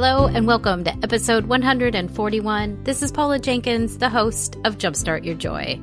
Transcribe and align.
Hello 0.00 0.28
and 0.28 0.46
welcome 0.46 0.84
to 0.84 0.92
episode 1.02 1.46
141. 1.46 2.84
This 2.84 3.02
is 3.02 3.10
Paula 3.10 3.40
Jenkins, 3.40 3.98
the 3.98 4.08
host 4.08 4.54
of 4.64 4.78
Jumpstart 4.78 5.24
Your 5.24 5.34
Joy. 5.34 5.80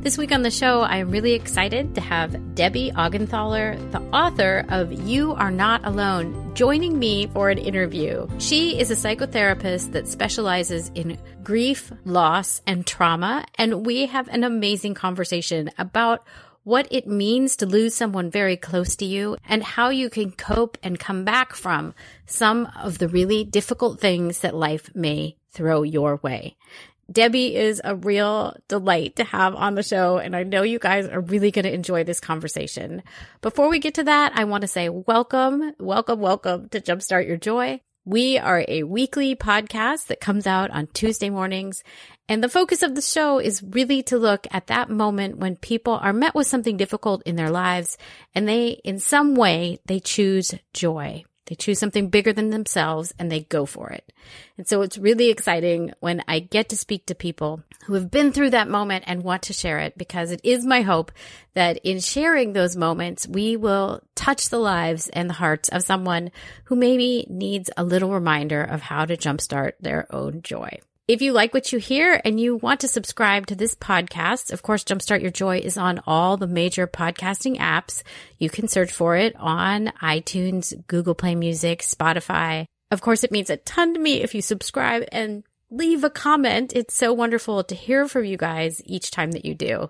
This 0.00 0.16
week 0.16 0.32
on 0.32 0.40
the 0.40 0.50
show, 0.50 0.80
I 0.80 0.96
am 0.96 1.10
really 1.10 1.34
excited 1.34 1.94
to 1.94 2.00
have 2.00 2.54
Debbie 2.54 2.92
Augenthaler, 2.92 3.76
the 3.92 4.00
author 4.04 4.64
of 4.70 4.90
You 5.06 5.32
Are 5.34 5.50
Not 5.50 5.84
Alone, 5.84 6.54
joining 6.54 6.98
me 6.98 7.26
for 7.26 7.50
an 7.50 7.58
interview. 7.58 8.26
She 8.38 8.80
is 8.80 8.90
a 8.90 8.94
psychotherapist 8.94 9.92
that 9.92 10.08
specializes 10.08 10.90
in 10.94 11.18
grief, 11.42 11.92
loss, 12.06 12.62
and 12.66 12.86
trauma, 12.86 13.44
and 13.56 13.84
we 13.84 14.06
have 14.06 14.28
an 14.28 14.44
amazing 14.44 14.94
conversation 14.94 15.70
about 15.76 16.26
what 16.68 16.86
it 16.90 17.06
means 17.06 17.56
to 17.56 17.64
lose 17.64 17.94
someone 17.94 18.30
very 18.30 18.54
close 18.54 18.96
to 18.96 19.06
you 19.06 19.38
and 19.48 19.62
how 19.62 19.88
you 19.88 20.10
can 20.10 20.30
cope 20.30 20.76
and 20.82 21.00
come 21.00 21.24
back 21.24 21.54
from 21.54 21.94
some 22.26 22.70
of 22.78 22.98
the 22.98 23.08
really 23.08 23.42
difficult 23.42 23.98
things 23.98 24.40
that 24.40 24.54
life 24.54 24.94
may 24.94 25.34
throw 25.50 25.82
your 25.82 26.16
way. 26.16 26.54
Debbie 27.10 27.56
is 27.56 27.80
a 27.82 27.96
real 27.96 28.54
delight 28.68 29.16
to 29.16 29.24
have 29.24 29.54
on 29.54 29.76
the 29.76 29.82
show, 29.82 30.18
and 30.18 30.36
I 30.36 30.42
know 30.42 30.60
you 30.60 30.78
guys 30.78 31.06
are 31.06 31.22
really 31.22 31.50
going 31.50 31.64
to 31.64 31.72
enjoy 31.72 32.04
this 32.04 32.20
conversation. 32.20 33.02
Before 33.40 33.70
we 33.70 33.78
get 33.78 33.94
to 33.94 34.04
that, 34.04 34.32
I 34.34 34.44
want 34.44 34.60
to 34.60 34.68
say 34.68 34.90
welcome, 34.90 35.72
welcome, 35.78 36.20
welcome 36.20 36.68
to 36.68 36.82
Jumpstart 36.82 37.26
Your 37.26 37.38
Joy. 37.38 37.80
We 38.04 38.36
are 38.38 38.64
a 38.68 38.82
weekly 38.82 39.36
podcast 39.36 40.06
that 40.06 40.20
comes 40.20 40.46
out 40.46 40.70
on 40.70 40.86
Tuesday 40.88 41.30
mornings. 41.30 41.82
And 42.28 42.44
the 42.44 42.48
focus 42.48 42.82
of 42.82 42.94
the 42.94 43.00
show 43.00 43.38
is 43.38 43.62
really 43.62 44.02
to 44.04 44.18
look 44.18 44.46
at 44.50 44.66
that 44.66 44.90
moment 44.90 45.38
when 45.38 45.56
people 45.56 45.94
are 45.94 46.12
met 46.12 46.34
with 46.34 46.46
something 46.46 46.76
difficult 46.76 47.22
in 47.24 47.36
their 47.36 47.50
lives 47.50 47.96
and 48.34 48.46
they, 48.46 48.80
in 48.84 48.98
some 48.98 49.34
way, 49.34 49.78
they 49.86 49.98
choose 49.98 50.54
joy. 50.74 51.24
They 51.46 51.54
choose 51.54 51.78
something 51.78 52.10
bigger 52.10 52.34
than 52.34 52.50
themselves 52.50 53.14
and 53.18 53.32
they 53.32 53.40
go 53.40 53.64
for 53.64 53.88
it. 53.88 54.12
And 54.58 54.68
so 54.68 54.82
it's 54.82 54.98
really 54.98 55.30
exciting 55.30 55.94
when 56.00 56.22
I 56.28 56.40
get 56.40 56.68
to 56.68 56.76
speak 56.76 57.06
to 57.06 57.14
people 57.14 57.62
who 57.86 57.94
have 57.94 58.10
been 58.10 58.32
through 58.32 58.50
that 58.50 58.68
moment 58.68 59.04
and 59.06 59.22
want 59.22 59.44
to 59.44 59.54
share 59.54 59.78
it 59.78 59.96
because 59.96 60.30
it 60.30 60.42
is 60.44 60.66
my 60.66 60.82
hope 60.82 61.10
that 61.54 61.78
in 61.82 62.00
sharing 62.00 62.52
those 62.52 62.76
moments, 62.76 63.26
we 63.26 63.56
will 63.56 64.02
touch 64.14 64.50
the 64.50 64.58
lives 64.58 65.08
and 65.08 65.30
the 65.30 65.34
hearts 65.34 65.70
of 65.70 65.82
someone 65.82 66.30
who 66.64 66.76
maybe 66.76 67.26
needs 67.30 67.70
a 67.78 67.84
little 67.84 68.12
reminder 68.12 68.62
of 68.62 68.82
how 68.82 69.06
to 69.06 69.16
jumpstart 69.16 69.72
their 69.80 70.06
own 70.14 70.42
joy. 70.42 70.78
If 71.08 71.22
you 71.22 71.32
like 71.32 71.54
what 71.54 71.72
you 71.72 71.78
hear 71.78 72.20
and 72.22 72.38
you 72.38 72.56
want 72.56 72.80
to 72.80 72.88
subscribe 72.88 73.46
to 73.46 73.54
this 73.54 73.74
podcast, 73.74 74.52
of 74.52 74.62
course, 74.62 74.84
Jumpstart 74.84 75.22
Your 75.22 75.30
Joy 75.30 75.56
is 75.56 75.78
on 75.78 76.02
all 76.06 76.36
the 76.36 76.46
major 76.46 76.86
podcasting 76.86 77.56
apps. 77.56 78.02
You 78.36 78.50
can 78.50 78.68
search 78.68 78.92
for 78.92 79.16
it 79.16 79.34
on 79.36 79.86
iTunes, 80.02 80.74
Google 80.86 81.14
Play 81.14 81.34
Music, 81.34 81.80
Spotify. 81.80 82.66
Of 82.90 83.00
course, 83.00 83.24
it 83.24 83.32
means 83.32 83.48
a 83.48 83.56
ton 83.56 83.94
to 83.94 84.00
me 84.00 84.20
if 84.20 84.34
you 84.34 84.42
subscribe 84.42 85.04
and 85.10 85.44
leave 85.70 86.04
a 86.04 86.10
comment. 86.10 86.74
It's 86.76 86.94
so 86.94 87.14
wonderful 87.14 87.64
to 87.64 87.74
hear 87.74 88.06
from 88.06 88.26
you 88.26 88.36
guys 88.36 88.82
each 88.84 89.10
time 89.10 89.30
that 89.30 89.46
you 89.46 89.54
do. 89.54 89.88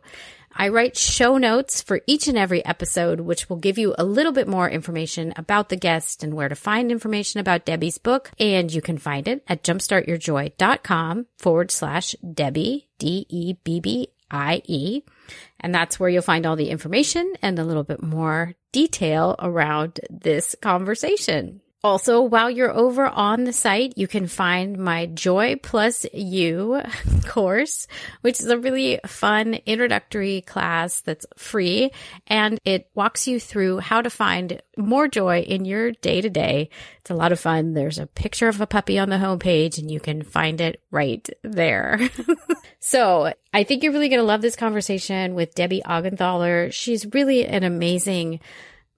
I 0.53 0.69
write 0.69 0.97
show 0.97 1.39
notes 1.39 1.83
for 1.83 2.01
each 2.07 2.29
and 2.29 2.39
every 2.39 2.65
episode, 2.65 3.21
which 3.21 3.49
will 3.49 3.57
give 3.57 3.79
you 3.79 3.95
a 3.99 4.05
little 4.05 4.33
bit 4.33 4.49
more 4.49 4.69
information 4.69 5.33
about 5.37 5.69
the 5.69 5.77
guest 5.77 6.23
and 6.23 6.35
where 6.35 6.49
to 6.49 6.55
find 6.55 6.91
information 6.91 7.41
about 7.41 7.65
Debbie's 7.65 7.99
book. 7.99 8.31
And 8.39 8.73
you 8.73 8.83
can 8.83 8.99
find 8.99 9.29
it 9.29 9.45
at 9.49 9.63
jumpstartyourjoy.com 9.63 11.27
forward 11.37 11.71
slash 11.71 12.15
Debbie, 12.35 12.89
D-E-B-B-I-E. 12.99 15.03
And 15.61 15.75
that's 15.75 16.01
where 16.01 16.11
you'll 16.11 16.23
find 16.23 16.47
all 16.47 16.57
the 16.57 16.71
information 16.71 17.35
and 17.43 17.59
a 17.59 17.65
little 17.65 17.85
bit 17.85 18.03
more 18.03 18.55
detail 18.73 19.37
around 19.39 20.01
this 20.11 20.55
conversation. 20.61 21.61
Also, 21.85 22.21
while 22.21 22.51
you're 22.51 22.77
over 22.77 23.07
on 23.07 23.45
the 23.45 23.53
site, 23.53 23.97
you 23.97 24.09
can 24.09 24.27
find 24.27 24.77
my 24.77 25.07
Joy 25.07 25.55
Plus 25.63 26.05
You 26.13 26.83
course, 27.25 27.87
which 28.23 28.41
is 28.41 28.47
a 28.47 28.59
really 28.59 28.99
fun 29.07 29.55
introductory 29.65 30.41
class 30.41 31.01
that's 31.03 31.25
free 31.37 31.93
and 32.27 32.59
it 32.65 32.91
walks 32.95 33.29
you 33.29 33.39
through 33.39 33.79
how 33.79 34.03
to 34.03 34.11
find 34.11 34.61
more 34.77 35.07
joy 35.07 35.41
in 35.41 35.65
your 35.65 35.93
day 35.93 36.21
to 36.21 36.29
day. 36.29 36.69
It's 36.99 37.11
a 37.11 37.15
lot 37.15 37.31
of 37.31 37.39
fun. 37.39 37.75
There's 37.75 37.99
a 37.99 38.07
picture 38.07 38.49
of 38.49 38.61
a 38.61 38.67
puppy 38.67 38.99
on 38.99 39.09
the 39.09 39.17
homepage 39.17 39.79
and 39.79 39.89
you 39.89 40.01
can 40.01 40.23
find 40.23 40.61
it 40.61 40.83
right 40.91 41.29
there. 41.43 42.01
so 42.81 43.33
I 43.55 43.63
think 43.63 43.85
you're 43.85 43.93
really 43.93 44.09
going 44.09 44.21
to 44.21 44.27
love 44.27 44.43
this 44.43 44.57
conversation 44.57 45.37
with 45.37 45.55
Debbie 45.55 45.83
Augenthaler. 45.87 46.73
She's 46.73 47.07
really 47.15 47.47
an 47.47 47.63
amazing 47.63 48.41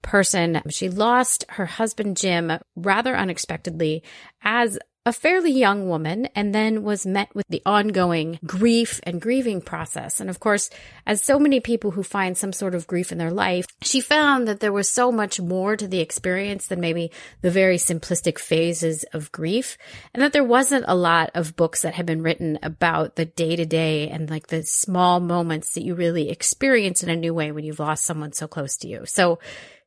person. 0.01 0.61
She 0.69 0.89
lost 0.89 1.45
her 1.49 1.65
husband, 1.65 2.17
Jim, 2.17 2.51
rather 2.75 3.15
unexpectedly 3.15 4.03
as 4.43 4.77
a 5.03 5.11
fairly 5.11 5.51
young 5.51 5.89
woman 5.89 6.27
and 6.35 6.53
then 6.53 6.83
was 6.83 7.07
met 7.07 7.33
with 7.33 7.45
the 7.49 7.61
ongoing 7.65 8.37
grief 8.45 8.99
and 9.03 9.19
grieving 9.19 9.59
process. 9.59 10.19
And 10.19 10.29
of 10.29 10.39
course, 10.39 10.69
as 11.07 11.23
so 11.23 11.39
many 11.39 11.59
people 11.59 11.91
who 11.91 12.03
find 12.03 12.37
some 12.37 12.53
sort 12.53 12.75
of 12.75 12.85
grief 12.85 13.11
in 13.11 13.17
their 13.17 13.31
life, 13.31 13.65
she 13.81 13.99
found 13.99 14.47
that 14.47 14.59
there 14.59 14.71
was 14.71 14.91
so 14.91 15.11
much 15.11 15.39
more 15.39 15.75
to 15.75 15.87
the 15.87 16.01
experience 16.01 16.67
than 16.67 16.79
maybe 16.79 17.11
the 17.41 17.49
very 17.49 17.77
simplistic 17.77 18.37
phases 18.37 19.03
of 19.11 19.31
grief. 19.31 19.75
And 20.13 20.21
that 20.21 20.33
there 20.33 20.43
wasn't 20.43 20.85
a 20.87 20.95
lot 20.95 21.31
of 21.33 21.55
books 21.55 21.81
that 21.81 21.95
had 21.95 22.05
been 22.05 22.21
written 22.21 22.59
about 22.61 23.15
the 23.15 23.25
day 23.25 23.55
to 23.55 23.65
day 23.65 24.07
and 24.07 24.29
like 24.29 24.47
the 24.47 24.61
small 24.63 25.19
moments 25.19 25.73
that 25.73 25.83
you 25.83 25.95
really 25.95 26.29
experience 26.29 27.01
in 27.01 27.09
a 27.09 27.15
new 27.15 27.33
way 27.33 27.51
when 27.51 27.63
you've 27.63 27.79
lost 27.79 28.05
someone 28.05 28.33
so 28.33 28.47
close 28.47 28.77
to 28.77 28.87
you. 28.87 29.07
So 29.07 29.39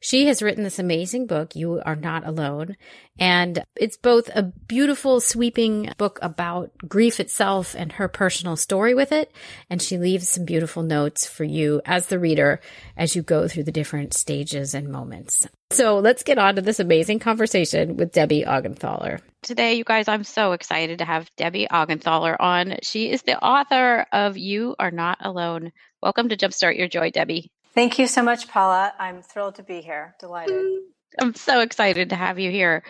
she 0.05 0.27
has 0.27 0.43
written 0.43 0.65
this 0.65 0.79
amazing 0.79 1.27
book, 1.27 1.57
You 1.57 1.81
Are 1.83 1.97
Not 1.97 2.27
Alone. 2.27 2.77
And 3.19 3.65
it's 3.75 3.97
both 3.97 4.29
a 4.35 4.43
beautiful, 4.43 5.19
sweeping 5.19 5.95
book 5.97 6.19
about 6.21 6.73
grief 6.87 7.21
itself 7.21 7.75
and 7.75 7.91
her 7.93 8.07
personal 8.07 8.57
story 8.57 8.93
with 8.93 9.13
it. 9.13 9.33
And 9.71 9.81
she 9.81 9.97
leaves 9.97 10.29
some 10.29 10.45
beautiful 10.45 10.83
notes 10.83 11.27
for 11.27 11.45
you 11.45 11.81
as 11.87 12.09
the 12.09 12.19
reader 12.19 12.61
as 12.99 13.17
you 13.17 13.23
go 13.23 13.49
through 13.49 13.63
the 13.63 13.73
different 13.73 14.13
stages 14.13 14.75
and 14.75 14.91
moments. 14.91 15.49
So 15.71 16.01
let's 16.01 16.23
get 16.23 16.37
on 16.37 16.57
to 16.57 16.61
this 16.61 16.81
amazing 16.81 17.21
conversation 17.21 17.97
with 17.97 18.13
Debbie 18.13 18.45
Augenthaler. 18.45 19.21
Today, 19.41 19.73
you 19.73 19.85
guys, 19.85 20.07
I'm 20.07 20.25
so 20.25 20.53
excited 20.53 20.99
to 20.99 21.07
have 21.07 21.35
Debbie 21.39 21.67
Augenthaler 21.71 22.37
on. 22.39 22.77
She 22.83 23.11
is 23.11 23.23
the 23.23 23.43
author 23.43 24.05
of 24.13 24.37
You 24.37 24.77
Are 24.79 24.91
Not 24.91 25.17
Alone. 25.23 25.73
Welcome 26.03 26.29
to 26.29 26.37
Jumpstart 26.37 26.77
Your 26.77 26.89
Joy, 26.89 27.11
Debbie. 27.11 27.51
Thank 27.75 27.99
you 27.99 28.07
so 28.07 28.23
much, 28.23 28.49
Paula. 28.49 28.93
I'm 28.99 29.21
thrilled 29.21 29.57
to 29.57 29.63
be 29.63 29.81
here. 29.81 30.15
Delighted. 30.21 30.55
Mm, 30.55 30.79
I'm 31.21 31.35
so 31.35 31.61
excited 31.61 32.11
to 32.11 32.17
have 32.17 32.39
you 32.39 32.51
here. 32.51 32.85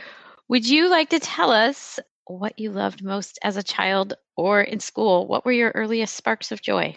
Would 0.48 0.68
you 0.68 0.90
like 0.90 1.10
to 1.10 1.18
tell 1.18 1.50
us 1.50 1.98
what 2.26 2.58
you 2.58 2.70
loved 2.70 3.02
most 3.02 3.38
as 3.42 3.56
a 3.56 3.62
child 3.62 4.14
or 4.36 4.60
in 4.60 4.80
school? 4.80 5.26
What 5.26 5.44
were 5.44 5.52
your 5.52 5.72
earliest 5.74 6.14
sparks 6.14 6.52
of 6.52 6.60
joy? 6.60 6.96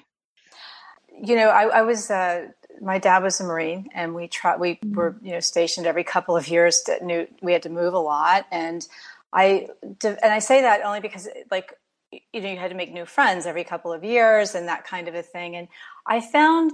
You 1.21 1.35
know, 1.37 1.47
I, 1.47 1.79
I 1.79 1.81
was. 1.83 2.11
Uh, 2.11 2.47
my 2.81 2.99
dad 2.99 3.23
was 3.23 3.39
a 3.39 3.43
Marine, 3.43 3.89
and 3.95 4.13
we 4.13 4.27
try, 4.27 4.55
We 4.55 4.75
mm-hmm. 4.75 4.93
were, 4.93 5.17
you 5.23 5.31
know, 5.31 5.39
stationed 5.39 5.87
every 5.87 6.03
couple 6.03 6.35
of 6.35 6.47
years. 6.47 6.81
To, 6.83 7.03
knew 7.03 7.27
we 7.41 7.53
had 7.53 7.63
to 7.63 7.69
move 7.69 7.93
a 7.93 7.99
lot, 7.99 8.45
and 8.51 8.85
I 9.31 9.67
and 10.03 10.17
I 10.23 10.39
say 10.39 10.61
that 10.61 10.83
only 10.83 10.99
because, 10.99 11.27
like, 11.49 11.73
you 12.11 12.41
know, 12.41 12.49
you 12.49 12.57
had 12.57 12.69
to 12.69 12.75
make 12.75 12.93
new 12.93 13.05
friends 13.05 13.45
every 13.45 13.63
couple 13.63 13.91
of 13.91 14.03
years 14.03 14.55
and 14.55 14.67
that 14.67 14.85
kind 14.85 15.07
of 15.07 15.15
a 15.15 15.23
thing. 15.23 15.55
And 15.55 15.67
I 16.05 16.21
found 16.21 16.71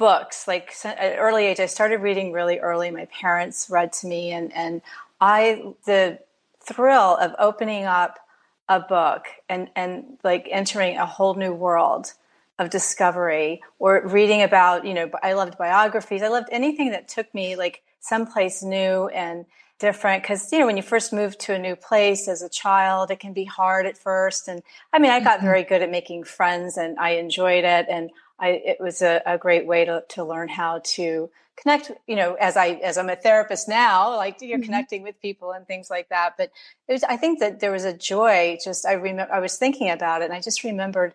books 0.00 0.48
like 0.48 0.74
at 0.82 1.18
early 1.18 1.44
age 1.44 1.60
i 1.60 1.66
started 1.66 1.98
reading 2.00 2.32
really 2.32 2.58
early. 2.58 2.90
My 2.90 3.04
parents 3.04 3.68
read 3.68 3.92
to 4.00 4.06
me 4.06 4.32
and 4.32 4.50
and 4.54 4.80
i 5.20 5.74
the 5.84 6.18
thrill 6.58 7.18
of 7.18 7.34
opening 7.38 7.84
up 7.84 8.18
a 8.66 8.80
book 8.80 9.26
and 9.50 9.68
and 9.76 10.16
like 10.24 10.48
entering 10.50 10.96
a 10.96 11.04
whole 11.04 11.34
new 11.34 11.52
world 11.52 12.14
of 12.58 12.70
discovery 12.70 13.62
or 13.78 14.00
reading 14.06 14.40
about 14.40 14.86
you 14.86 14.94
know 14.94 15.10
i 15.22 15.34
loved 15.34 15.58
biographies. 15.58 16.22
I 16.22 16.28
loved 16.28 16.48
anything 16.50 16.92
that 16.92 17.06
took 17.06 17.32
me 17.34 17.56
like 17.56 17.82
someplace 18.00 18.62
new 18.62 19.08
and 19.08 19.44
different 19.78 20.22
because 20.22 20.50
you 20.50 20.60
know 20.60 20.66
when 20.66 20.78
you 20.78 20.82
first 20.82 21.12
move 21.12 21.36
to 21.38 21.52
a 21.52 21.58
new 21.58 21.76
place 21.76 22.26
as 22.26 22.40
a 22.40 22.48
child 22.48 23.10
it 23.10 23.20
can 23.20 23.34
be 23.34 23.44
hard 23.44 23.84
at 23.84 23.98
first. 23.98 24.48
And 24.48 24.62
i 24.94 24.98
mean 24.98 25.10
i 25.10 25.20
got 25.20 25.38
mm-hmm. 25.38 25.46
very 25.52 25.62
good 25.62 25.82
at 25.82 25.90
making 25.90 26.24
friends 26.24 26.78
and 26.78 26.98
i 26.98 27.10
enjoyed 27.24 27.64
it. 27.64 27.84
And 27.90 28.08
I, 28.40 28.48
it 28.48 28.80
was 28.80 29.02
a, 29.02 29.22
a 29.26 29.38
great 29.38 29.66
way 29.66 29.84
to, 29.84 30.04
to 30.10 30.24
learn 30.24 30.48
how 30.48 30.80
to 30.84 31.30
connect 31.56 31.90
you 32.06 32.16
know 32.16 32.34
as 32.34 32.56
i 32.56 32.68
as 32.68 32.96
i'm 32.96 33.10
a 33.10 33.16
therapist 33.16 33.68
now 33.68 34.16
like 34.16 34.40
you're 34.40 34.56
mm-hmm. 34.56 34.64
connecting 34.64 35.02
with 35.02 35.20
people 35.20 35.52
and 35.52 35.66
things 35.66 35.90
like 35.90 36.08
that 36.08 36.34
but 36.38 36.50
it 36.88 36.92
was 36.92 37.04
i 37.04 37.16
think 37.18 37.38
that 37.38 37.60
there 37.60 37.70
was 37.72 37.84
a 37.84 37.92
joy 37.92 38.56
just 38.64 38.86
i 38.86 38.92
remember 38.92 39.30
i 39.30 39.40
was 39.40 39.56
thinking 39.56 39.90
about 39.90 40.22
it 40.22 40.26
and 40.26 40.32
i 40.32 40.40
just 40.40 40.64
remembered 40.64 41.12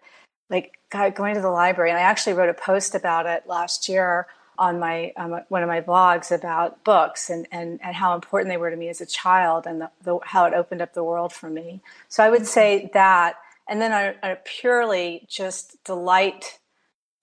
like 0.52 0.78
going 0.92 1.34
to 1.34 1.42
the 1.42 1.50
library 1.50 1.90
and 1.90 1.98
i 1.98 2.04
actually 2.04 2.34
wrote 2.34 2.50
a 2.50 2.54
post 2.54 2.94
about 2.94 3.26
it 3.26 3.48
last 3.48 3.90
year 3.90 4.28
on 4.58 4.80
my 4.80 5.12
um, 5.18 5.42
one 5.50 5.64
of 5.64 5.68
my 5.68 5.82
blogs 5.82 6.32
about 6.32 6.84
books 6.84 7.30
and, 7.30 7.48
and, 7.52 7.80
and 7.84 7.96
how 7.96 8.16
important 8.16 8.50
they 8.50 8.58
were 8.58 8.70
to 8.70 8.78
me 8.78 8.90
as 8.90 9.02
a 9.02 9.06
child 9.06 9.66
and 9.68 9.82
the, 9.82 9.92
the, 10.04 10.20
how 10.24 10.46
it 10.46 10.54
opened 10.54 10.82
up 10.82 10.94
the 10.94 11.04
world 11.04 11.34
for 11.34 11.50
me. 11.50 11.82
So 12.08 12.24
I 12.24 12.30
would 12.30 12.42
mm-hmm. 12.42 12.48
say 12.48 12.90
that, 12.94 13.36
and 13.68 13.82
then 13.82 13.92
a, 13.92 14.32
a 14.32 14.36
purely 14.38 15.26
just 15.28 15.84
delight 15.84 16.60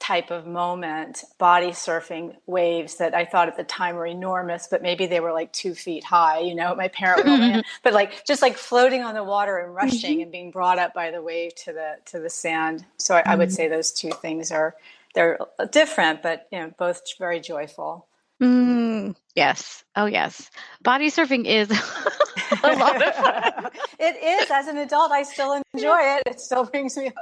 type 0.03 0.31
of 0.31 0.47
moment, 0.47 1.25
body 1.39 1.69
surfing 1.69 2.37
waves 2.47 2.97
that 2.97 3.15
I 3.15 3.25
thought 3.25 3.49
at 3.49 3.57
the 3.57 3.65
time 3.65 3.95
were 3.95 4.07
enormous, 4.07 4.67
but 4.69 4.83
maybe 4.83 5.07
they 5.07 5.21
were 5.21 5.33
like 5.33 5.53
two 5.53 5.75
feet 5.75 6.05
high, 6.05 6.41
you 6.41 6.55
know, 6.55 6.75
my 6.75 6.89
parent 6.89 7.25
would 7.25 7.65
but 7.83 7.93
like 7.93 8.25
just 8.27 8.43
like 8.43 8.57
floating 8.57 9.03
on 9.03 9.15
the 9.15 9.25
water 9.25 9.59
and 9.59 9.75
rushing 9.75 10.17
mm-hmm. 10.17 10.23
and 10.23 10.33
being 10.33 10.51
brought 10.51 10.79
up 10.79 10.93
by 10.93 11.11
the 11.11 11.23
wave 11.23 11.55
to 11.55 11.73
the 11.73 11.97
to 12.07 12.19
the 12.19 12.31
sand. 12.31 12.85
So 12.99 13.17
I. 13.17 13.33
I 13.33 13.37
would 13.37 13.49
mm-hmm. 13.49 13.55
say 13.55 13.69
those 13.69 13.93
two 13.93 14.11
things 14.11 14.53
are 14.53 14.77
they're 15.15 15.39
different, 15.71 16.23
but 16.23 16.49
you 16.53 16.59
know, 16.59 16.73
both 16.77 17.01
very 17.19 17.41
joyful. 17.41 18.07
Mm, 18.43 19.15
yes. 19.35 19.85
Oh, 19.97 20.07
yes. 20.07 20.51
Body 20.83 21.11
surfing 21.11 21.47
is 21.47 21.71
a 22.63 22.77
lot 22.77 23.01
of 23.01 23.15
fun. 23.15 23.71
it 23.99 24.43
is. 24.43 24.51
As 24.51 24.67
an 24.67 24.77
adult, 24.79 25.13
I 25.13 25.23
still 25.23 25.63
enjoy 25.73 25.99
it. 26.01 26.25
It 26.27 26.41
still 26.41 26.65
brings 26.65 26.97
me. 26.97 27.13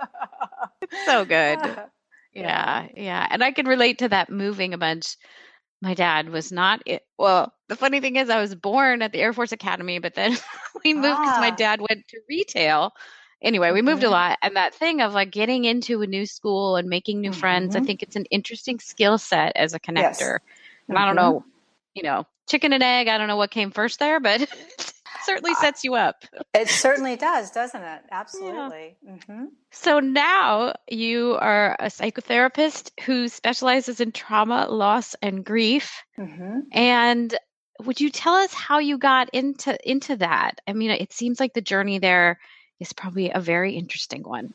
it's 0.81 1.06
so 1.06 1.25
good. 1.25 1.59
Yeah, 2.32 2.87
yeah. 2.97 3.27
And 3.31 3.43
I 3.43 3.53
can 3.53 3.67
relate 3.67 3.99
to 3.99 4.09
that 4.09 4.31
moving 4.31 4.75
a 4.75 4.79
bunch. 4.79 5.17
My 5.82 5.94
dad 5.94 6.29
was 6.29 6.53
not. 6.53 6.82
It, 6.87 7.03
well, 7.19 7.53
the 7.69 7.77
funny 7.77 8.00
thing 8.00 8.17
is, 8.17 8.31
I 8.31 8.41
was 8.41 8.55
born 8.55 9.03
at 9.03 9.12
the 9.12 9.21
Air 9.21 9.32
Force 9.32 9.53
Academy, 9.53 9.99
but 9.99 10.15
then 10.15 10.37
we 10.85 10.94
moved 10.94 11.19
because 11.21 11.37
ah. 11.37 11.41
my 11.41 11.50
dad 11.50 11.81
went 11.81 12.06
to 12.09 12.21
retail 12.29 12.93
anyway, 13.43 13.73
we 13.73 13.82
moved 13.82 14.05
a 14.05 14.11
lot. 14.11 14.38
And 14.43 14.56
that 14.56 14.75
thing 14.75 15.00
of 15.00 15.15
like 15.15 15.31
getting 15.31 15.65
into 15.65 16.03
a 16.03 16.06
new 16.06 16.27
school 16.27 16.77
and 16.77 16.88
making 16.88 17.21
new 17.21 17.31
mm-hmm. 17.31 17.41
friends, 17.41 17.75
I 17.75 17.79
mm-hmm. 17.79 17.87
think 17.87 18.03
it's 18.03 18.17
an 18.17 18.27
interesting 18.27 18.79
skill 18.79 19.19
set 19.19 19.53
as 19.56 19.75
a 19.75 19.81
connector. 19.81 19.94
Yes. 20.21 20.41
And 20.88 20.97
mm-hmm. 20.97 20.97
I 20.97 21.06
don't 21.06 21.17
mm-hmm. 21.17 21.32
know, 21.32 21.44
you 21.94 22.03
know, 22.03 22.27
chicken 22.49 22.73
and 22.73 22.82
egg, 22.82 23.09
I 23.09 23.19
don't 23.19 23.29
know 23.29 23.37
what 23.37 23.50
came 23.50 23.71
first 23.71 23.99
there, 23.99 24.21
but 24.21 24.41
certainly 25.31 25.55
sets 25.55 25.85
you 25.85 25.94
up. 25.94 26.25
It 26.55 26.69
certainly 26.69 27.17
does, 27.17 27.50
doesn't 27.50 27.82
it? 27.82 28.03
Absolutely. 28.11 28.97
Yeah. 29.03 29.12
Mm-hmm. 29.12 29.44
So 29.71 30.00
now 30.00 30.75
you 30.88 31.37
are 31.41 31.77
a 31.79 31.87
psychotherapist 31.87 32.91
who 33.05 33.29
specializes 33.29 34.00
in 34.00 34.12
trauma, 34.12 34.67
loss, 34.69 35.15
and 35.23 35.44
grief. 35.44 36.03
Mm-hmm. 36.19 36.61
And 36.73 37.38
would 37.85 38.00
you 38.00 38.11
tell 38.11 38.35
us 38.35 38.53
how 38.53 38.79
you 38.79 38.99
got 38.99 39.31
into 39.32 39.77
into 39.88 40.17
that? 40.17 40.61
I 40.67 40.73
mean, 40.73 40.91
it 40.91 41.12
seems 41.12 41.41
like 41.41 41.55
the 41.55 41.61
journey 41.61 41.99
there 41.99 42.38
is 42.79 42.93
probably 42.93 43.31
a 43.31 43.41
very 43.41 43.75
interesting 43.75 44.23
one. 44.23 44.55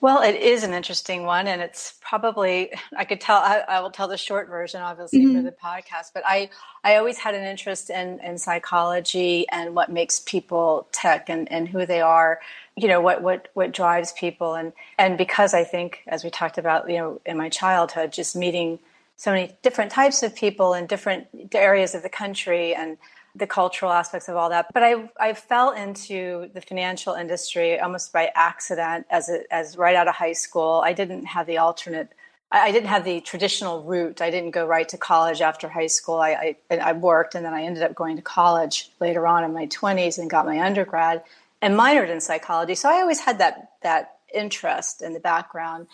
Well, 0.00 0.22
it 0.22 0.36
is 0.36 0.62
an 0.62 0.74
interesting 0.74 1.24
one, 1.24 1.48
and 1.48 1.60
it's 1.60 1.94
probably 2.00 2.72
I 2.96 3.04
could 3.04 3.20
tell. 3.20 3.38
I, 3.38 3.64
I 3.68 3.80
will 3.80 3.90
tell 3.90 4.06
the 4.06 4.16
short 4.16 4.48
version, 4.48 4.80
obviously, 4.80 5.24
mm-hmm. 5.24 5.36
for 5.36 5.42
the 5.42 5.50
podcast. 5.50 6.12
But 6.14 6.22
I, 6.24 6.50
I 6.84 6.96
always 6.96 7.18
had 7.18 7.34
an 7.34 7.44
interest 7.44 7.90
in 7.90 8.20
in 8.20 8.38
psychology 8.38 9.46
and 9.50 9.74
what 9.74 9.90
makes 9.90 10.20
people 10.20 10.86
tick 10.92 11.24
and 11.26 11.50
and 11.50 11.68
who 11.68 11.84
they 11.84 12.00
are. 12.00 12.38
You 12.76 12.86
know 12.86 13.00
what 13.00 13.22
what 13.22 13.48
what 13.54 13.72
drives 13.72 14.12
people, 14.12 14.54
and 14.54 14.72
and 14.98 15.18
because 15.18 15.52
I 15.52 15.64
think, 15.64 16.02
as 16.06 16.22
we 16.22 16.30
talked 16.30 16.58
about, 16.58 16.88
you 16.88 16.98
know, 16.98 17.20
in 17.26 17.36
my 17.36 17.48
childhood, 17.48 18.12
just 18.12 18.36
meeting 18.36 18.78
so 19.16 19.32
many 19.32 19.56
different 19.62 19.90
types 19.90 20.22
of 20.22 20.36
people 20.36 20.74
in 20.74 20.86
different 20.86 21.26
areas 21.52 21.96
of 21.96 22.04
the 22.04 22.08
country 22.08 22.72
and 22.72 22.98
the 23.38 23.46
cultural 23.46 23.92
aspects 23.92 24.28
of 24.28 24.36
all 24.36 24.50
that. 24.50 24.66
But 24.74 24.82
I 24.82 25.10
I 25.18 25.34
fell 25.34 25.70
into 25.70 26.50
the 26.52 26.60
financial 26.60 27.14
industry 27.14 27.78
almost 27.78 28.12
by 28.12 28.30
accident 28.34 29.06
as 29.10 29.28
a, 29.28 29.40
as 29.52 29.76
right 29.76 29.96
out 29.96 30.08
of 30.08 30.14
high 30.14 30.32
school. 30.32 30.82
I 30.84 30.92
didn't 30.92 31.26
have 31.26 31.46
the 31.46 31.58
alternate. 31.58 32.10
I, 32.50 32.72
didn't 32.72 32.88
have 32.88 33.04
the 33.04 33.20
traditional 33.20 33.82
route. 33.82 34.22
I 34.22 34.30
didn't 34.30 34.52
go 34.52 34.66
right 34.66 34.88
to 34.88 34.96
college 34.96 35.42
after 35.42 35.68
high 35.68 35.88
school. 35.88 36.16
I, 36.16 36.56
I 36.70 36.76
I 36.78 36.92
worked 36.92 37.34
and 37.34 37.44
then 37.44 37.52
I 37.52 37.64
ended 37.64 37.82
up 37.82 37.94
going 37.94 38.16
to 38.16 38.22
college 38.22 38.90
later 39.00 39.26
on 39.26 39.44
in 39.44 39.52
my 39.52 39.66
twenties 39.66 40.18
and 40.18 40.30
got 40.30 40.46
my 40.46 40.60
undergrad 40.60 41.22
and 41.60 41.74
minored 41.74 42.08
in 42.08 42.20
psychology. 42.20 42.74
So 42.74 42.88
I 42.88 43.00
always 43.00 43.20
had 43.20 43.38
that 43.38 43.72
that 43.82 44.16
interest 44.32 45.02
in 45.02 45.12
the 45.12 45.20
background. 45.20 45.86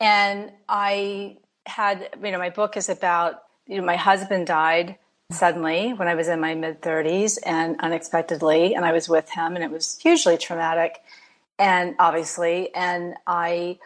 And 0.00 0.50
I 0.68 1.36
had, 1.66 2.08
you 2.22 2.32
know, 2.32 2.38
my 2.38 2.50
book 2.50 2.76
is 2.76 2.88
about, 2.88 3.42
you 3.66 3.76
know, 3.78 3.84
my 3.84 3.96
husband 3.96 4.46
died 4.46 4.98
suddenly 5.32 5.92
when 5.92 6.08
I 6.08 6.14
was 6.14 6.28
in 6.28 6.40
my 6.40 6.54
mid 6.54 6.80
30s 6.80 7.38
and 7.44 7.76
unexpectedly, 7.80 8.74
and 8.74 8.84
I 8.84 8.92
was 8.92 9.08
with 9.08 9.30
him, 9.30 9.54
and 9.54 9.64
it 9.64 9.70
was 9.70 9.98
hugely 9.98 10.36
traumatic, 10.36 11.00
and 11.58 11.94
obviously, 11.98 12.74
and 12.74 13.14
I 13.26 13.78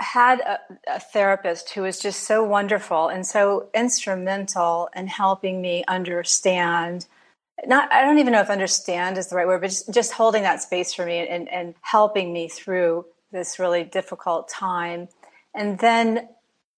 had 0.00 0.40
a, 0.40 0.58
a, 0.88 1.00
therapist 1.00 1.70
who 1.70 1.82
was 1.82 2.00
just 2.00 2.24
so 2.24 2.42
wonderful 2.42 3.08
and 3.08 3.24
so 3.24 3.68
instrumental 3.74 4.88
in 4.96 5.06
helping 5.06 5.62
me 5.62 5.84
understand 5.86 7.06
not 7.64 7.90
i 7.92 8.02
don't 8.04 8.18
even 8.18 8.32
know 8.32 8.40
if 8.40 8.50
understand 8.50 9.16
is 9.16 9.28
the 9.28 9.36
right 9.36 9.46
word 9.46 9.60
but 9.60 9.70
just, 9.70 9.88
just 9.94 10.12
holding 10.12 10.42
that 10.42 10.60
space 10.60 10.92
for 10.92 11.06
me 11.06 11.18
and, 11.28 11.48
and 11.48 11.76
helping 11.80 12.32
me 12.32 12.48
through 12.48 13.04
this 13.34 13.58
really 13.58 13.84
difficult 13.84 14.48
time. 14.48 15.08
And 15.54 15.78
then 15.78 16.28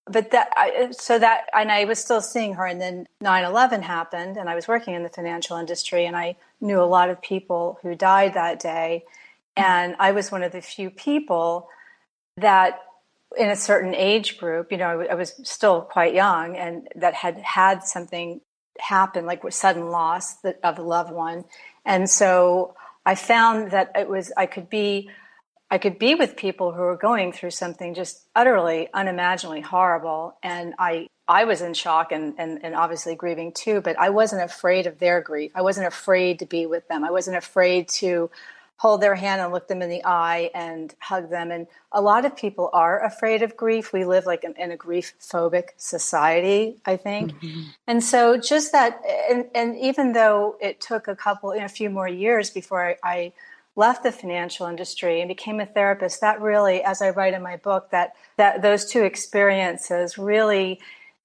but 0.06 0.30
that 0.30 0.48
I, 0.56 0.86
uh, 0.88 0.92
so 0.92 1.18
that 1.18 1.48
and 1.52 1.70
i 1.70 1.84
was 1.84 1.98
still 1.98 2.20
seeing 2.20 2.54
her 2.54 2.66
and 2.66 2.80
then 2.80 3.06
9-11 3.22 3.82
happened 3.82 4.36
and 4.36 4.48
i 4.48 4.54
was 4.54 4.68
working 4.68 4.94
in 4.94 5.02
the 5.02 5.08
financial 5.08 5.56
industry 5.56 6.06
and 6.06 6.16
i 6.16 6.36
knew 6.60 6.80
a 6.80 6.84
lot 6.84 7.10
of 7.10 7.20
people 7.20 7.78
who 7.82 7.94
died 7.94 8.34
that 8.34 8.60
day. 8.60 9.04
And 9.56 9.96
i 9.98 10.12
was 10.12 10.30
one 10.30 10.42
of 10.42 10.52
the 10.52 10.62
few 10.62 10.90
people 10.90 11.68
that 12.36 12.80
in 13.36 13.48
a 13.48 13.56
certain 13.56 13.94
age 13.94 14.38
group 14.38 14.70
you 14.70 14.78
know 14.78 15.00
i 15.10 15.14
was 15.14 15.34
still 15.42 15.82
quite 15.82 16.14
young 16.14 16.56
and 16.56 16.88
that 16.94 17.14
had 17.14 17.38
had 17.38 17.82
something 17.82 18.40
happen 18.78 19.26
like 19.26 19.42
sudden 19.50 19.90
loss 19.90 20.36
of 20.62 20.78
a 20.78 20.82
loved 20.82 21.12
one. 21.12 21.44
And 21.84 22.08
so 22.08 22.74
i 23.04 23.14
found 23.14 23.70
that 23.72 23.90
it 23.94 24.08
was 24.08 24.32
i 24.36 24.46
could 24.46 24.70
be 24.70 25.10
I 25.70 25.78
could 25.78 25.98
be 25.98 26.14
with 26.14 26.36
people 26.36 26.72
who 26.72 26.80
were 26.82 26.96
going 26.96 27.32
through 27.32 27.50
something 27.50 27.94
just 27.94 28.26
utterly 28.36 28.88
unimaginably 28.94 29.62
horrible. 29.62 30.36
And 30.42 30.74
I, 30.78 31.08
I 31.26 31.44
was 31.44 31.60
in 31.60 31.74
shock 31.74 32.12
and, 32.12 32.34
and, 32.38 32.60
and 32.64 32.74
obviously 32.74 33.16
grieving 33.16 33.52
too, 33.52 33.80
but 33.80 33.98
I 33.98 34.10
wasn't 34.10 34.44
afraid 34.44 34.86
of 34.86 34.98
their 34.98 35.20
grief. 35.20 35.50
I 35.54 35.62
wasn't 35.62 35.88
afraid 35.88 36.38
to 36.38 36.46
be 36.46 36.66
with 36.66 36.86
them. 36.86 37.04
I 37.04 37.10
wasn't 37.10 37.36
afraid 37.36 37.88
to 37.88 38.30
hold 38.78 39.00
their 39.00 39.14
hand 39.14 39.40
and 39.40 39.52
look 39.52 39.68
them 39.68 39.80
in 39.82 39.88
the 39.88 40.04
eye 40.04 40.50
and 40.54 40.94
hug 41.00 41.30
them. 41.30 41.50
And 41.50 41.66
a 41.90 42.00
lot 42.00 42.24
of 42.24 42.36
people 42.36 42.68
are 42.72 43.02
afraid 43.02 43.42
of 43.42 43.56
grief. 43.56 43.92
We 43.92 44.04
live 44.04 44.26
like 44.26 44.44
in, 44.44 44.54
in 44.56 44.70
a 44.70 44.76
grief 44.76 45.14
phobic 45.18 45.70
society, 45.78 46.76
I 46.84 46.96
think. 46.96 47.32
Mm-hmm. 47.32 47.62
And 47.86 48.04
so 48.04 48.36
just 48.36 48.72
that, 48.72 49.00
and, 49.30 49.46
and 49.54 49.76
even 49.78 50.12
though 50.12 50.56
it 50.60 50.80
took 50.80 51.08
a 51.08 51.16
couple, 51.16 51.54
you 51.54 51.60
know, 51.60 51.66
a 51.66 51.70
few 51.70 51.88
more 51.90 52.06
years 52.06 52.50
before 52.50 52.86
I, 52.86 52.96
I 53.02 53.32
left 53.76 54.02
the 54.02 54.10
financial 54.10 54.66
industry 54.66 55.20
and 55.20 55.28
became 55.28 55.60
a 55.60 55.66
therapist, 55.66 56.20
that 56.22 56.40
really, 56.40 56.82
as 56.82 57.02
I 57.02 57.10
write 57.10 57.34
in 57.34 57.42
my 57.42 57.56
book, 57.56 57.90
that 57.90 58.14
that 58.36 58.62
those 58.62 58.90
two 58.90 59.02
experiences 59.04 60.18
really 60.18 60.80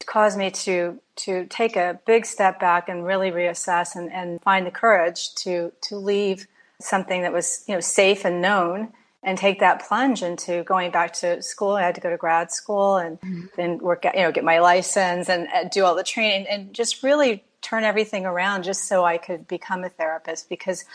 caused 0.05 0.37
me 0.37 0.51
to 0.51 0.99
to 1.15 1.45
take 1.45 1.75
a 1.75 1.99
big 2.05 2.25
step 2.25 2.59
back 2.59 2.89
and 2.89 3.05
really 3.05 3.31
reassess 3.31 3.95
and, 3.95 4.11
and 4.11 4.41
find 4.41 4.65
the 4.67 4.71
courage 4.71 5.33
to 5.35 5.71
to 5.81 5.95
leave 5.95 6.47
something 6.79 7.21
that 7.21 7.33
was 7.33 7.63
you 7.67 7.73
know 7.73 7.79
safe 7.79 8.25
and 8.25 8.41
known 8.41 8.91
and 9.23 9.37
take 9.37 9.59
that 9.59 9.87
plunge 9.87 10.23
into 10.23 10.63
going 10.63 10.91
back 10.91 11.13
to 11.13 11.41
school. 11.41 11.71
I 11.71 11.83
had 11.83 11.95
to 11.95 12.01
go 12.01 12.09
to 12.09 12.17
grad 12.17 12.51
school 12.51 12.97
and 12.97 13.21
mm-hmm. 13.21 13.45
then 13.55 13.77
work, 13.77 14.03
you 14.03 14.21
know, 14.21 14.31
get 14.31 14.43
my 14.43 14.59
license 14.59 15.29
and, 15.29 15.47
and 15.53 15.69
do 15.69 15.85
all 15.85 15.95
the 15.95 16.03
training 16.03 16.47
and 16.49 16.73
just 16.73 17.03
really 17.03 17.43
turn 17.61 17.83
everything 17.83 18.25
around 18.25 18.63
just 18.63 18.85
so 18.85 19.05
I 19.05 19.19
could 19.19 19.47
become 19.47 19.83
a 19.83 19.89
therapist 19.89 20.49
because 20.49 20.85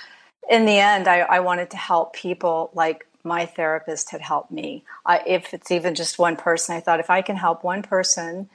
in 0.48 0.66
the 0.66 0.78
end, 0.78 1.08
I, 1.08 1.20
I, 1.20 1.40
wanted 1.40 1.70
to 1.70 1.76
help 1.76 2.14
people 2.14 2.70
like 2.74 3.06
my 3.24 3.46
therapist 3.46 4.10
had 4.10 4.20
helped 4.20 4.50
me. 4.50 4.84
I, 5.04 5.22
if 5.26 5.52
it's 5.52 5.70
even 5.70 5.94
just 5.94 6.18
one 6.18 6.36
person, 6.36 6.76
I 6.76 6.80
thought 6.80 7.00
if 7.00 7.10
I 7.10 7.22
can 7.22 7.36
help 7.36 7.64
one 7.64 7.82
person 7.82 8.48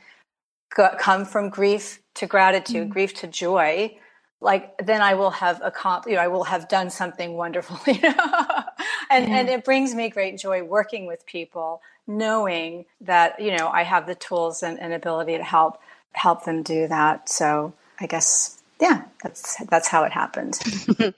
go, 0.75 0.89
come 0.98 1.25
from 1.25 1.50
grief 1.50 2.01
to 2.15 2.25
gratitude, 2.25 2.83
mm-hmm. 2.83 2.93
grief 2.93 3.13
to 3.15 3.27
joy, 3.27 3.98
like 4.39 4.75
then 4.83 5.01
I 5.01 5.13
will 5.13 5.31
have 5.31 5.62
accomplished, 5.63 6.12
you 6.12 6.15
know, 6.15 6.24
I 6.24 6.27
will 6.27 6.45
have 6.45 6.67
done 6.67 6.89
something 6.89 7.33
wonderful, 7.33 7.79
you 7.93 8.01
know. 8.01 8.63
and 9.10 9.29
and 9.29 9.50
it 9.50 9.63
brings 9.63 9.93
me 9.93 10.10
great 10.10 10.38
joy 10.38 10.63
working 10.63 11.05
with 11.05 11.25
people, 11.25 11.81
knowing 12.07 12.86
that 13.01 13.39
you 13.39 13.55
know 13.55 13.67
I 13.67 13.83
have 13.83 14.07
the 14.07 14.15
tools 14.15 14.63
and, 14.63 14.79
and 14.79 14.93
ability 14.93 15.38
to 15.38 15.43
help 15.43 15.79
help 16.13 16.45
them 16.45 16.63
do 16.63 16.88
that. 16.88 17.29
So 17.29 17.74
I 18.00 18.07
guess 18.07 18.62
yeah, 18.79 19.03
that's 19.21 19.63
that's 19.65 19.88
how 19.88 20.03
it 20.05 20.12
happened. 20.12 20.60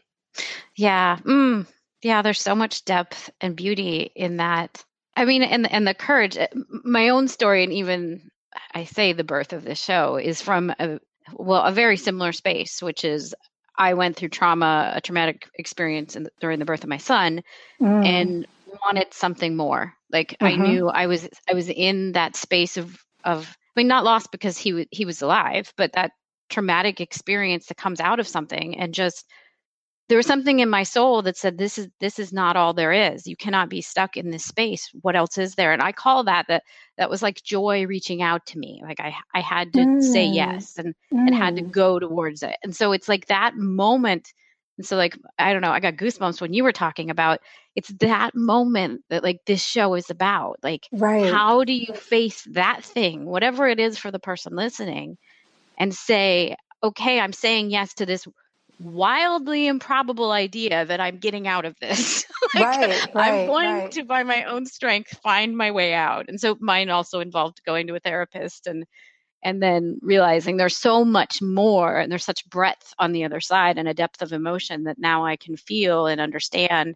Yeah. 0.76 1.18
Mm, 1.24 1.68
yeah. 2.02 2.22
There's 2.22 2.42
so 2.42 2.56
much 2.56 2.86
depth 2.86 3.30
and 3.42 3.56
beauty 3.56 4.12
in 4.16 4.38
that 4.38 4.84
I 5.16 5.26
mean, 5.26 5.44
and 5.44 5.72
and 5.72 5.88
the 5.88 5.94
courage. 5.94 6.38
Uh, 6.38 6.48
my 6.84 7.10
own 7.10 7.28
story, 7.28 7.64
and 7.64 7.74
even 7.74 8.32
I 8.74 8.86
say 8.86 9.14
the 9.14 9.24
birth 9.24 9.54
of 9.54 9.64
the 9.64 9.76
show 9.76 10.18
is 10.18 10.42
from 10.42 10.74
a 10.80 11.00
well 11.34 11.64
a 11.64 11.72
very 11.72 11.98
similar 11.98 12.32
space, 12.32 12.82
which 12.82 13.06
is 13.06 13.36
I 13.78 13.94
went 13.94 14.16
through 14.16 14.30
trauma, 14.30 14.92
a 14.96 15.02
traumatic 15.02 15.50
experience 15.56 16.16
in, 16.16 16.28
during 16.40 16.60
the 16.60 16.66
birth 16.66 16.84
of 16.84 16.90
my 16.90 16.98
son, 16.98 17.44
mm. 17.82 18.06
and 18.06 18.48
wanted 18.86 19.14
something 19.14 19.56
more. 19.56 19.94
Like 20.12 20.32
mm-hmm. 20.40 20.46
I 20.46 20.56
knew 20.56 20.90
I 20.90 21.08
was 21.08 21.28
I 21.50 21.54
was 21.54 21.70
in 21.70 22.14
that 22.14 22.36
space 22.36 22.78
of 22.78 22.98
of 23.24 23.56
I 23.76 23.80
mean 23.80 23.88
not 23.88 24.04
lost 24.04 24.32
because 24.32 24.58
he 24.58 24.88
he 24.92 25.06
was 25.06 25.22
alive, 25.22 25.72
but 25.78 25.94
that 25.94 26.12
traumatic 26.50 27.02
experience 27.02 27.68
that 27.68 27.78
comes 27.78 28.00
out 28.00 28.20
of 28.20 28.28
something 28.28 28.78
and 28.78 28.94
just 28.94 29.26
there 30.10 30.18
was 30.18 30.28
something 30.28 30.60
in 30.60 30.70
my 30.70 30.84
soul 30.84 31.22
that 31.22 31.38
said 31.38 31.58
this 31.58 31.78
is 31.78 31.88
this 32.00 32.20
is 32.20 32.34
not 32.34 32.56
all 32.56 32.74
there 32.74 32.92
is 32.92 33.26
you 33.28 33.36
cannot 33.36 33.70
be 33.70 33.82
stuck 33.82 34.18
in 34.18 34.30
this 34.30 34.46
space 34.46 34.90
what 35.02 35.16
else 35.16 35.38
is 35.38 35.56
there 35.56 35.72
and 35.72 35.82
i 35.82 35.92
call 35.92 36.24
that 36.24 36.46
that 36.48 36.64
that 36.98 37.10
was 37.10 37.22
like 37.22 37.42
joy 37.44 37.86
reaching 37.86 38.22
out 38.22 38.46
to 38.46 38.58
me 38.58 38.82
like 38.84 39.00
i 39.00 39.14
i 39.34 39.42
had 39.42 39.72
to 39.74 39.80
mm. 39.80 40.02
say 40.04 40.26
yes 40.26 40.78
and 40.78 40.94
mm. 41.14 41.28
and 41.28 41.36
had 41.36 41.56
to 41.56 41.64
mm. 41.64 41.72
go 41.72 42.00
towards 42.00 42.44
it 42.44 42.56
and 42.64 42.76
so 42.76 42.92
it's 42.92 43.10
like 43.10 43.28
that 43.28 43.56
moment 43.56 44.34
and 44.78 44.86
so 44.86 44.98
like 44.98 45.18
i 45.40 45.54
don't 45.54 45.62
know 45.62 45.72
i 45.72 45.80
got 45.80 45.96
goosebumps 45.96 46.42
when 46.42 46.54
you 46.54 46.64
were 46.64 46.72
talking 46.72 47.10
about 47.10 47.40
it's 47.76 47.90
that 48.00 48.36
moment 48.36 49.02
that 49.10 49.24
like 49.24 49.40
this 49.46 49.64
show 49.64 49.96
is 49.96 50.10
about 50.10 50.58
like 50.64 50.88
right. 50.92 51.32
how 51.32 51.64
do 51.64 51.74
you 51.74 51.94
face 51.94 52.48
that 52.52 52.84
thing 52.84 53.26
whatever 53.26 53.68
it 53.68 53.80
is 53.80 53.98
for 53.98 54.12
the 54.12 54.20
person 54.20 54.56
listening 54.56 55.18
and 55.78 55.94
say 55.94 56.56
okay 56.84 57.20
i'm 57.20 57.34
saying 57.34 57.70
yes 57.70 57.94
to 57.94 58.06
this 58.06 58.28
wildly 58.80 59.68
improbable 59.68 60.32
idea 60.32 60.86
that 60.86 61.00
I'm 61.00 61.18
getting 61.18 61.48
out 61.48 61.66
of 61.66 61.76
this. 61.80 62.26
like, 62.56 62.64
right, 62.64 63.14
right, 63.14 63.16
I'm 63.16 63.48
going 63.48 63.74
right. 63.74 63.92
to, 63.92 64.04
by 64.04 64.24
my 64.24 64.44
own 64.44 64.66
strength, 64.66 65.18
find 65.22 65.58
my 65.58 65.72
way 65.72 65.94
out. 65.94 66.30
And 66.30 66.40
so 66.40 66.58
mine 66.60 66.90
also 66.90 67.20
involved 67.20 67.62
going 67.66 67.88
to 67.88 67.96
a 67.96 68.00
therapist 68.00 68.68
and 68.68 68.86
and 69.46 69.62
then 69.62 70.00
realizing 70.02 70.56
there's 70.56 70.78
so 70.78 71.04
much 71.04 71.42
more 71.42 71.98
and 71.98 72.10
there's 72.10 72.24
such 72.24 72.50
breadth 72.50 72.94
on 72.98 73.12
the 73.12 73.26
other 73.26 73.42
side 73.42 73.78
and 73.78 73.90
a 73.90 73.94
depth 73.94 74.22
of 74.22 74.32
emotion 74.32 74.86
that 74.86 74.98
now 74.98 75.26
I 75.26 75.36
can 75.36 75.58
feel 75.58 76.08
and 76.08 76.22
understand. 76.22 76.96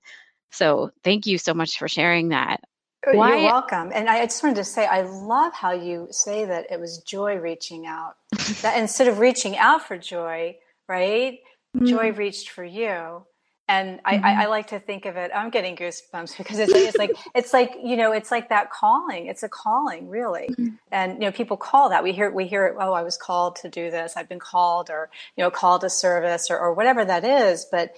So 0.51 0.91
thank 1.03 1.25
you 1.25 1.37
so 1.37 1.53
much 1.53 1.77
for 1.77 1.89
sharing 1.89 2.29
that. 2.29 2.61
Oh, 3.05 3.17
Why? 3.17 3.35
You're 3.35 3.51
welcome. 3.51 3.91
And 3.93 4.09
I 4.09 4.25
just 4.25 4.41
wanted 4.41 4.55
to 4.55 4.63
say, 4.63 4.85
I 4.85 5.01
love 5.01 5.53
how 5.53 5.71
you 5.71 6.07
say 6.11 6.45
that 6.45 6.71
it 6.71 6.79
was 6.79 6.99
joy 6.99 7.35
reaching 7.35 7.85
out. 7.85 8.15
that 8.61 8.77
instead 8.77 9.07
of 9.07 9.19
reaching 9.19 9.57
out 9.57 9.85
for 9.85 9.97
joy, 9.97 10.57
right? 10.87 11.39
Mm-hmm. 11.77 11.85
joy 11.85 12.11
reached 12.11 12.49
for 12.49 12.63
you. 12.63 13.25
And 13.69 13.99
I, 14.05 14.15
mm-hmm. 14.15 14.25
I, 14.25 14.43
I, 14.43 14.45
like 14.45 14.67
to 14.67 14.79
think 14.79 15.05
of 15.05 15.17
it 15.17 15.29
i'm 15.35 15.49
getting 15.49 15.75
goosebumps 15.75 16.37
because 16.37 16.57
it's, 16.57 16.71
it's 16.73 16.97
like 16.97 17.11
it's 17.35 17.51
like 17.51 17.75
you 17.83 17.97
know 17.97 18.13
it's 18.13 18.31
like 18.31 18.49
that 18.49 18.71
calling. 18.71 19.27
It's 19.27 19.43
a 19.43 19.49
calling 19.49 20.09
really. 20.09 20.47
Mm-hmm. 20.51 20.75
and 20.91 21.13
you 21.13 21.19
know 21.19 21.31
people 21.31 21.57
call 21.57 21.89
that. 21.89 22.03
We 22.03 22.13
hear 22.13 22.31
we 22.31 22.47
hear 22.47 22.75
oh 22.79 22.93
i 22.93 23.03
was 23.03 23.17
called 23.17 23.57
to 23.57 23.69
do 23.69 23.91
this. 23.91 24.15
I've 24.15 24.29
been 24.29 24.39
called 24.39 24.89
or 24.89 25.09
you 25.35 25.43
know 25.43 25.51
called 25.51 25.81
to 25.81 25.89
service 25.89 26.49
or, 26.49 26.57
or 26.57 26.73
whatever 26.73 27.03
that 27.03 27.25
is. 27.25 27.65
But 27.69 27.93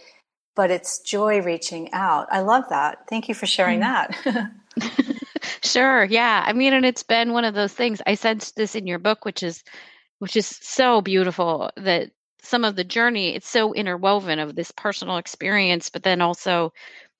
but 0.55 0.71
it's 0.71 0.99
joy 0.99 1.41
reaching 1.41 1.93
out. 1.93 2.27
I 2.31 2.41
love 2.41 2.65
that. 2.69 3.07
Thank 3.07 3.29
you 3.29 3.35
for 3.35 3.45
sharing 3.45 3.81
mm-hmm. 3.81 4.33
that. 4.33 5.15
Sure. 5.61 6.03
Yeah. 6.03 6.43
I 6.45 6.53
mean 6.53 6.73
and 6.73 6.85
it's 6.85 7.03
been 7.03 7.33
one 7.33 7.45
of 7.45 7.53
those 7.53 7.73
things. 7.73 8.01
I 8.07 8.15
sensed 8.15 8.55
this 8.55 8.75
in 8.75 8.87
your 8.87 8.99
book 8.99 9.25
which 9.25 9.43
is 9.43 9.63
which 10.19 10.35
is 10.35 10.47
so 10.47 11.01
beautiful 11.01 11.69
that 11.77 12.11
some 12.41 12.63
of 12.63 12.75
the 12.75 12.83
journey 12.83 13.35
it's 13.35 13.49
so 13.49 13.73
interwoven 13.73 14.39
of 14.39 14.55
this 14.55 14.71
personal 14.71 15.17
experience 15.17 15.89
but 15.89 16.03
then 16.03 16.21
also 16.21 16.71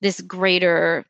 this 0.02 0.22
greater 0.22 1.06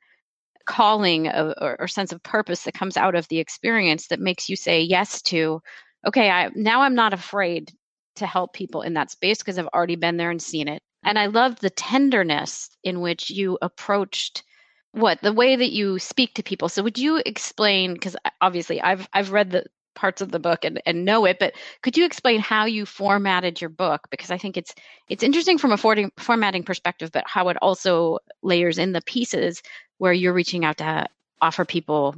calling 0.65 1.27
of, 1.27 1.53
or, 1.59 1.79
or, 1.79 1.87
sense 1.87 2.11
of 2.11 2.21
purpose 2.21 2.63
that 2.63 2.75
comes 2.75 2.95
out 2.95 3.15
of 3.15 3.27
the 3.29 3.39
experience 3.39 4.07
that 4.07 4.19
makes 4.19 4.49
you 4.49 4.55
say 4.55 4.81
yes 4.81 5.21
to 5.21 5.61
okay 6.05 6.29
i 6.29 6.49
now 6.53 6.81
i'm 6.81 6.95
not 6.95 7.13
afraid 7.13 7.71
to 8.15 8.27
help 8.27 8.53
people 8.53 8.81
in 8.81 8.93
that 8.93 9.09
space 9.09 9.39
because 9.39 9.57
i've 9.57 9.67
already 9.67 9.95
been 9.95 10.17
there 10.17 10.29
and 10.29 10.41
seen 10.41 10.67
it. 10.67 10.81
And 11.03 11.17
i 11.17 11.25
love 11.25 11.59
the 11.59 11.69
tenderness 11.71 12.69
in 12.83 13.01
which 13.01 13.29
you 13.29 13.57
approached 13.61 14.43
what 14.91 15.21
the 15.21 15.33
way 15.33 15.55
that 15.55 15.71
you 15.71 15.99
speak 15.99 16.33
to 16.33 16.43
people. 16.43 16.67
So 16.67 16.81
would 16.83 16.97
you 16.97 17.21
explain 17.25 17.93
because 17.93 18.15
uh, 18.25 18.29
obviously 18.41 18.81
i've 18.81 19.07
i've 19.13 19.31
read 19.31 19.51
the 19.51 19.65
parts 19.99 20.21
of 20.21 20.31
the 20.31 20.39
book 20.39 20.63
and, 20.63 20.81
and 20.85 21.03
know 21.05 21.25
it 21.25 21.37
but 21.39 21.53
could 21.81 21.97
you 21.97 22.05
explain 22.05 22.39
how 22.39 22.65
you 22.65 22.85
formatted 22.85 23.59
your 23.59 23.69
book? 23.69 24.07
Because 24.09 24.31
i 24.31 24.37
think 24.37 24.55
it's 24.57 24.73
it's 25.09 25.23
interesting 25.23 25.57
from 25.57 25.71
a 25.71 26.09
formatting 26.17 26.63
perspective 26.63 27.11
but 27.11 27.25
how 27.27 27.49
it 27.49 27.57
also 27.61 28.19
layers 28.41 28.77
in 28.77 28.93
the 28.93 29.01
pieces 29.01 29.61
where 29.97 30.13
you're 30.13 30.33
reaching 30.33 30.63
out 30.63 30.77
to 30.77 31.05
offer 31.41 31.65
people 31.65 32.15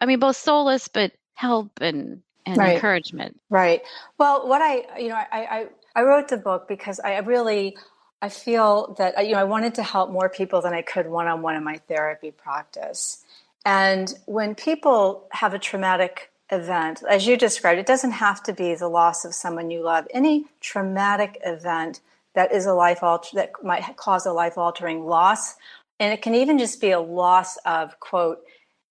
i 0.00 0.06
mean 0.06 0.18
both 0.18 0.36
solace 0.36 0.88
but 0.88 1.12
help 1.34 1.80
and 1.80 2.22
and 2.46 2.58
right. 2.58 2.74
encouragement. 2.74 3.40
Right. 3.50 3.82
Well 4.18 4.48
what 4.48 4.62
i 4.62 4.98
you 4.98 5.08
know 5.08 5.16
I, 5.16 5.26
I 5.32 5.66
i 5.96 6.02
wrote 6.02 6.28
the 6.28 6.36
book 6.36 6.68
because 6.68 7.00
i 7.00 7.18
really 7.18 7.76
i 8.20 8.28
feel 8.28 8.94
that 8.98 9.26
you 9.26 9.32
know 9.32 9.38
i 9.38 9.44
wanted 9.44 9.74
to 9.76 9.82
help 9.82 10.10
more 10.10 10.28
people 10.28 10.60
than 10.60 10.74
i 10.74 10.82
could 10.82 11.08
one-on-one 11.08 11.54
in 11.54 11.64
my 11.64 11.78
therapy 11.88 12.30
practice. 12.30 13.24
And 13.64 14.12
when 14.26 14.56
people 14.56 15.28
have 15.30 15.54
a 15.54 15.58
traumatic 15.58 16.31
event, 16.50 17.02
as 17.08 17.26
you 17.26 17.36
described, 17.36 17.78
it 17.78 17.86
doesn't 17.86 18.12
have 18.12 18.42
to 18.44 18.52
be 18.52 18.74
the 18.74 18.88
loss 18.88 19.24
of 19.24 19.34
someone 19.34 19.70
you 19.70 19.82
love. 19.82 20.06
Any 20.12 20.46
traumatic 20.60 21.38
event 21.44 22.00
that 22.34 22.52
is 22.52 22.66
a 22.66 22.74
life 22.74 23.02
alter 23.02 23.30
that 23.34 23.52
might 23.62 23.96
cause 23.96 24.26
a 24.26 24.32
life 24.32 24.58
altering 24.58 25.04
loss, 25.04 25.54
and 26.00 26.12
it 26.12 26.22
can 26.22 26.34
even 26.34 26.58
just 26.58 26.80
be 26.80 26.90
a 26.90 27.00
loss 27.00 27.56
of 27.64 27.98
quote 28.00 28.40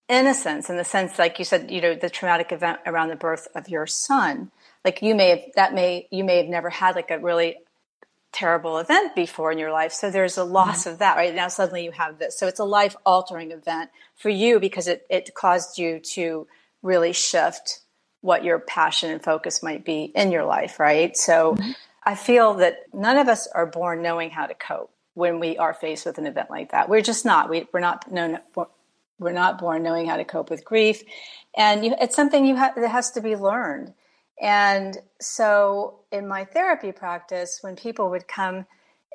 innocence 0.08 0.68
in 0.68 0.76
the 0.76 0.84
sense, 0.84 1.18
like 1.18 1.38
you 1.38 1.44
said, 1.44 1.70
you 1.70 1.80
know, 1.80 1.94
the 1.94 2.10
traumatic 2.10 2.52
event 2.52 2.80
around 2.86 3.08
the 3.08 3.16
birth 3.16 3.48
of 3.54 3.68
your 3.68 3.86
son. 3.86 4.50
Like 4.84 5.02
you 5.02 5.14
may 5.14 5.30
have 5.30 5.40
that 5.54 5.74
may 5.74 6.08
you 6.10 6.24
may 6.24 6.38
have 6.38 6.48
never 6.48 6.70
had 6.70 6.96
like 6.96 7.10
a 7.10 7.18
really 7.18 7.56
terrible 8.32 8.78
event 8.78 9.14
before 9.14 9.52
in 9.52 9.58
your 9.58 9.70
life. 9.70 9.92
So 9.92 10.10
there's 10.10 10.38
a 10.38 10.44
loss 10.44 10.80
mm-hmm. 10.80 10.90
of 10.90 10.98
that, 10.98 11.16
right? 11.16 11.34
Now 11.34 11.48
suddenly 11.48 11.84
you 11.84 11.92
have 11.92 12.18
this. 12.18 12.38
So 12.38 12.46
it's 12.46 12.58
a 12.58 12.64
life 12.64 12.96
altering 13.04 13.52
event 13.52 13.90
for 14.16 14.30
you 14.30 14.58
because 14.58 14.88
it, 14.88 15.06
it 15.10 15.34
caused 15.34 15.78
you 15.78 16.00
to 16.14 16.46
really 16.82 17.12
shift 17.12 17.80
what 18.20 18.44
your 18.44 18.58
passion 18.58 19.10
and 19.10 19.22
focus 19.22 19.62
might 19.62 19.84
be 19.84 20.04
in 20.14 20.30
your 20.30 20.44
life, 20.44 20.78
right? 20.78 21.16
So 21.16 21.54
mm-hmm. 21.54 21.72
I 22.04 22.14
feel 22.14 22.54
that 22.54 22.84
none 22.92 23.18
of 23.18 23.28
us 23.28 23.46
are 23.48 23.66
born 23.66 24.02
knowing 24.02 24.30
how 24.30 24.46
to 24.46 24.54
cope 24.54 24.92
when 25.14 25.40
we 25.40 25.58
are 25.58 25.74
faced 25.74 26.06
with 26.06 26.18
an 26.18 26.26
event 26.26 26.50
like 26.50 26.70
that. 26.70 26.88
We're 26.88 27.02
just 27.02 27.24
not. 27.24 27.50
We, 27.50 27.66
we're 27.72 27.80
not 27.80 28.10
known. 28.10 28.38
We're 29.18 29.32
not 29.32 29.58
born 29.58 29.82
knowing 29.82 30.06
how 30.06 30.16
to 30.16 30.24
cope 30.24 30.50
with 30.50 30.64
grief, 30.64 31.02
and 31.56 31.84
you, 31.84 31.94
it's 32.00 32.16
something 32.16 32.44
you 32.44 32.56
ha- 32.56 32.72
that 32.74 32.88
has 32.88 33.10
to 33.12 33.20
be 33.20 33.36
learned. 33.36 33.92
And 34.40 34.98
so, 35.20 36.00
in 36.10 36.26
my 36.26 36.44
therapy 36.44 36.90
practice, 36.90 37.58
when 37.60 37.76
people 37.76 38.10
would 38.10 38.26
come 38.26 38.66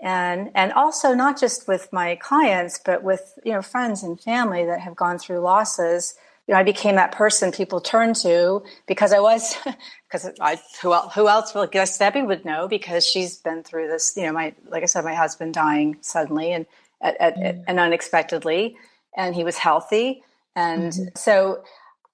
and 0.01 0.51
and 0.53 0.71
also 0.73 1.13
not 1.13 1.39
just 1.39 1.67
with 1.67 1.91
my 1.91 2.15
clients, 2.15 2.79
but 2.83 3.03
with 3.03 3.37
you 3.43 3.51
know 3.51 3.61
friends 3.61 4.03
and 4.03 4.19
family 4.19 4.65
that 4.65 4.81
have 4.81 4.95
gone 4.95 5.17
through 5.17 5.39
losses, 5.39 6.15
you 6.47 6.53
know, 6.53 6.59
I 6.59 6.63
became 6.63 6.95
that 6.95 7.11
person 7.11 7.51
people 7.51 7.81
turn 7.81 8.13
to 8.15 8.63
because 8.87 9.11
I 9.11 9.19
was, 9.19 9.55
because 10.09 10.31
I, 10.39 10.59
who, 10.81 10.93
else, 10.93 11.13
who 11.13 11.27
else 11.27 11.53
will, 11.53 11.67
guess 11.67 11.97
Debbie 11.97 12.21
would 12.21 12.45
know 12.45 12.67
because 12.67 13.05
she's 13.05 13.37
been 13.37 13.63
through 13.63 13.89
this, 13.89 14.15
you 14.15 14.23
know, 14.23 14.31
my, 14.31 14.55
like 14.69 14.83
I 14.83 14.85
said, 14.85 15.03
my 15.03 15.13
husband 15.13 15.53
dying 15.53 15.97
suddenly 16.01 16.53
and, 16.53 16.65
at, 17.01 17.17
at, 17.19 17.35
mm-hmm. 17.35 17.61
and 17.67 17.79
unexpectedly, 17.79 18.77
and 19.15 19.35
he 19.35 19.43
was 19.43 19.57
healthy. 19.57 20.23
And 20.55 20.91
mm-hmm. 20.91 21.05
so 21.15 21.63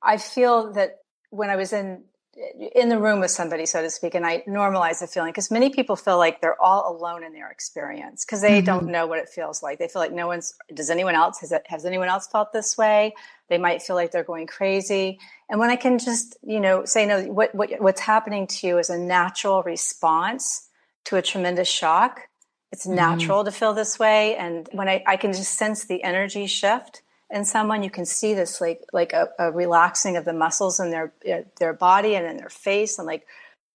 I 0.01 0.17
feel 0.17 0.73
that 0.73 0.99
when 1.29 1.49
I 1.49 1.55
was 1.55 1.71
in 1.71 2.03
in 2.75 2.89
the 2.89 2.97
room 2.97 3.19
with 3.19 3.29
somebody, 3.29 3.65
so 3.65 3.81
to 3.81 3.89
speak, 3.89 4.15
and 4.15 4.25
I 4.25 4.43
normalize 4.47 4.99
the 4.99 5.07
feeling 5.07 5.31
because 5.31 5.51
many 5.51 5.69
people 5.69 5.95
feel 5.95 6.17
like 6.17 6.41
they're 6.41 6.59
all 6.59 6.95
alone 6.95 7.23
in 7.23 7.31
their 7.31 7.51
experience 7.51 8.25
because 8.25 8.41
they 8.41 8.57
mm-hmm. 8.57 8.65
don't 8.65 8.87
know 8.87 9.05
what 9.05 9.19
it 9.19 9.29
feels 9.29 9.61
like. 9.61 9.77
They 9.77 9.87
feel 9.87 10.01
like 10.01 10.11
no 10.11 10.27
one's. 10.27 10.55
Does 10.73 10.89
anyone 10.89 11.13
else 11.13 11.39
has 11.41 11.51
it, 11.51 11.63
has 11.67 11.85
anyone 11.85 12.07
else 12.07 12.27
felt 12.27 12.51
this 12.51 12.77
way? 12.77 13.13
They 13.49 13.59
might 13.59 13.83
feel 13.83 13.95
like 13.95 14.11
they're 14.11 14.23
going 14.23 14.47
crazy. 14.47 15.19
And 15.49 15.59
when 15.59 15.69
I 15.69 15.75
can 15.75 15.99
just 15.99 16.37
you 16.41 16.59
know 16.59 16.85
say 16.85 17.05
no, 17.05 17.23
what, 17.25 17.53
what 17.53 17.69
what's 17.79 18.01
happening 18.01 18.47
to 18.47 18.67
you 18.67 18.77
is 18.79 18.89
a 18.89 18.97
natural 18.97 19.61
response 19.61 20.67
to 21.05 21.17
a 21.17 21.21
tremendous 21.21 21.69
shock. 21.69 22.21
It's 22.71 22.87
mm-hmm. 22.87 22.95
natural 22.95 23.43
to 23.43 23.51
feel 23.51 23.73
this 23.73 23.99
way, 23.99 24.35
and 24.35 24.67
when 24.71 24.89
I, 24.89 25.03
I 25.05 25.17
can 25.17 25.33
just 25.33 25.53
sense 25.53 25.85
the 25.85 26.03
energy 26.03 26.47
shift 26.47 27.02
in 27.33 27.43
someone 27.43 27.83
you 27.83 27.89
can 27.89 28.05
see 28.05 28.33
this 28.33 28.61
like 28.61 28.81
like 28.93 29.11
a, 29.11 29.27
a 29.39 29.51
relaxing 29.51 30.15
of 30.15 30.23
the 30.23 30.33
muscles 30.33 30.79
in 30.79 30.91
their 30.91 31.11
uh, 31.29 31.41
their 31.59 31.73
body 31.73 32.15
and 32.15 32.25
in 32.25 32.37
their 32.37 32.49
face 32.49 32.97
and 32.99 33.07
like 33.07 33.25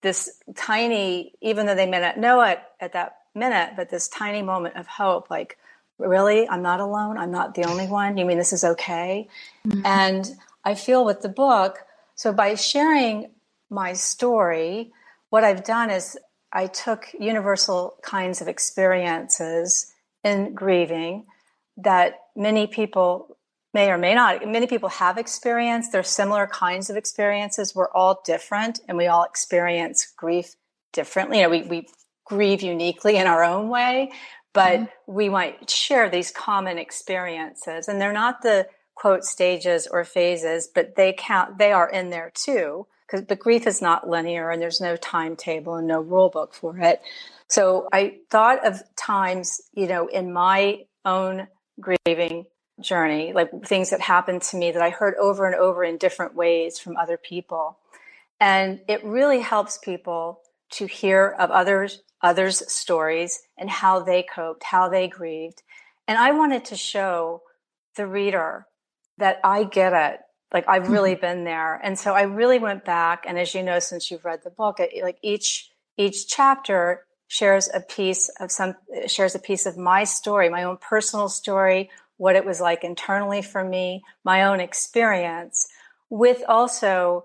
this 0.00 0.40
tiny 0.56 1.34
even 1.42 1.66
though 1.66 1.74
they 1.74 1.86
may 1.86 2.00
not 2.00 2.16
know 2.16 2.40
it 2.40 2.60
at 2.80 2.92
that 2.92 3.16
minute 3.34 3.72
but 3.76 3.90
this 3.90 4.08
tiny 4.08 4.42
moment 4.42 4.76
of 4.76 4.86
hope 4.86 5.28
like 5.28 5.58
really? 6.00 6.48
I'm 6.48 6.62
not 6.62 6.78
alone? 6.78 7.18
I'm 7.18 7.32
not 7.32 7.56
the 7.56 7.64
only 7.64 7.88
one? 7.88 8.16
You 8.16 8.24
mean 8.24 8.38
this 8.38 8.52
is 8.52 8.62
okay? 8.62 9.28
Mm-hmm. 9.66 9.84
and 9.84 10.36
i 10.64 10.74
feel 10.74 11.04
with 11.04 11.20
the 11.20 11.28
book 11.28 11.80
so 12.14 12.32
by 12.32 12.54
sharing 12.54 13.30
my 13.70 13.92
story 13.92 14.92
what 15.30 15.44
i've 15.44 15.64
done 15.64 15.90
is 15.90 16.16
i 16.52 16.66
took 16.66 17.06
universal 17.18 17.96
kinds 18.02 18.40
of 18.40 18.48
experiences 18.48 19.92
in 20.24 20.54
grieving 20.54 21.26
that 21.76 22.20
many 22.34 22.66
people 22.66 23.36
may 23.78 23.92
or 23.92 23.99
may 23.99 24.12
not, 24.12 24.44
many 24.44 24.66
people 24.66 24.88
have 24.88 25.18
experienced. 25.18 25.92
There's 25.92 26.08
similar 26.08 26.49
kinds 26.49 26.90
of 26.90 26.97
experiences. 26.97 27.76
We're 27.76 27.92
all 27.92 28.20
different 28.25 28.80
and 28.88 28.99
we 28.99 29.06
all 29.06 29.23
experience 29.23 30.12
grief 30.16 30.56
differently. 30.92 31.37
You 31.37 31.44
know, 31.44 31.50
we, 31.50 31.62
we 31.62 31.88
grieve 32.25 32.61
uniquely 32.61 33.18
in 33.18 33.28
our 33.28 33.44
own 33.44 33.68
way, 33.68 34.11
but 34.52 34.80
mm-hmm. 34.80 35.12
we 35.12 35.28
might 35.28 35.70
share 35.70 36.11
these 36.11 36.32
common 36.32 36.76
experiences 36.76 37.87
and 37.87 38.00
they're 38.00 38.12
not 38.12 38.42
the 38.42 38.66
quote 38.97 39.23
stages 39.23 39.87
or 39.87 40.02
phases, 40.02 40.68
but 40.75 40.97
they 40.97 41.14
count, 41.16 41.58
they 41.58 41.70
are 41.70 41.88
in 41.88 42.11
there 42.11 42.32
too. 42.35 42.85
Because 43.06 43.26
the 43.26 43.37
grief 43.37 43.64
is 43.68 43.80
not 43.80 44.08
linear 44.08 44.50
and 44.50 44.61
there's 44.61 44.80
no 44.80 44.97
timetable 44.97 45.76
and 45.76 45.87
no 45.87 46.00
rule 46.00 46.30
book 46.30 46.52
for 46.52 46.76
it. 46.78 47.00
So 47.47 47.88
I 47.92 48.16
thought 48.28 48.66
of 48.66 48.82
times, 48.97 49.61
you 49.73 49.87
know, 49.87 50.08
in 50.08 50.32
my 50.32 50.80
own 51.04 51.47
grieving 51.80 52.47
journey, 52.80 53.32
like 53.32 53.64
things 53.64 53.90
that 53.90 54.00
happened 54.00 54.42
to 54.42 54.56
me 54.56 54.70
that 54.70 54.82
I 54.82 54.90
heard 54.90 55.14
over 55.16 55.47
and 55.47 55.54
over 55.54 55.85
in 55.85 55.97
different 55.97 56.35
ways 56.35 56.78
from 56.78 56.97
other 56.97 57.16
people. 57.16 57.78
And 58.40 58.80
it 58.88 59.04
really 59.04 59.40
helps 59.40 59.78
people 59.78 60.40
to 60.73 60.87
hear 60.87 61.35
of 61.38 61.50
others 61.50 62.02
others' 62.20 62.70
stories 62.70 63.42
and 63.56 63.70
how 63.70 64.00
they 64.00 64.23
coped, 64.23 64.64
how 64.64 64.88
they 64.88 65.08
grieved. 65.08 65.62
And 66.06 66.18
I 66.18 66.32
wanted 66.32 66.64
to 66.66 66.76
show 66.76 67.42
the 67.97 68.06
reader 68.06 68.66
that 69.18 69.40
I 69.44 69.64
get 69.64 69.92
it. 69.92 70.20
Like 70.52 70.68
I've 70.68 70.88
really 70.88 71.12
mm-hmm. 71.12 71.20
been 71.20 71.44
there. 71.44 71.75
And 71.82 71.99
so 71.99 72.14
I 72.14 72.23
really 72.23 72.58
went 72.58 72.85
back 72.85 73.25
and 73.26 73.38
as 73.38 73.54
you 73.54 73.62
know 73.62 73.78
since 73.78 74.11
you've 74.11 74.25
read 74.25 74.40
the 74.42 74.50
book, 74.50 74.80
it, 74.80 75.02
like 75.02 75.18
each 75.23 75.70
each 75.97 76.28
chapter 76.28 77.04
shares 77.26 77.68
a 77.73 77.80
piece 77.80 78.30
of 78.40 78.50
some 78.50 78.75
shares 79.06 79.35
a 79.35 79.38
piece 79.38 79.66
of 79.66 79.76
my 79.76 80.04
story, 80.04 80.49
my 80.49 80.62
own 80.62 80.78
personal 80.78 81.28
story, 81.28 81.90
what 82.18 82.37
it 82.37 82.44
was 82.44 82.60
like 82.60 82.84
internally 82.84 83.40
for 83.42 83.64
me, 83.64 84.02
my 84.25 84.44
own 84.44 84.60
experience, 84.60 85.66
with 86.10 86.42
also 86.46 87.25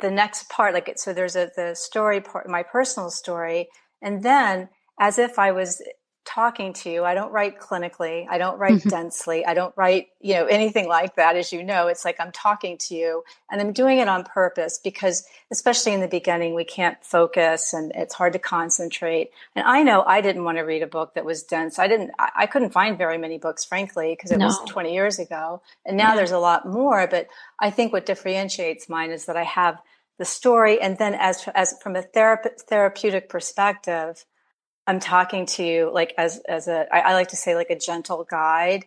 the 0.00 0.10
next 0.10 0.48
part. 0.48 0.72
Like 0.72 0.88
it, 0.88 0.98
so, 0.98 1.12
there's 1.12 1.36
a 1.36 1.50
the 1.54 1.74
story 1.74 2.20
part, 2.20 2.48
my 2.48 2.62
personal 2.62 3.10
story, 3.10 3.68
and 4.00 4.22
then 4.22 4.70
as 4.98 5.18
if 5.18 5.38
I 5.38 5.52
was 5.52 5.82
talking 6.28 6.74
to 6.74 6.90
you. 6.90 7.04
I 7.04 7.14
don't 7.14 7.32
write 7.32 7.58
clinically. 7.58 8.26
I 8.28 8.36
don't 8.36 8.58
write 8.58 8.74
mm-hmm. 8.74 8.88
densely. 8.90 9.46
I 9.46 9.54
don't 9.54 9.74
write, 9.76 10.08
you 10.20 10.34
know, 10.34 10.44
anything 10.44 10.86
like 10.86 11.16
that. 11.16 11.36
As 11.36 11.52
you 11.52 11.64
know, 11.64 11.88
it's 11.88 12.04
like 12.04 12.20
I'm 12.20 12.32
talking 12.32 12.76
to 12.78 12.94
you 12.94 13.24
and 13.50 13.62
I'm 13.62 13.72
doing 13.72 13.98
it 13.98 14.08
on 14.08 14.24
purpose 14.24 14.78
because 14.82 15.26
especially 15.50 15.94
in 15.94 16.00
the 16.00 16.08
beginning, 16.08 16.54
we 16.54 16.64
can't 16.64 17.02
focus 17.02 17.72
and 17.72 17.92
it's 17.94 18.12
hard 18.12 18.34
to 18.34 18.38
concentrate. 18.38 19.30
And 19.56 19.66
I 19.66 19.82
know 19.82 20.04
I 20.06 20.20
didn't 20.20 20.44
want 20.44 20.58
to 20.58 20.62
read 20.62 20.82
a 20.82 20.86
book 20.86 21.14
that 21.14 21.24
was 21.24 21.42
dense. 21.42 21.78
I 21.78 21.88
didn't, 21.88 22.10
I, 22.18 22.30
I 22.36 22.46
couldn't 22.46 22.70
find 22.70 22.98
very 22.98 23.16
many 23.16 23.38
books, 23.38 23.64
frankly, 23.64 24.12
because 24.12 24.30
it 24.30 24.38
no. 24.38 24.46
was 24.46 24.60
20 24.66 24.92
years 24.92 25.18
ago. 25.18 25.62
And 25.86 25.96
now 25.96 26.10
yeah. 26.10 26.16
there's 26.16 26.32
a 26.32 26.38
lot 26.38 26.68
more. 26.68 27.06
But 27.06 27.28
I 27.58 27.70
think 27.70 27.92
what 27.92 28.04
differentiates 28.04 28.88
mine 28.88 29.12
is 29.12 29.24
that 29.26 29.36
I 29.38 29.44
have 29.44 29.80
the 30.18 30.26
story. 30.26 30.78
And 30.78 30.98
then 30.98 31.14
as, 31.14 31.48
as 31.54 31.74
from 31.82 31.96
a 31.96 32.02
therape- 32.02 32.60
therapeutic 32.68 33.30
perspective, 33.30 34.26
I'm 34.88 35.00
talking 35.00 35.44
to 35.46 35.62
you 35.62 35.90
like 35.92 36.14
as 36.16 36.40
as 36.48 36.66
a 36.66 36.86
I, 36.90 37.10
I 37.10 37.12
like 37.12 37.28
to 37.28 37.36
say 37.36 37.54
like 37.54 37.68
a 37.68 37.78
gentle 37.78 38.24
guide, 38.24 38.86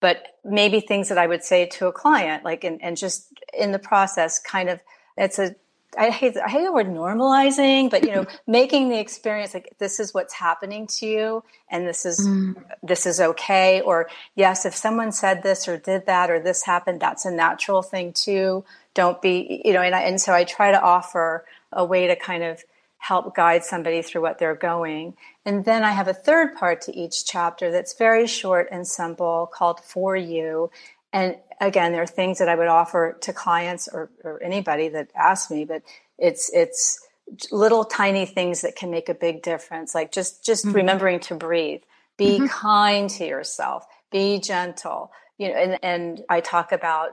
but 0.00 0.38
maybe 0.42 0.80
things 0.80 1.10
that 1.10 1.18
I 1.18 1.26
would 1.26 1.44
say 1.44 1.66
to 1.66 1.88
a 1.88 1.92
client, 1.92 2.42
like 2.42 2.64
and, 2.64 2.82
and 2.82 2.96
just 2.96 3.28
in 3.52 3.70
the 3.70 3.78
process, 3.78 4.38
kind 4.38 4.70
of 4.70 4.80
it's 5.18 5.38
a 5.38 5.54
I 5.98 6.08
hate 6.08 6.38
I 6.38 6.48
hate 6.48 6.64
the 6.64 6.72
word 6.72 6.86
normalizing, 6.86 7.90
but 7.90 8.02
you 8.02 8.12
know, 8.12 8.26
making 8.46 8.88
the 8.88 8.98
experience 8.98 9.52
like 9.52 9.74
this 9.78 10.00
is 10.00 10.14
what's 10.14 10.32
happening 10.32 10.86
to 10.86 11.06
you, 11.06 11.44
and 11.70 11.86
this 11.86 12.06
is 12.06 12.26
mm. 12.26 12.54
this 12.82 13.04
is 13.04 13.20
okay. 13.20 13.82
Or 13.82 14.08
yes, 14.34 14.64
if 14.64 14.74
someone 14.74 15.12
said 15.12 15.42
this 15.42 15.68
or 15.68 15.76
did 15.76 16.06
that 16.06 16.30
or 16.30 16.40
this 16.40 16.62
happened, 16.62 17.00
that's 17.00 17.26
a 17.26 17.30
natural 17.30 17.82
thing 17.82 18.14
too. 18.14 18.64
Don't 18.94 19.20
be 19.20 19.60
you 19.66 19.74
know, 19.74 19.82
and 19.82 19.94
I, 19.94 20.00
and 20.00 20.18
so 20.18 20.32
I 20.32 20.44
try 20.44 20.72
to 20.72 20.80
offer 20.80 21.44
a 21.70 21.84
way 21.84 22.06
to 22.06 22.16
kind 22.16 22.42
of 22.42 22.64
help 23.02 23.34
guide 23.34 23.64
somebody 23.64 24.00
through 24.00 24.22
what 24.22 24.38
they're 24.38 24.54
going. 24.54 25.12
And 25.44 25.64
then 25.64 25.82
I 25.82 25.90
have 25.90 26.06
a 26.06 26.14
third 26.14 26.54
part 26.54 26.80
to 26.82 26.96
each 26.96 27.26
chapter 27.26 27.72
that's 27.72 27.94
very 27.94 28.28
short 28.28 28.68
and 28.70 28.86
simple 28.86 29.50
called 29.52 29.80
For 29.80 30.14
You. 30.14 30.70
And 31.12 31.34
again, 31.60 31.90
there 31.90 32.02
are 32.02 32.06
things 32.06 32.38
that 32.38 32.48
I 32.48 32.54
would 32.54 32.68
offer 32.68 33.18
to 33.22 33.32
clients 33.32 33.88
or, 33.88 34.08
or 34.22 34.40
anybody 34.40 34.88
that 34.90 35.08
asks 35.16 35.50
me, 35.50 35.64
but 35.64 35.82
it's, 36.16 36.48
it's, 36.54 37.04
little 37.50 37.84
tiny 37.84 38.26
things 38.26 38.60
that 38.60 38.76
can 38.76 38.90
make 38.90 39.08
a 39.08 39.14
big 39.14 39.42
difference 39.42 39.94
like 39.94 40.10
just 40.10 40.44
just 40.44 40.66
mm-hmm. 40.66 40.74
remembering 40.76 41.20
to 41.20 41.36
breathe 41.36 41.80
be 42.18 42.36
mm-hmm. 42.36 42.46
kind 42.46 43.08
to 43.08 43.24
yourself 43.24 43.86
be 44.10 44.38
gentle 44.40 45.10
you 45.38 45.48
know 45.48 45.54
and 45.54 45.78
and 45.82 46.24
i 46.28 46.40
talk 46.40 46.72
about 46.72 47.10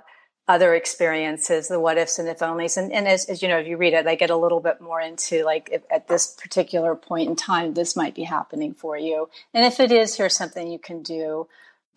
other 0.50 0.74
experiences, 0.74 1.68
the 1.68 1.80
what 1.80 2.00
ifs 2.00 2.18
and 2.18 2.28
if 2.28 2.40
onlys. 2.40 2.76
And, 2.76 2.92
and 2.92 3.08
as, 3.08 3.26
as, 3.26 3.44
you 3.44 3.48
know, 3.48 3.60
if 3.60 3.68
you 3.68 3.78
read 3.78 3.94
it, 3.94 4.08
I 4.08 4.16
get 4.16 4.32
a 4.32 4.36
little 4.36 4.60
bit 4.60 4.82
more 4.82 5.00
into 5.00 5.46
like 5.46 5.70
if, 5.72 5.84
at 5.92 6.08
this 6.08 6.36
particular 6.42 6.96
point 6.96 7.30
in 7.30 7.36
time, 7.36 7.76
this 7.76 7.96
might 7.96 8.16
be 8.16 8.24
happening 8.24 8.74
for 8.74 8.98
you. 8.98 9.30
And 9.54 9.64
if 9.64 9.80
it 9.80 9.92
is, 9.92 10.18
here's 10.18 10.36
something 10.36 10.68
you 10.68 10.80
can 10.80 11.04
do 11.04 11.48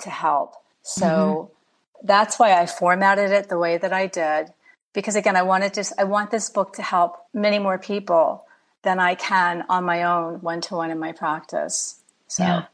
to 0.01 0.11
help. 0.11 0.57
So 0.83 1.07
mm-hmm. 1.07 2.07
that's 2.07 2.39
why 2.39 2.53
I 2.61 2.67
formatted 2.67 3.31
it 3.31 3.49
the 3.49 3.57
way 3.57 3.79
that 3.79 3.95
I 3.95 4.07
did. 4.07 4.53
Because 4.93 5.17
again, 5.17 5.35
I 5.35 5.43
wanted 5.45 5.73
to, 5.75 5.85
I 5.97 6.05
want 6.05 6.31
this 6.31 6.51
book 6.51 6.75
to 6.75 6.83
help 6.83 7.17
many 7.33 7.59
more 7.59 7.79
people 7.79 8.45
than 8.83 8.99
I 8.99 9.15
can 9.15 9.65
on 9.71 9.85
my 9.85 10.03
own 10.03 10.43
one 10.43 10.61
to 10.63 10.75
one 10.75 10.91
in 10.91 10.99
my 10.99 11.13
practice. 11.13 11.99
So. 12.27 12.43
Yeah. 12.43 12.65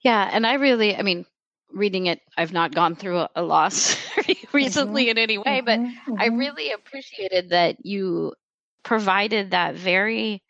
Yeah. 0.00 0.30
And 0.32 0.44
I 0.44 0.54
really, 0.54 0.96
I 0.96 1.02
mean, 1.02 1.26
reading 1.72 2.06
it, 2.06 2.20
I've 2.36 2.52
not 2.52 2.74
gone 2.74 2.96
through 2.96 3.18
a, 3.18 3.30
a 3.36 3.42
loss 3.42 3.96
recently 4.52 5.04
mm-hmm. 5.04 5.10
in 5.10 5.18
any 5.18 5.38
way, 5.38 5.60
but 5.60 5.78
mm-hmm. 5.78 6.14
I 6.18 6.28
mm-hmm. 6.28 6.38
really 6.38 6.72
appreciated 6.72 7.50
that 7.50 7.84
you 7.84 8.34
provided 8.82 9.50
that 9.50 9.74
very 9.74 10.42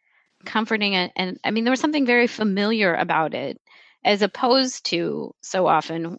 comforting 0.44 0.94
and, 0.94 1.10
and, 1.16 1.40
I 1.44 1.50
mean, 1.50 1.64
there 1.64 1.72
was 1.72 1.80
something 1.80 2.06
very 2.06 2.26
familiar 2.26 2.94
about 2.94 3.34
it 3.34 3.60
as 4.04 4.22
opposed 4.22 4.86
to 4.86 5.34
so 5.42 5.66
often. 5.66 6.18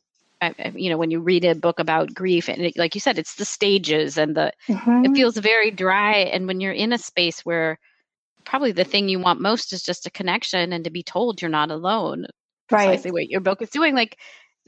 you 0.76 0.90
know, 0.90 0.98
when 0.98 1.12
you 1.12 1.20
read 1.20 1.46
a 1.46 1.56
book 1.56 1.80
about 1.80 2.14
grief, 2.14 2.50
and 2.50 2.62
it, 2.62 2.78
like 2.78 2.96
you 2.96 3.02
said, 3.02 3.18
it's 3.18 3.36
the 3.36 3.46
stages 3.46 4.18
and 4.18 4.36
the 4.36 4.52
mm-hmm. 4.68 5.06
it 5.06 5.16
feels 5.16 5.38
very 5.38 5.72
dry. 5.72 6.18
And 6.18 6.48
when 6.48 6.60
you're 6.60 6.72
in 6.74 6.94
a 6.94 6.98
space 6.98 7.46
where 7.46 7.80
probably 8.46 8.72
the 8.72 8.84
thing 8.84 9.10
you 9.10 9.20
want 9.20 9.42
most 9.42 9.74
is 9.74 9.84
just 9.84 10.06
a 10.06 10.12
connection 10.12 10.74
and 10.74 10.84
to 10.84 10.90
be 10.90 11.04
told 11.04 11.42
you're 11.42 11.50
not 11.50 11.72
alone, 11.72 12.26
right? 12.72 12.88
Precisely 12.88 13.12
what 13.12 13.30
your 13.30 13.42
book 13.42 13.62
is 13.62 13.70
doing. 13.70 13.96
Like 13.96 14.18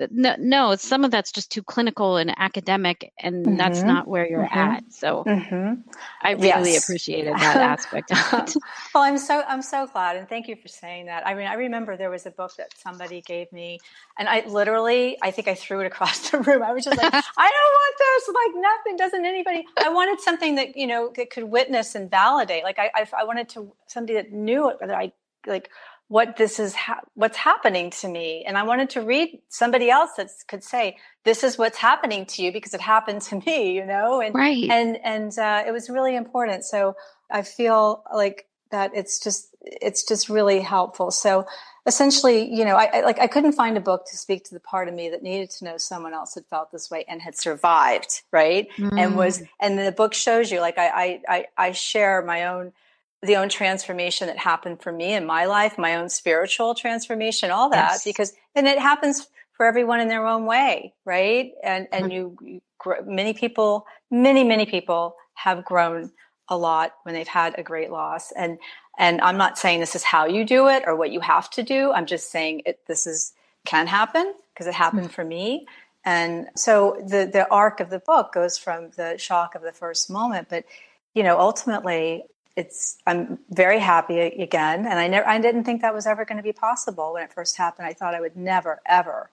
no, 0.09 0.35
no, 0.39 0.75
some 0.75 1.03
of 1.03 1.11
that's 1.11 1.31
just 1.31 1.51
too 1.51 1.61
clinical 1.61 2.17
and 2.17 2.33
academic, 2.37 3.11
and 3.19 3.45
mm-hmm. 3.45 3.57
that's 3.57 3.83
not 3.83 4.07
where 4.07 4.27
you're 4.27 4.45
mm-hmm. 4.45 4.57
at. 4.57 4.93
So 4.93 5.23
mm-hmm. 5.25 5.81
I 6.21 6.31
really 6.31 6.73
yes. 6.73 6.83
appreciated 6.83 7.33
that 7.33 7.57
aspect. 7.79 8.11
well, 8.93 9.03
I'm 9.03 9.17
so 9.17 9.43
I'm 9.47 9.61
so 9.61 9.87
glad, 9.87 10.15
and 10.15 10.27
thank 10.27 10.47
you 10.47 10.55
for 10.55 10.67
saying 10.67 11.05
that. 11.05 11.25
I 11.27 11.33
mean, 11.33 11.47
I 11.47 11.53
remember 11.53 11.97
there 11.97 12.09
was 12.09 12.25
a 12.25 12.31
book 12.31 12.55
that 12.57 12.73
somebody 12.77 13.21
gave 13.21 13.51
me, 13.51 13.79
and 14.17 14.27
I 14.27 14.45
literally, 14.47 15.17
I 15.21 15.31
think 15.31 15.47
I 15.47 15.55
threw 15.55 15.81
it 15.81 15.85
across 15.91 16.29
the 16.29 16.39
room. 16.39 16.63
I 16.63 16.73
was 16.73 16.85
just 16.85 16.97
like, 16.97 17.13
I 17.13 17.21
don't 17.21 17.73
want 17.79 17.95
this. 17.97 18.29
Like 18.29 18.63
nothing. 18.63 18.97
Doesn't 18.97 19.25
anybody? 19.25 19.65
I 19.83 19.89
wanted 19.89 20.19
something 20.21 20.55
that 20.55 20.75
you 20.75 20.87
know 20.87 21.11
that 21.15 21.29
could 21.29 21.45
witness 21.45 21.95
and 21.95 22.09
validate. 22.09 22.63
Like 22.63 22.79
I, 22.79 22.89
I, 22.95 23.07
I 23.19 23.23
wanted 23.25 23.49
to 23.49 23.71
somebody 23.87 24.13
that 24.13 24.31
knew 24.31 24.69
it, 24.69 24.77
that 24.79 24.91
I 24.91 25.11
like 25.47 25.69
what 26.11 26.35
this 26.35 26.59
is 26.59 26.75
ha- 26.75 26.99
what's 27.13 27.37
happening 27.37 27.89
to 27.89 28.05
me. 28.05 28.43
And 28.45 28.57
i 28.57 28.63
wanted 28.63 28.89
to 28.91 29.01
read 29.01 29.39
somebody 29.47 29.89
else 29.89 30.11
that 30.17 30.29
could 30.49 30.61
say 30.61 30.97
this 31.23 31.41
is 31.41 31.57
what's 31.57 31.77
happening 31.77 32.25
to 32.25 32.43
you 32.43 32.51
because 32.51 32.73
it 32.73 32.81
happened 32.81 33.21
to 33.29 33.41
me 33.45 33.71
you 33.71 33.85
know? 33.85 34.19
And 34.19 34.35
right. 34.35 34.69
and 34.69 34.97
and 35.05 35.39
uh, 35.39 35.63
it 35.65 35.71
was 35.71 35.89
really 35.89 36.15
important. 36.17 36.65
So 36.65 36.95
i 37.31 37.41
feel 37.41 38.03
like 38.13 38.47
that 38.71 38.91
it's 38.93 39.19
just 39.19 39.55
it's 39.61 40.03
just 40.05 40.27
really 40.27 40.59
helpful. 40.59 41.11
So 41.11 41.45
essentially 41.87 42.53
you 42.53 42.65
know 42.65 42.75
I, 42.75 42.89
I 42.97 43.01
like 43.01 43.19
i 43.19 43.25
couldn't 43.25 43.53
find 43.53 43.75
a 43.75 43.81
book 43.81 44.05
to 44.11 44.15
speak 44.15 44.43
to 44.45 44.53
the 44.53 44.59
part 44.59 44.87
of 44.87 44.93
me 44.93 45.09
that 45.09 45.23
needed 45.23 45.49
to 45.57 45.65
know 45.65 45.77
someone 45.77 46.13
else 46.13 46.35
had 46.35 46.45
felt 46.45 46.71
this 46.71 46.91
way 46.91 47.05
and 47.07 47.19
had 47.19 47.35
survived 47.35 48.21
right? 48.31 48.67
Mm. 48.77 48.99
and 48.99 49.17
was 49.17 49.41
and 49.59 49.79
the 49.79 49.91
book 49.91 50.13
shows 50.13 50.51
you 50.51 50.59
like 50.59 50.77
I, 50.77 51.21
I 51.27 51.45
i 51.57 51.71
share 51.71 52.21
my 52.21 52.45
own 52.45 52.73
the 53.21 53.35
own 53.35 53.49
transformation 53.49 54.27
that 54.27 54.37
happened 54.37 54.81
for 54.81 54.91
me 54.91 55.13
in 55.13 55.25
my 55.25 55.45
life, 55.45 55.77
my 55.77 55.95
own 55.95 56.09
spiritual 56.09 56.73
transformation, 56.73 57.51
all 57.51 57.69
that, 57.69 57.91
yes. 57.91 58.03
because 58.03 58.33
then 58.55 58.65
it 58.65 58.79
happens 58.79 59.27
for 59.53 59.65
everyone 59.65 59.99
in 59.99 60.07
their 60.07 60.25
own 60.25 60.45
way, 60.45 60.93
right? 61.05 61.51
And 61.63 61.87
and 61.91 62.05
mm-hmm. 62.05 62.45
you, 62.45 62.61
you 62.85 62.95
many 63.05 63.33
people, 63.33 63.85
many 64.09 64.43
many 64.43 64.65
people 64.65 65.15
have 65.35 65.63
grown 65.63 66.11
a 66.49 66.57
lot 66.57 66.93
when 67.03 67.13
they've 67.15 67.27
had 67.27 67.57
a 67.57 67.63
great 67.63 67.91
loss, 67.91 68.31
and 68.31 68.57
and 68.97 69.21
I'm 69.21 69.37
not 69.37 69.57
saying 69.57 69.79
this 69.79 69.95
is 69.95 70.03
how 70.03 70.25
you 70.25 70.43
do 70.45 70.67
it 70.67 70.83
or 70.87 70.95
what 70.95 71.11
you 71.11 71.19
have 71.19 71.49
to 71.51 71.63
do. 71.63 71.91
I'm 71.91 72.07
just 72.07 72.31
saying 72.31 72.63
it. 72.65 72.79
This 72.87 73.05
is 73.05 73.33
can 73.65 73.87
happen 73.87 74.33
because 74.53 74.67
it 74.67 74.73
happened 74.73 75.03
mm-hmm. 75.03 75.13
for 75.13 75.23
me. 75.23 75.67
And 76.03 76.47
so 76.55 76.97
the 76.99 77.29
the 77.31 77.47
arc 77.51 77.79
of 77.79 77.89
the 77.89 77.99
book 77.99 78.33
goes 78.33 78.57
from 78.57 78.89
the 78.97 79.17
shock 79.17 79.53
of 79.53 79.61
the 79.61 79.71
first 79.71 80.09
moment, 80.09 80.47
but 80.49 80.65
you 81.13 81.23
know, 81.23 81.39
ultimately, 81.39 82.23
it's 82.55 82.97
I'm 83.07 83.39
very 83.49 83.79
happy 83.79 84.19
again, 84.19 84.85
and 84.85 84.99
I 84.99 85.07
never 85.07 85.27
I 85.27 85.39
didn't 85.39 85.63
think 85.63 85.81
that 85.81 85.93
was 85.93 86.05
ever 86.05 86.25
going 86.25 86.37
to 86.37 86.43
be 86.43 86.53
possible 86.53 87.13
when 87.13 87.23
it 87.23 87.33
first 87.33 87.57
happened. 87.57 87.87
I 87.87 87.93
thought 87.93 88.15
I 88.15 88.21
would 88.21 88.35
never 88.35 88.81
ever 88.85 89.29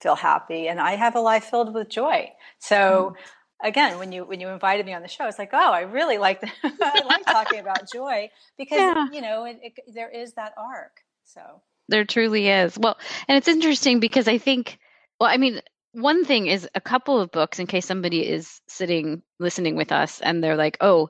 feel 0.00 0.14
happy 0.14 0.68
and 0.68 0.80
I 0.80 0.92
have 0.94 1.16
a 1.16 1.20
life 1.20 1.44
filled 1.44 1.74
with 1.74 1.88
joy. 1.88 2.30
So 2.58 3.14
mm. 3.16 3.68
again, 3.68 3.98
when 3.98 4.12
you 4.12 4.24
when 4.24 4.40
you 4.40 4.48
invited 4.48 4.86
me 4.86 4.94
on 4.94 5.02
the 5.02 5.08
show, 5.08 5.26
it's 5.26 5.38
like, 5.38 5.50
oh, 5.52 5.72
I 5.72 5.80
really 5.80 6.18
like 6.18 6.40
the, 6.40 6.50
I 6.64 7.02
like 7.04 7.24
talking 7.26 7.60
about 7.60 7.90
joy 7.92 8.30
because 8.56 8.78
yeah. 8.78 9.08
you 9.12 9.20
know 9.20 9.44
it, 9.44 9.58
it, 9.62 9.72
there 9.92 10.10
is 10.10 10.34
that 10.34 10.54
arc. 10.56 11.02
So 11.24 11.40
there 11.88 12.04
truly 12.04 12.48
is. 12.48 12.78
Well, 12.78 12.96
and 13.26 13.36
it's 13.36 13.48
interesting 13.48 14.00
because 14.00 14.28
I 14.28 14.38
think, 14.38 14.78
well, 15.18 15.30
I 15.30 15.36
mean, 15.36 15.60
one 15.92 16.24
thing 16.24 16.46
is 16.46 16.68
a 16.74 16.80
couple 16.80 17.20
of 17.20 17.30
books 17.30 17.58
in 17.58 17.66
case 17.66 17.86
somebody 17.86 18.26
is 18.26 18.60
sitting 18.68 19.22
listening 19.40 19.74
with 19.74 19.90
us 19.90 20.20
and 20.20 20.44
they're 20.44 20.56
like, 20.56 20.76
oh, 20.80 21.08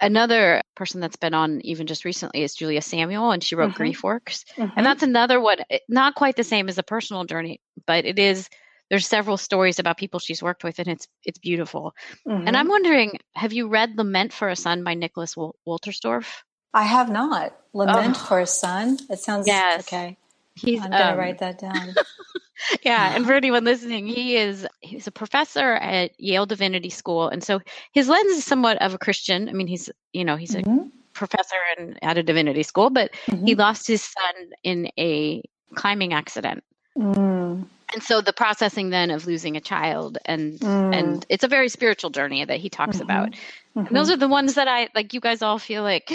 another 0.00 0.62
person 0.74 1.00
that's 1.00 1.16
been 1.16 1.34
on 1.34 1.60
even 1.62 1.86
just 1.86 2.04
recently 2.04 2.42
is 2.42 2.54
Julia 2.54 2.82
Samuel, 2.82 3.30
and 3.30 3.42
she 3.42 3.54
wrote 3.54 3.70
mm-hmm. 3.70 3.76
Grief 3.76 4.02
Works. 4.02 4.44
Mm-hmm. 4.56 4.72
And 4.76 4.86
that's 4.86 5.02
another 5.02 5.40
one, 5.40 5.58
eh, 5.70 5.78
not 5.88 6.14
quite 6.14 6.36
the 6.36 6.44
same 6.44 6.68
as 6.68 6.78
a 6.78 6.82
personal 6.82 7.24
journey, 7.24 7.60
but 7.86 8.04
it 8.04 8.18
is. 8.18 8.48
There's 8.90 9.06
several 9.06 9.38
stories 9.38 9.78
about 9.78 9.96
people 9.96 10.20
she's 10.20 10.42
worked 10.42 10.62
with, 10.62 10.78
and 10.78 10.88
it's 10.88 11.08
it's 11.24 11.38
beautiful. 11.38 11.94
Mm-hmm. 12.28 12.46
And 12.46 12.56
I'm 12.56 12.68
wondering, 12.68 13.18
have 13.34 13.52
you 13.52 13.68
read 13.68 13.96
Lament 13.96 14.32
for 14.32 14.48
a 14.48 14.56
Son 14.56 14.84
by 14.84 14.94
Nicholas 14.94 15.34
Wolterstorff? 15.34 16.42
I 16.74 16.82
have 16.82 17.10
not. 17.10 17.56
Lament 17.72 18.16
oh. 18.18 18.24
for 18.24 18.40
a 18.40 18.46
Son. 18.46 18.98
It 19.08 19.20
sounds 19.20 19.46
yes. 19.46 19.86
okay. 19.86 20.18
He's, 20.54 20.80
I'm 20.80 20.90
gonna 20.90 21.12
um, 21.12 21.18
write 21.18 21.38
that 21.38 21.58
down. 21.58 21.94
yeah, 22.82 23.14
and 23.14 23.26
for 23.26 23.34
anyone 23.34 23.64
listening, 23.64 24.06
he 24.06 24.36
is 24.36 24.66
he's 24.80 25.06
a 25.06 25.12
professor 25.12 25.74
at 25.74 26.18
Yale 26.20 26.46
Divinity 26.46 26.90
School, 26.90 27.28
and 27.28 27.42
so 27.42 27.60
his 27.92 28.08
lens 28.08 28.32
is 28.32 28.44
somewhat 28.44 28.80
of 28.82 28.94
a 28.94 28.98
Christian. 28.98 29.48
I 29.48 29.52
mean, 29.52 29.66
he's 29.66 29.90
you 30.12 30.24
know 30.24 30.36
he's 30.36 30.54
mm-hmm. 30.54 30.70
a 30.70 30.90
professor 31.14 31.56
and 31.78 31.98
at 32.02 32.18
a 32.18 32.22
divinity 32.22 32.62
school, 32.62 32.90
but 32.90 33.10
mm-hmm. 33.26 33.46
he 33.46 33.54
lost 33.54 33.86
his 33.86 34.02
son 34.02 34.50
in 34.62 34.90
a 34.98 35.42
climbing 35.74 36.12
accident. 36.12 36.62
Mm. 36.96 37.66
And 37.92 38.02
so 38.02 38.20
the 38.20 38.32
processing 38.32 38.90
then 38.90 39.10
of 39.10 39.26
losing 39.26 39.56
a 39.56 39.60
child 39.60 40.18
and 40.24 40.58
mm. 40.58 40.94
and 40.94 41.24
it's 41.28 41.44
a 41.44 41.48
very 41.48 41.68
spiritual 41.68 42.10
journey 42.10 42.44
that 42.44 42.58
he 42.58 42.68
talks 42.68 42.96
mm-hmm. 42.96 43.04
about. 43.04 43.34
Mm-hmm. 43.76 43.92
those 43.92 44.08
are 44.08 44.16
the 44.16 44.28
ones 44.28 44.54
that 44.54 44.68
I 44.68 44.88
like 44.94 45.12
you 45.14 45.20
guys 45.20 45.42
all 45.42 45.58
feel 45.58 45.82
like 45.82 46.12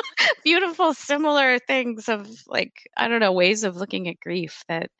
beautiful 0.44 0.92
similar 0.92 1.58
things 1.58 2.08
of 2.08 2.28
like 2.46 2.88
I 2.96 3.08
don't 3.08 3.20
know 3.20 3.32
ways 3.32 3.64
of 3.64 3.76
looking 3.76 4.08
at 4.08 4.20
grief 4.20 4.62
that 4.68 4.90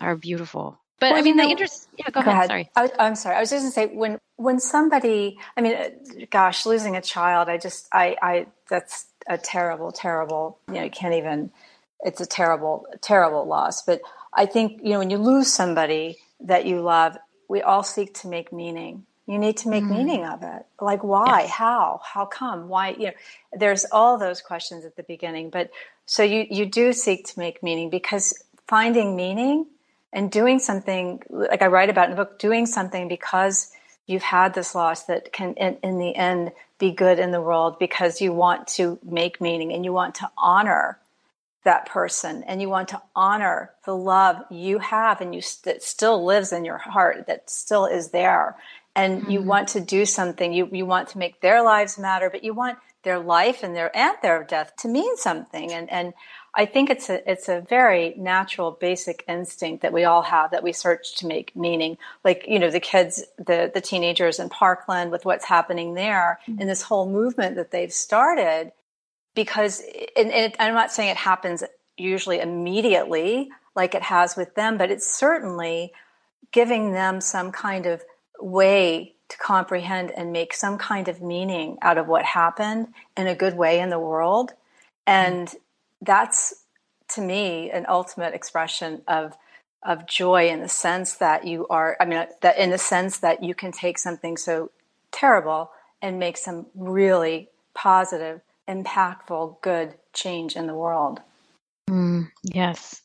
are 0.00 0.16
beautiful. 0.16 0.78
But 1.00 1.12
well, 1.12 1.20
I 1.20 1.22
mean, 1.22 1.36
the 1.36 1.44
interest. 1.44 1.88
Yeah, 1.96 2.06
go, 2.10 2.22
go 2.22 2.30
ahead. 2.30 2.50
ahead. 2.50 2.68
Sorry. 2.74 2.90
I, 2.98 3.06
am 3.06 3.14
sorry. 3.14 3.36
I 3.36 3.40
was 3.40 3.50
just 3.50 3.62
going 3.62 3.70
to 3.70 3.92
say 3.92 3.96
when 3.96 4.18
when 4.36 4.58
somebody. 4.58 5.38
I 5.56 5.60
mean, 5.60 5.76
gosh, 6.30 6.66
losing 6.66 6.96
a 6.96 7.00
child. 7.00 7.48
I 7.48 7.56
just. 7.56 7.88
I. 7.92 8.16
I. 8.20 8.46
That's 8.68 9.06
a 9.28 9.38
terrible, 9.38 9.92
terrible. 9.92 10.58
You 10.68 10.74
know, 10.74 10.84
you 10.84 10.90
can't 10.90 11.14
even. 11.14 11.52
It's 12.00 12.20
a 12.20 12.26
terrible, 12.26 12.86
terrible 13.00 13.46
loss. 13.46 13.82
But 13.82 14.00
I 14.34 14.46
think 14.46 14.80
you 14.82 14.90
know 14.90 14.98
when 14.98 15.10
you 15.10 15.18
lose 15.18 15.52
somebody 15.52 16.18
that 16.40 16.66
you 16.66 16.80
love, 16.80 17.16
we 17.48 17.62
all 17.62 17.84
seek 17.84 18.14
to 18.14 18.28
make 18.28 18.52
meaning. 18.52 19.04
You 19.26 19.38
need 19.38 19.58
to 19.58 19.68
make 19.68 19.84
mm. 19.84 19.90
meaning 19.90 20.24
of 20.24 20.42
it. 20.42 20.66
Like 20.80 21.04
why? 21.04 21.42
Yes. 21.42 21.50
How? 21.50 22.00
How 22.02 22.24
come? 22.24 22.68
Why? 22.68 22.90
You 22.90 23.06
know, 23.06 23.12
there's 23.52 23.84
all 23.92 24.18
those 24.18 24.40
questions 24.40 24.84
at 24.84 24.96
the 24.96 25.02
beginning. 25.04 25.50
But 25.50 25.70
so 26.06 26.24
you 26.24 26.46
you 26.50 26.66
do 26.66 26.92
seek 26.92 27.26
to 27.26 27.38
make 27.38 27.62
meaning 27.62 27.88
because 27.88 28.42
finding 28.66 29.14
meaning 29.14 29.66
and 30.12 30.30
doing 30.30 30.58
something 30.58 31.22
like 31.28 31.62
I 31.62 31.66
write 31.66 31.90
about 31.90 32.10
in 32.10 32.16
the 32.16 32.24
book, 32.24 32.38
doing 32.38 32.66
something 32.66 33.08
because 33.08 33.70
you've 34.06 34.22
had 34.22 34.54
this 34.54 34.74
loss 34.74 35.04
that 35.04 35.32
can, 35.32 35.54
in, 35.54 35.76
in, 35.82 35.98
the 35.98 36.16
end, 36.16 36.52
be 36.78 36.92
good 36.92 37.18
in 37.18 37.30
the 37.30 37.40
world 37.40 37.78
because 37.78 38.20
you 38.20 38.32
want 38.32 38.66
to 38.68 38.98
make 39.04 39.40
meaning 39.40 39.72
and 39.72 39.84
you 39.84 39.92
want 39.92 40.16
to 40.16 40.30
honor 40.38 40.98
that 41.64 41.86
person 41.86 42.42
and 42.44 42.62
you 42.62 42.68
want 42.68 42.88
to 42.88 43.02
honor 43.14 43.70
the 43.84 43.94
love 43.94 44.42
you 44.50 44.78
have 44.78 45.20
and 45.20 45.34
you 45.34 45.42
that 45.64 45.82
still 45.82 46.24
lives 46.24 46.52
in 46.52 46.64
your 46.64 46.78
heart 46.78 47.26
that 47.26 47.50
still 47.50 47.84
is 47.84 48.10
there. 48.10 48.56
And 48.96 49.22
mm-hmm. 49.22 49.30
you 49.30 49.42
want 49.42 49.68
to 49.70 49.80
do 49.80 50.06
something. 50.06 50.52
You 50.52 50.68
you 50.72 50.86
want 50.86 51.08
to 51.10 51.18
make 51.18 51.40
their 51.40 51.62
lives 51.62 51.98
matter 51.98 52.30
but 52.30 52.42
you 52.42 52.54
want 52.54 52.78
their 53.02 53.18
life 53.18 53.62
and 53.62 53.76
their 53.76 53.94
and 53.96 54.16
their 54.22 54.44
death 54.44 54.72
to 54.78 54.88
mean 54.88 55.16
something. 55.16 55.72
And 55.72 55.90
and 55.90 56.14
I 56.58 56.66
think 56.66 56.90
it's 56.90 57.08
a 57.08 57.30
it's 57.30 57.48
a 57.48 57.60
very 57.60 58.14
natural, 58.18 58.72
basic 58.72 59.24
instinct 59.28 59.82
that 59.82 59.92
we 59.92 60.02
all 60.02 60.22
have 60.22 60.50
that 60.50 60.64
we 60.64 60.72
search 60.72 61.14
to 61.18 61.26
make 61.28 61.54
meaning. 61.54 61.96
Like 62.24 62.46
you 62.48 62.58
know, 62.58 62.68
the 62.68 62.80
kids, 62.80 63.24
the 63.38 63.70
the 63.72 63.80
teenagers 63.80 64.40
in 64.40 64.48
Parkland 64.48 65.12
with 65.12 65.24
what's 65.24 65.44
happening 65.44 65.94
there, 65.94 66.40
mm-hmm. 66.48 66.60
and 66.60 66.68
this 66.68 66.82
whole 66.82 67.08
movement 67.08 67.54
that 67.54 67.70
they've 67.70 67.92
started. 67.92 68.72
Because, 69.36 69.80
and, 70.16 70.32
and 70.32 70.52
I'm 70.58 70.74
not 70.74 70.90
saying 70.90 71.10
it 71.10 71.16
happens 71.16 71.62
usually 71.96 72.40
immediately 72.40 73.50
like 73.76 73.94
it 73.94 74.02
has 74.02 74.36
with 74.36 74.56
them, 74.56 74.78
but 74.78 74.90
it's 74.90 75.08
certainly 75.08 75.92
giving 76.50 76.90
them 76.92 77.20
some 77.20 77.52
kind 77.52 77.86
of 77.86 78.02
way 78.40 79.14
to 79.28 79.38
comprehend 79.38 80.10
and 80.10 80.32
make 80.32 80.54
some 80.54 80.76
kind 80.76 81.06
of 81.06 81.22
meaning 81.22 81.78
out 81.82 81.98
of 81.98 82.08
what 82.08 82.24
happened 82.24 82.88
in 83.16 83.28
a 83.28 83.34
good 83.36 83.56
way 83.56 83.78
in 83.78 83.90
the 83.90 83.98
world. 83.98 84.54
And 85.06 85.54
that's 86.02 86.54
to 87.08 87.20
me 87.20 87.70
an 87.70 87.86
ultimate 87.88 88.34
expression 88.34 89.02
of 89.08 89.36
of 89.84 90.06
joy 90.06 90.48
in 90.48 90.60
the 90.60 90.68
sense 90.68 91.14
that 91.14 91.46
you 91.46 91.66
are 91.68 91.96
i 92.00 92.04
mean 92.04 92.26
that 92.40 92.58
in 92.58 92.70
the 92.70 92.78
sense 92.78 93.18
that 93.18 93.42
you 93.42 93.54
can 93.54 93.72
take 93.72 93.98
something 93.98 94.36
so 94.36 94.70
terrible 95.10 95.70
and 96.02 96.18
make 96.18 96.36
some 96.36 96.66
really 96.74 97.48
positive 97.74 98.40
impactful 98.68 99.60
good 99.62 99.94
change 100.12 100.54
in 100.54 100.66
the 100.66 100.74
world. 100.74 101.20
Mm, 101.88 102.30
yes. 102.42 103.00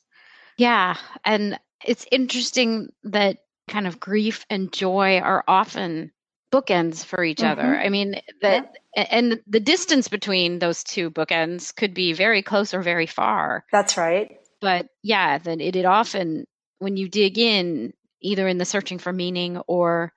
Yeah 0.57 0.97
and 1.23 1.59
it's 1.85 2.05
interesting 2.11 2.91
that 3.03 3.37
kind 3.67 3.87
of 3.87 3.99
grief 3.99 4.45
and 4.49 4.73
joy 4.73 5.19
are 5.19 5.43
often 5.47 6.11
bookends 6.53 7.03
for 7.03 7.23
each 7.23 7.39
mm-hmm. 7.39 7.59
other. 7.59 7.75
I 7.75 7.89
mean, 7.89 8.21
that 8.41 8.75
yeah. 8.95 9.07
and 9.09 9.41
the 9.47 9.59
distance 9.59 10.07
between 10.07 10.59
those 10.59 10.83
two 10.83 11.09
bookends 11.09 11.75
could 11.75 11.95
be 11.95 12.13
very 12.13 12.43
close 12.43 12.73
or 12.73 12.81
very 12.81 13.07
far. 13.07 13.65
That's 13.71 13.97
right. 13.97 14.37
But 14.61 14.87
yeah, 15.01 15.39
then 15.39 15.59
it, 15.59 15.75
it 15.75 15.85
often 15.85 16.45
when 16.77 16.95
you 16.95 17.09
dig 17.09 17.39
in, 17.39 17.93
either 18.21 18.47
in 18.47 18.59
the 18.59 18.65
searching 18.65 18.99
for 18.99 19.11
meaning 19.11 19.57
or 19.67 20.13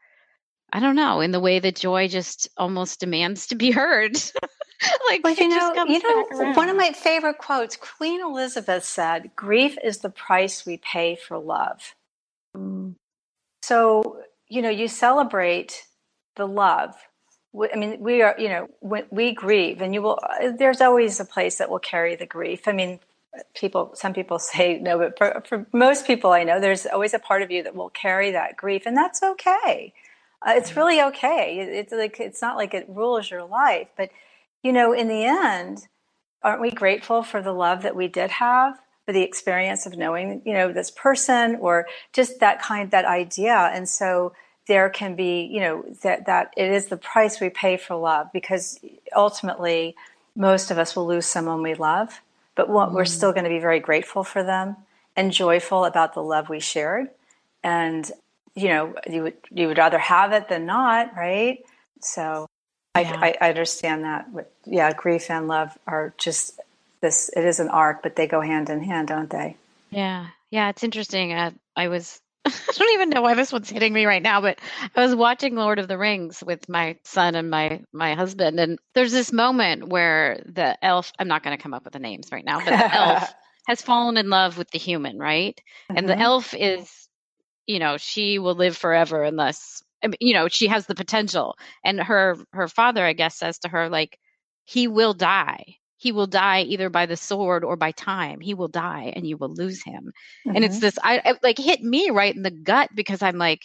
I 0.72 0.81
don't 0.81 0.96
know, 0.96 1.20
in 1.20 1.31
the 1.31 1.40
way 1.40 1.59
that 1.59 1.77
joy 1.77 2.09
just 2.09 2.49
almost 2.57 3.01
demands 3.01 3.46
to 3.46 3.55
be 3.55 3.70
heard. 3.72 4.14
like 5.09 5.25
well, 5.25 5.35
you 5.35 5.49
know, 5.49 5.87
you 5.87 6.03
know, 6.03 6.53
one 6.53 6.68
of 6.68 6.77
my 6.77 6.90
favorite 6.90 7.38
quotes, 7.38 7.77
Queen 7.77 8.20
Elizabeth 8.20 8.85
said, 8.85 9.31
"Grief 9.35 9.79
is 9.83 9.99
the 9.99 10.11
price 10.11 10.66
we 10.66 10.77
pay 10.77 11.16
for 11.16 11.38
love." 11.38 11.94
Mm. 12.55 12.94
So 13.62 14.20
you 14.49 14.62
know, 14.62 14.70
you 14.70 14.87
celebrate 14.87 15.87
the 16.37 16.46
love. 16.46 16.94
I 17.72 17.77
mean, 17.77 18.01
we 18.01 18.22
are, 18.22 18.35
you 18.38 18.49
know, 18.49 18.68
when 18.81 19.05
we 19.11 19.33
grieve, 19.33 19.81
and 19.81 19.94
you 19.94 20.03
will, 20.03 20.18
there's 20.59 20.81
always 20.81 21.18
a 21.20 21.25
place 21.25 21.57
that 21.57 21.70
will 21.70 21.79
carry 21.79 22.14
the 22.14 22.27
grief. 22.27 22.68
I 22.68 22.72
mean, 22.72 23.01
people, 23.55 23.92
some 23.94 24.12
people 24.12 24.38
say 24.55 24.79
no, 24.79 24.99
but 24.99 25.18
for, 25.18 25.42
for 25.49 25.66
most 25.72 26.07
people 26.07 26.33
I 26.33 26.44
know, 26.44 26.61
there's 26.61 26.87
always 26.87 27.14
a 27.14 27.18
part 27.18 27.42
of 27.42 27.51
you 27.51 27.62
that 27.62 27.75
will 27.75 27.90
carry 27.90 28.33
that 28.33 28.57
grief, 28.57 28.83
and 28.87 28.96
that's 28.96 29.22
okay. 29.22 29.94
Uh, 30.46 30.53
it's 30.57 30.70
mm-hmm. 30.70 30.81
really 30.81 31.03
okay. 31.03 31.59
It's 31.59 31.92
like, 31.92 32.20
it's 32.20 32.42
not 32.42 32.57
like 32.57 32.75
it 32.75 32.87
rules 32.88 33.31
your 33.31 33.44
life, 33.44 33.88
but, 33.96 34.11
you 34.62 34.72
know, 34.72 34.92
in 34.92 35.09
the 35.09 35.25
end, 35.25 35.88
aren't 36.42 36.61
we 36.61 36.70
grateful 36.70 37.22
for 37.22 37.40
the 37.40 37.53
love 37.53 37.83
that 37.83 37.96
we 37.96 38.09
did 38.09 38.31
have? 38.33 38.79
for 39.07 39.12
the 39.12 39.22
experience 39.22 39.87
of 39.87 39.96
knowing, 39.96 40.42
you 40.44 40.53
know, 40.53 40.72
this 40.72 40.90
person 40.90 41.57
or 41.61 41.87
just 42.12 42.40
that 42.40 42.61
kind, 42.61 42.90
that 42.90 43.05
idea. 43.05 43.55
And 43.55 43.88
so 43.88 44.33
there 44.67 44.91
can 44.91 45.15
be, 45.15 45.49
you 45.51 45.61
know, 45.61 45.85
that, 46.03 46.27
that 46.27 46.53
it 46.57 46.71
is 46.71 46.87
the 46.87 46.97
price 46.97 47.41
we 47.41 47.51
pay 47.51 47.77
for 47.77 47.95
love 47.97 48.29
because 48.33 48.81
ultimately 49.15 49.95
most 50.35 50.71
of 50.71 50.79
us 50.79 50.97
will 50.97 51.07
lose 51.07 51.27
someone 51.27 51.63
we 51.63 51.75
love, 51.75 52.21
but 52.55 52.69
mm. 52.69 52.93
we're 52.93 53.05
still 53.05 53.33
going 53.33 53.45
to 53.45 53.51
be 53.51 53.61
very 53.61 53.81
grateful 53.81 54.25
for 54.25 54.43
them 54.43 54.77
and 55.15 55.33
joyful 55.33 55.85
about 55.85 56.15
the 56.15 56.23
love 56.23 56.49
we 56.49 56.61
shared. 56.61 57.09
And, 57.63 58.11
you 58.55 58.69
know, 58.69 58.95
you 59.09 59.23
would, 59.23 59.37
you 59.51 59.69
would 59.69 59.79
rather 59.79 59.99
have 59.99 60.33
it 60.33 60.49
than 60.49 60.67
not, 60.67 61.17
right? 61.17 61.65
So 62.01 62.49
yeah. 62.97 63.19
I, 63.21 63.37
I 63.41 63.49
understand 63.51 64.05
that. 64.05 64.29
Yeah, 64.65 64.93
grief 64.93 65.31
and 65.31 65.49
love 65.49 65.77
are 65.87 66.13
just 66.19 66.61
this, 67.01 67.31
it 67.37 67.45
is 67.45 67.61
an 67.61 67.69
arc, 67.69 68.03
but 68.03 68.17
they 68.17 68.27
go 68.27 68.41
hand 68.41 68.69
in 68.69 68.83
hand, 68.83 69.09
don't 69.09 69.31
they? 69.31 69.57
Yeah. 69.91 70.27
Yeah. 70.51 70.71
It's 70.71 70.83
interesting. 70.83 71.33
Uh, 71.33 71.53
I 71.77 71.89
was 71.89 72.21
I 72.69 72.73
don't 72.73 72.95
even 72.95 73.11
know 73.11 73.23
why 73.23 73.35
this 73.35 73.53
one's 73.53 73.71
hitting 73.71 73.93
me 73.93 74.05
right 74.07 74.23
now, 74.23 74.41
but 74.41 74.61
I 74.95 75.01
was 75.01 75.15
watching 75.15 75.57
Lord 75.57 75.79
of 75.79 75.89
the 75.89 75.99
Rings 75.99 76.43
with 76.45 76.69
my 76.69 76.97
son 77.05 77.35
and 77.35 77.51
my 77.51 77.81
my 77.93 78.15
husband, 78.15 78.61
and 78.61 78.79
there's 78.95 79.13
this 79.13 79.33
moment 79.33 79.89
where 79.89 80.41
the 80.47 80.83
elf 80.85 81.13
I'm 81.19 81.29
not 81.29 81.43
going 81.43 81.57
to 81.57 81.63
come 81.63 81.75
up 81.75 81.85
with 81.85 81.93
the 81.93 81.99
names 81.99 82.29
right 82.31 82.45
now, 82.45 82.59
but 82.59 82.71
the 82.71 82.95
elf 82.95 83.35
has 83.67 83.83
fallen 83.83 84.17
in 84.17 84.31
love 84.31 84.57
with 84.57 84.71
the 84.71 84.79
human, 84.79 85.19
right? 85.19 85.61
Mm-hmm. 85.91 85.99
And 85.99 86.09
the 86.09 86.15
mm-hmm. 86.15 86.23
elf 86.23 86.55
is, 86.55 87.09
you 87.67 87.79
know, 87.79 87.97
she 87.97 88.39
will 88.39 88.55
live 88.55 88.77
forever 88.77 89.23
unless 89.25 89.83
I 90.05 90.09
mean, 90.09 90.19
you 90.21 90.35
know, 90.35 90.49
she 90.49 90.69
has 90.69 90.87
the 90.87 90.95
potential. 90.95 91.57
And 91.85 92.01
her 92.01 92.37
her 92.53 92.69
father, 92.69 93.05
I 93.05 93.13
guess, 93.13 93.37
says 93.37 93.59
to 93.61 93.69
her 93.69 93.89
like, 93.89 94.19
he 94.65 94.89
will 94.89 95.15
die. 95.15 95.77
He 96.07 96.12
will 96.12 96.29
die 96.29 96.61
either 96.61 96.88
by 96.88 97.05
the 97.05 97.16
sword 97.16 97.64
or 97.64 97.75
by 97.75 97.90
time. 97.90 98.38
He 98.38 98.55
will 98.55 98.69
die 98.69 99.12
and 99.16 99.27
you 99.27 99.37
will 99.37 99.53
lose 99.53 99.83
him. 99.83 100.12
Mm-hmm. 100.47 100.55
And 100.55 100.64
it's 100.64 100.77
mm-hmm. 100.77 100.81
this, 100.83 100.99
I, 101.03 101.21
it 101.25 101.38
like 101.42 101.59
hit 101.59 101.83
me 101.83 102.11
right 102.11 102.33
in 102.33 102.42
the 102.42 102.53
gut 102.53 102.90
because 102.95 103.23
I'm 103.23 103.38
like, 103.38 103.62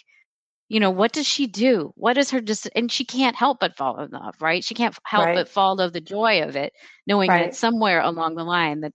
you 0.68 0.80
know, 0.80 0.90
what 0.90 1.12
does 1.12 1.24
she 1.24 1.46
do? 1.46 1.92
What 1.94 2.18
is 2.18 2.32
her 2.32 2.40
just, 2.40 2.68
and 2.74 2.90
she 2.90 3.04
can't 3.04 3.36
help 3.36 3.60
but 3.60 3.76
fall 3.76 4.00
in 4.00 4.10
love, 4.10 4.34
right? 4.40 4.64
She 4.64 4.74
can't 4.74 4.98
help 5.04 5.26
right. 5.26 5.36
but 5.36 5.50
follow 5.50 5.88
the 5.88 6.00
joy 6.00 6.42
of 6.42 6.56
it, 6.56 6.72
knowing 7.06 7.30
right. 7.30 7.52
that 7.52 7.54
somewhere 7.54 8.00
along 8.00 8.34
the 8.34 8.42
line 8.42 8.80
that 8.80 8.92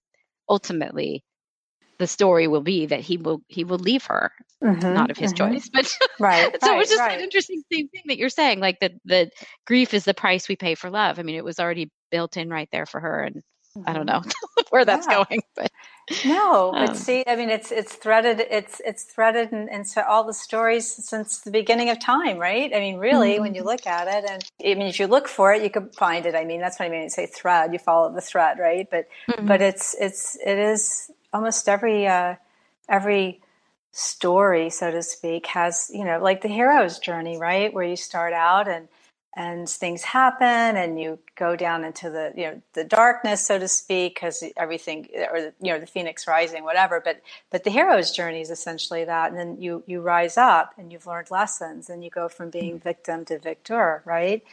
ultimately 0.49 1.23
the 1.97 2.07
story 2.07 2.49
will 2.49 2.62
be 2.62 2.86
that 2.86 2.99
he 2.99 3.15
will 3.15 3.41
he 3.47 3.63
will 3.63 3.79
leave 3.79 4.05
her 4.05 4.31
mm-hmm, 4.63 4.93
not 4.93 5.10
of 5.10 5.17
his 5.17 5.33
mm-hmm. 5.33 5.53
choice 5.53 5.69
but 5.73 5.91
right 6.19 6.55
so 6.62 6.73
right, 6.73 6.81
it's 6.81 6.91
just 6.91 7.01
right. 7.01 7.17
an 7.17 7.23
interesting 7.23 7.63
thing 7.71 7.89
that 8.05 8.19
you're 8.19 8.29
saying 8.29 8.60
like 8.60 8.79
that 8.81 8.91
the 9.03 9.31
grief 9.65 9.95
is 9.95 10.05
the 10.05 10.13
price 10.13 10.47
we 10.47 10.55
pay 10.55 10.75
for 10.75 10.91
love 10.91 11.17
i 11.17 11.23
mean 11.23 11.36
it 11.36 11.43
was 11.43 11.60
already 11.60 11.89
built 12.12 12.38
in 12.38 12.50
right 12.50 12.70
there 12.72 12.86
for 12.86 13.00
her 13.00 13.24
and 13.24 13.36
mm-hmm. 13.36 13.89
i 13.89 13.93
don't 13.93 14.08
mm-hmm. 14.08 14.28
know 14.28 14.63
where 14.70 14.86
that's 14.86 15.08
yeah. 15.08 15.24
going 15.24 15.41
but 15.56 15.72
no 16.26 16.72
but 16.72 16.89
um, 16.89 16.96
see 16.96 17.24
i 17.28 17.36
mean 17.36 17.50
it's 17.50 17.72
it's 17.72 17.93
threaded 17.93 18.39
it's 18.39 18.82
it's 18.86 19.04
threaded 19.04 19.52
in, 19.52 19.67
into 19.70 20.06
all 20.08 20.24
the 20.24 20.34
stories 20.34 20.88
since 21.06 21.41
the 21.41 21.52
beginning 21.52 21.89
of 21.89 22.00
time 22.00 22.38
right 22.38 22.74
i 22.74 22.80
mean 22.80 22.98
really 22.98 23.39
when 23.39 23.54
you 23.54 23.62
mm-hmm. 23.62 23.70
look 23.70 23.86
at 23.86 24.08
it 24.08 24.30
and 24.30 24.43
i 24.65 24.74
mean 24.78 24.88
if 24.88 25.00
you 25.00 25.08
look 25.08 25.28
for 25.28 25.54
it 25.54 25.62
you 25.62 25.70
could 25.70 25.93
find 25.96 26.26
it 26.26 26.34
i 26.34 26.46
mean 26.46 26.62
that's 26.62 26.80
what 26.80 26.86
i 26.86 26.89
mean 26.89 27.04
to 27.04 27.10
say 27.10 27.26
thread 27.26 27.74
you 27.74 27.80
follow 27.80 28.13
the 28.13 28.22
thread 28.22 28.58
right 28.58 28.88
but 28.89 29.08
mm-hmm. 29.30 29.46
but 29.48 29.62
it's 29.62 29.96
it's 30.00 30.38
it 30.46 30.58
is 30.58 31.12
almost 31.34 31.67
every 31.67 32.08
uh, 32.08 32.36
every 32.89 33.41
story, 33.91 34.70
so 34.70 34.91
to 34.91 35.02
speak, 35.02 35.48
has 35.48 35.89
you 35.93 36.06
know 36.06 36.20
like 36.20 36.41
the 36.41 36.48
hero's 36.48 37.00
journey, 37.00 37.38
right? 37.38 37.74
Where 37.74 37.84
you 37.84 37.96
start 37.96 38.34
out 38.34 38.67
and 38.67 38.88
and 39.38 39.69
things 39.69 40.04
happen 40.04 40.76
and 40.76 41.00
you 41.00 41.17
go 41.36 41.56
down 41.56 41.86
into 41.86 42.10
the 42.10 42.34
you 42.36 42.43
know 42.43 42.62
the 42.73 42.84
darkness 42.84 43.45
so 43.45 43.58
to 43.58 43.67
speak 43.67 44.15
because 44.15 44.43
everything 44.58 45.08
or 45.32 45.54
you 45.62 45.71
know 45.71 45.80
the 45.80 45.88
phoenix 45.88 46.28
rising 46.28 46.63
whatever 46.63 47.00
but 47.00 47.21
but 47.52 47.63
the 47.63 47.69
hero's 47.69 48.12
journey 48.12 48.41
is 48.41 48.50
essentially 48.50 49.06
that 49.06 49.30
and 49.30 49.39
then 49.39 49.62
you 49.62 49.84
you 49.88 50.02
rise 50.02 50.38
up 50.38 50.73
and 50.78 50.91
you've 50.91 51.08
learned 51.08 51.32
lessons 51.32 51.89
and 51.89 52.04
you 52.04 52.10
go 52.10 52.28
from 52.28 52.50
being 52.50 52.80
victim 52.80 53.23
to 53.23 53.39
victor 53.39 54.02
right 54.04 54.43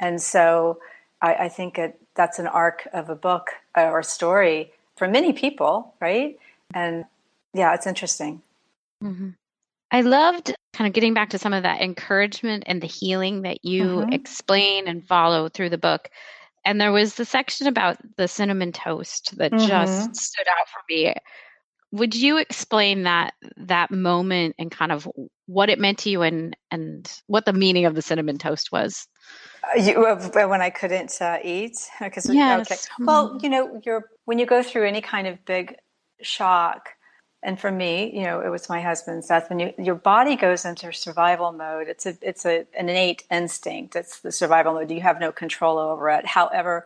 and 0.00 0.20
so 0.20 0.78
i, 1.22 1.34
I 1.34 1.48
think 1.48 1.78
it, 1.78 1.98
that's 2.14 2.38
an 2.38 2.46
arc 2.46 2.86
of 2.92 3.08
a 3.08 3.14
book 3.14 3.52
uh, 3.76 3.84
or 3.84 4.02
story 4.02 4.72
for 4.96 5.08
many 5.08 5.32
people, 5.32 5.94
right? 6.00 6.38
And 6.74 7.04
yeah, 7.52 7.74
it's 7.74 7.86
interesting. 7.88 8.42
Mm-hmm. 9.02 9.30
I 9.92 10.00
loved 10.00 10.54
kind 10.72 10.88
of 10.88 10.94
getting 10.94 11.12
back 11.12 11.30
to 11.30 11.38
some 11.38 11.52
of 11.52 11.64
that 11.64 11.82
encouragement 11.82 12.64
and 12.66 12.80
the 12.80 12.86
healing 12.86 13.42
that 13.42 13.62
you 13.62 13.84
mm-hmm. 13.84 14.12
explain 14.12 14.88
and 14.88 15.06
follow 15.06 15.48
through 15.50 15.68
the 15.68 15.78
book. 15.78 16.08
And 16.64 16.80
there 16.80 16.92
was 16.92 17.14
the 17.14 17.26
section 17.26 17.66
about 17.66 17.98
the 18.16 18.26
cinnamon 18.26 18.72
toast 18.72 19.36
that 19.36 19.52
mm-hmm. 19.52 19.66
just 19.66 20.16
stood 20.16 20.46
out 20.48 20.68
for 20.68 20.80
me. 20.88 21.14
Would 21.90 22.14
you 22.14 22.38
explain 22.38 23.02
that 23.02 23.34
that 23.58 23.90
moment 23.90 24.54
and 24.58 24.70
kind 24.70 24.92
of 24.92 25.06
what 25.44 25.68
it 25.68 25.78
meant 25.78 25.98
to 25.98 26.10
you 26.10 26.22
and 26.22 26.56
and 26.70 27.12
what 27.26 27.44
the 27.44 27.52
meaning 27.52 27.84
of 27.84 27.94
the 27.94 28.00
cinnamon 28.00 28.38
toast 28.38 28.72
was? 28.72 29.06
You, 29.76 30.06
uh, 30.06 30.46
when 30.48 30.62
I 30.62 30.70
couldn't 30.70 31.20
uh, 31.20 31.38
eat 31.44 31.76
because 32.00 32.32
yes. 32.32 32.72
okay. 32.72 32.80
Well, 32.98 33.30
mm-hmm. 33.30 33.44
you 33.44 33.50
know, 33.50 33.80
you're 33.84 34.08
when 34.24 34.38
you 34.38 34.46
go 34.46 34.62
through 34.62 34.86
any 34.86 35.02
kind 35.02 35.26
of 35.26 35.44
big 35.44 35.74
shock, 36.22 36.88
and 37.42 37.58
for 37.58 37.70
me, 37.70 38.10
you 38.14 38.22
know, 38.22 38.40
it 38.40 38.48
was 38.48 38.68
my 38.68 38.80
husband's 38.80 39.26
death. 39.26 39.50
When 39.50 39.58
you, 39.58 39.74
your 39.76 39.96
body 39.96 40.36
goes 40.36 40.64
into 40.64 40.92
survival 40.92 41.52
mode, 41.52 41.88
it's 41.88 42.06
a 42.06 42.16
it's 42.22 42.46
a 42.46 42.66
an 42.78 42.88
innate 42.88 43.24
instinct. 43.30 43.96
It's 43.96 44.20
the 44.20 44.30
survival 44.30 44.74
mode. 44.74 44.90
You 44.90 45.00
have 45.00 45.20
no 45.20 45.32
control 45.32 45.78
over 45.78 46.08
it. 46.10 46.26
However, 46.26 46.84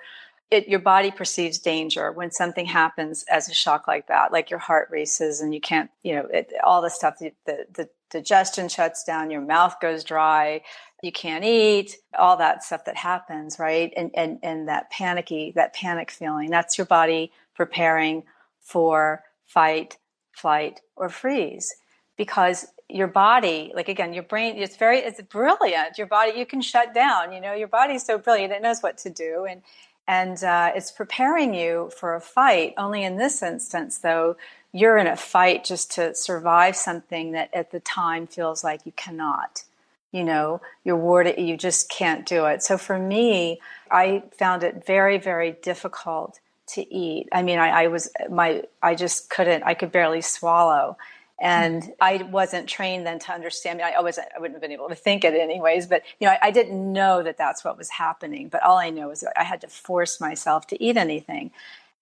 it, 0.51 0.69
your 0.69 0.79
body 0.79 1.11
perceives 1.11 1.59
danger 1.59 2.13
when 2.13 2.31
something 2.31 2.67
happens 2.67 3.25
as 3.31 3.49
a 3.49 3.55
shock 3.55 3.89
like 3.89 4.07
that, 4.07 4.33
like 4.33 4.49
your 4.49 4.61
heart 4.61 4.89
races 4.91 5.41
and 5.41 5.53
you 5.53 5.61
can't, 5.61 5.91
you 6.05 6.15
know, 6.15 6.27
it, 6.33 6.53
all 6.63 6.81
the 6.81 6.89
stuff, 6.89 7.19
the, 7.19 7.33
the, 7.47 7.67
the 7.75 7.89
digestion 8.11 8.69
shuts 8.69 9.03
down, 9.03 9.31
your 9.31 9.41
mouth 9.41 9.75
goes 9.81 10.05
dry, 10.05 10.63
you 11.03 11.11
can't 11.11 11.45
eat, 11.45 11.97
all 12.17 12.37
that 12.37 12.63
stuff 12.63 12.85
that 12.85 12.97
happens, 12.97 13.59
right? 13.59 13.93
And 13.97 14.11
and 14.15 14.39
and 14.43 14.69
that 14.69 14.91
panicky, 14.91 15.53
that 15.57 15.75
panic 15.75 16.11
feeling, 16.11 16.49
that's 16.49 16.79
your 16.79 16.87
body 16.87 17.33
preparing 17.55 18.23
for 18.61 19.23
fight, 19.47 19.97
flight, 20.37 20.81
or 20.95 21.09
freeze. 21.09 21.75
Because 22.17 22.67
your 22.89 23.09
body, 23.09 23.73
like 23.75 23.89
again, 23.89 24.15
your 24.15 24.23
brain, 24.23 24.57
it's 24.57 24.77
very, 24.77 24.99
it's 24.99 25.21
brilliant. 25.23 25.99
Your 25.99 26.07
body, 26.07 26.39
you 26.39 26.47
can 26.47 26.61
shut 26.61 26.95
down. 26.95 27.33
You 27.33 27.41
know, 27.41 27.53
your 27.53 27.69
body's 27.69 28.05
so 28.05 28.19
brilliant; 28.19 28.53
it 28.53 28.63
knows 28.63 28.81
what 28.81 28.99
to 28.99 29.11
do, 29.11 29.47
and 29.49 29.63
and 30.09 30.43
uh, 30.45 30.73
it's 30.75 30.93
preparing 30.93 31.53
you 31.53 31.91
for 31.99 32.15
a 32.15 32.21
fight. 32.21 32.75
Only 32.77 33.03
in 33.03 33.17
this 33.17 33.43
instance, 33.43 33.99
though, 33.99 34.37
you're 34.73 34.99
in 34.99 35.07
a 35.07 35.17
fight 35.17 35.65
just 35.65 35.91
to 35.93 36.15
survive 36.15 36.77
something 36.77 37.33
that 37.33 37.53
at 37.53 37.71
the 37.71 37.81
time 37.81 38.27
feels 38.27 38.63
like 38.63 38.87
you 38.87 38.93
cannot 38.93 39.65
you 40.13 40.25
know 40.25 40.61
you're 40.85 40.97
warded 40.97 41.39
you 41.39 41.57
just 41.57 41.91
can't 41.91 42.27
do 42.27 42.47
it 42.47 42.63
so 42.63 42.79
for 42.79 42.99
me 42.99 43.61
i 43.91 44.23
found 44.39 44.63
it 44.63 44.87
very 44.87 45.19
very 45.19 45.53
difficult 45.63 46.41
to 46.67 46.95
eat 46.95 47.29
i 47.33 47.43
mean 47.43 47.59
i, 47.59 47.85
I 47.85 47.87
was 47.89 48.11
my 48.31 48.63
i 48.83 48.95
just 48.95 49.31
couldn't 49.31 49.63
i 49.65 49.75
could 49.75 49.93
barely 49.93 50.21
swallow 50.21 50.97
and 51.39 51.93
I 52.01 52.23
wasn't 52.31 52.67
trained 52.67 53.07
then 53.07 53.19
to 53.19 53.33
understand. 53.33 53.83
I, 53.83 53.89
mean, 53.89 53.95
I 53.99 54.01
wasn't. 54.01 54.29
I 54.35 54.41
wouldn't 54.41 54.55
have 54.55 54.63
been 54.63 54.73
able 54.73 54.89
to 54.89 54.95
think 54.95 55.23
it 55.23 55.35
anyways. 55.35 55.87
But 55.87 56.03
you 56.19 56.27
know, 56.27 56.33
I, 56.33 56.39
I, 56.45 56.51
didn't 56.51 56.93
know 56.95 57.23
that 57.23 57.37
that's 57.37 57.63
what 57.63 57.77
was 57.77 57.91
happening. 57.91 58.49
But 58.49 58.63
all 58.63 58.79
I 58.79 58.89
know 58.89 59.11
is 59.11 59.23
I 59.37 59.45
had 59.45 59.61
to 59.61 59.69
force 59.69 60.19
myself 60.19 60.67
to 60.69 60.83
eat 60.83 60.97
anything. 60.97 61.51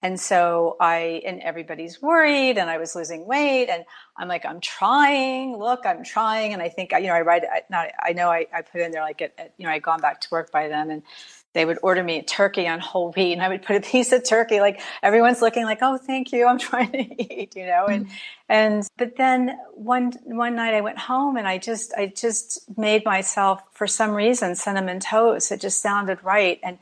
And 0.04 0.20
so 0.20 0.76
I, 0.80 1.22
and 1.24 1.40
everybody's 1.40 2.02
worried 2.02 2.58
and 2.58 2.68
I 2.68 2.76
was 2.76 2.94
losing 2.94 3.24
weight 3.24 3.70
and 3.70 3.86
I'm 4.18 4.28
like, 4.28 4.44
I'm 4.44 4.60
trying, 4.60 5.56
look, 5.56 5.86
I'm 5.86 6.04
trying. 6.04 6.52
And 6.52 6.60
I 6.60 6.68
think, 6.68 6.92
you 6.92 7.06
know, 7.06 7.14
I 7.14 7.22
write, 7.22 7.44
not, 7.70 7.88
I 7.98 8.12
know 8.12 8.28
I, 8.28 8.46
I 8.54 8.60
put 8.60 8.82
in 8.82 8.90
there 8.90 9.00
like, 9.00 9.22
at, 9.22 9.32
at, 9.38 9.54
you 9.56 9.64
know, 9.64 9.72
I'd 9.72 9.82
gone 9.82 10.02
back 10.02 10.20
to 10.20 10.28
work 10.30 10.52
by 10.52 10.68
then 10.68 10.90
and 10.90 11.02
they 11.54 11.64
would 11.64 11.78
order 11.82 12.02
me 12.02 12.18
a 12.18 12.22
turkey 12.22 12.68
on 12.68 12.80
whole 12.80 13.12
wheat 13.12 13.32
and 13.32 13.42
I 13.42 13.48
would 13.48 13.62
put 13.62 13.76
a 13.76 13.80
piece 13.80 14.12
of 14.12 14.24
turkey. 14.28 14.60
Like 14.60 14.80
everyone's 15.02 15.40
looking 15.40 15.64
like, 15.64 15.78
oh, 15.80 15.96
thank 15.96 16.32
you. 16.32 16.46
I'm 16.46 16.58
trying 16.70 16.92
to 16.92 17.34
eat, 17.34 17.56
you 17.56 17.66
know? 17.66 17.86
And, 17.86 18.06
mm-hmm. 18.06 18.14
and, 18.48 18.88
but 18.98 19.16
then 19.16 19.56
one, 19.72 20.12
one 20.24 20.56
night 20.56 20.74
I 20.74 20.80
went 20.80 20.98
home 20.98 21.36
and 21.36 21.48
I 21.48 21.58
just, 21.58 21.94
I 21.96 22.08
just 22.08 22.68
made 22.76 23.04
myself 23.04 23.62
for 23.72 23.86
some 23.86 24.10
reason 24.10 24.54
cinnamon 24.54 25.00
toast. 25.00 25.52
It 25.52 25.60
just 25.60 25.80
sounded 25.80 26.18
right. 26.22 26.60
And, 26.62 26.78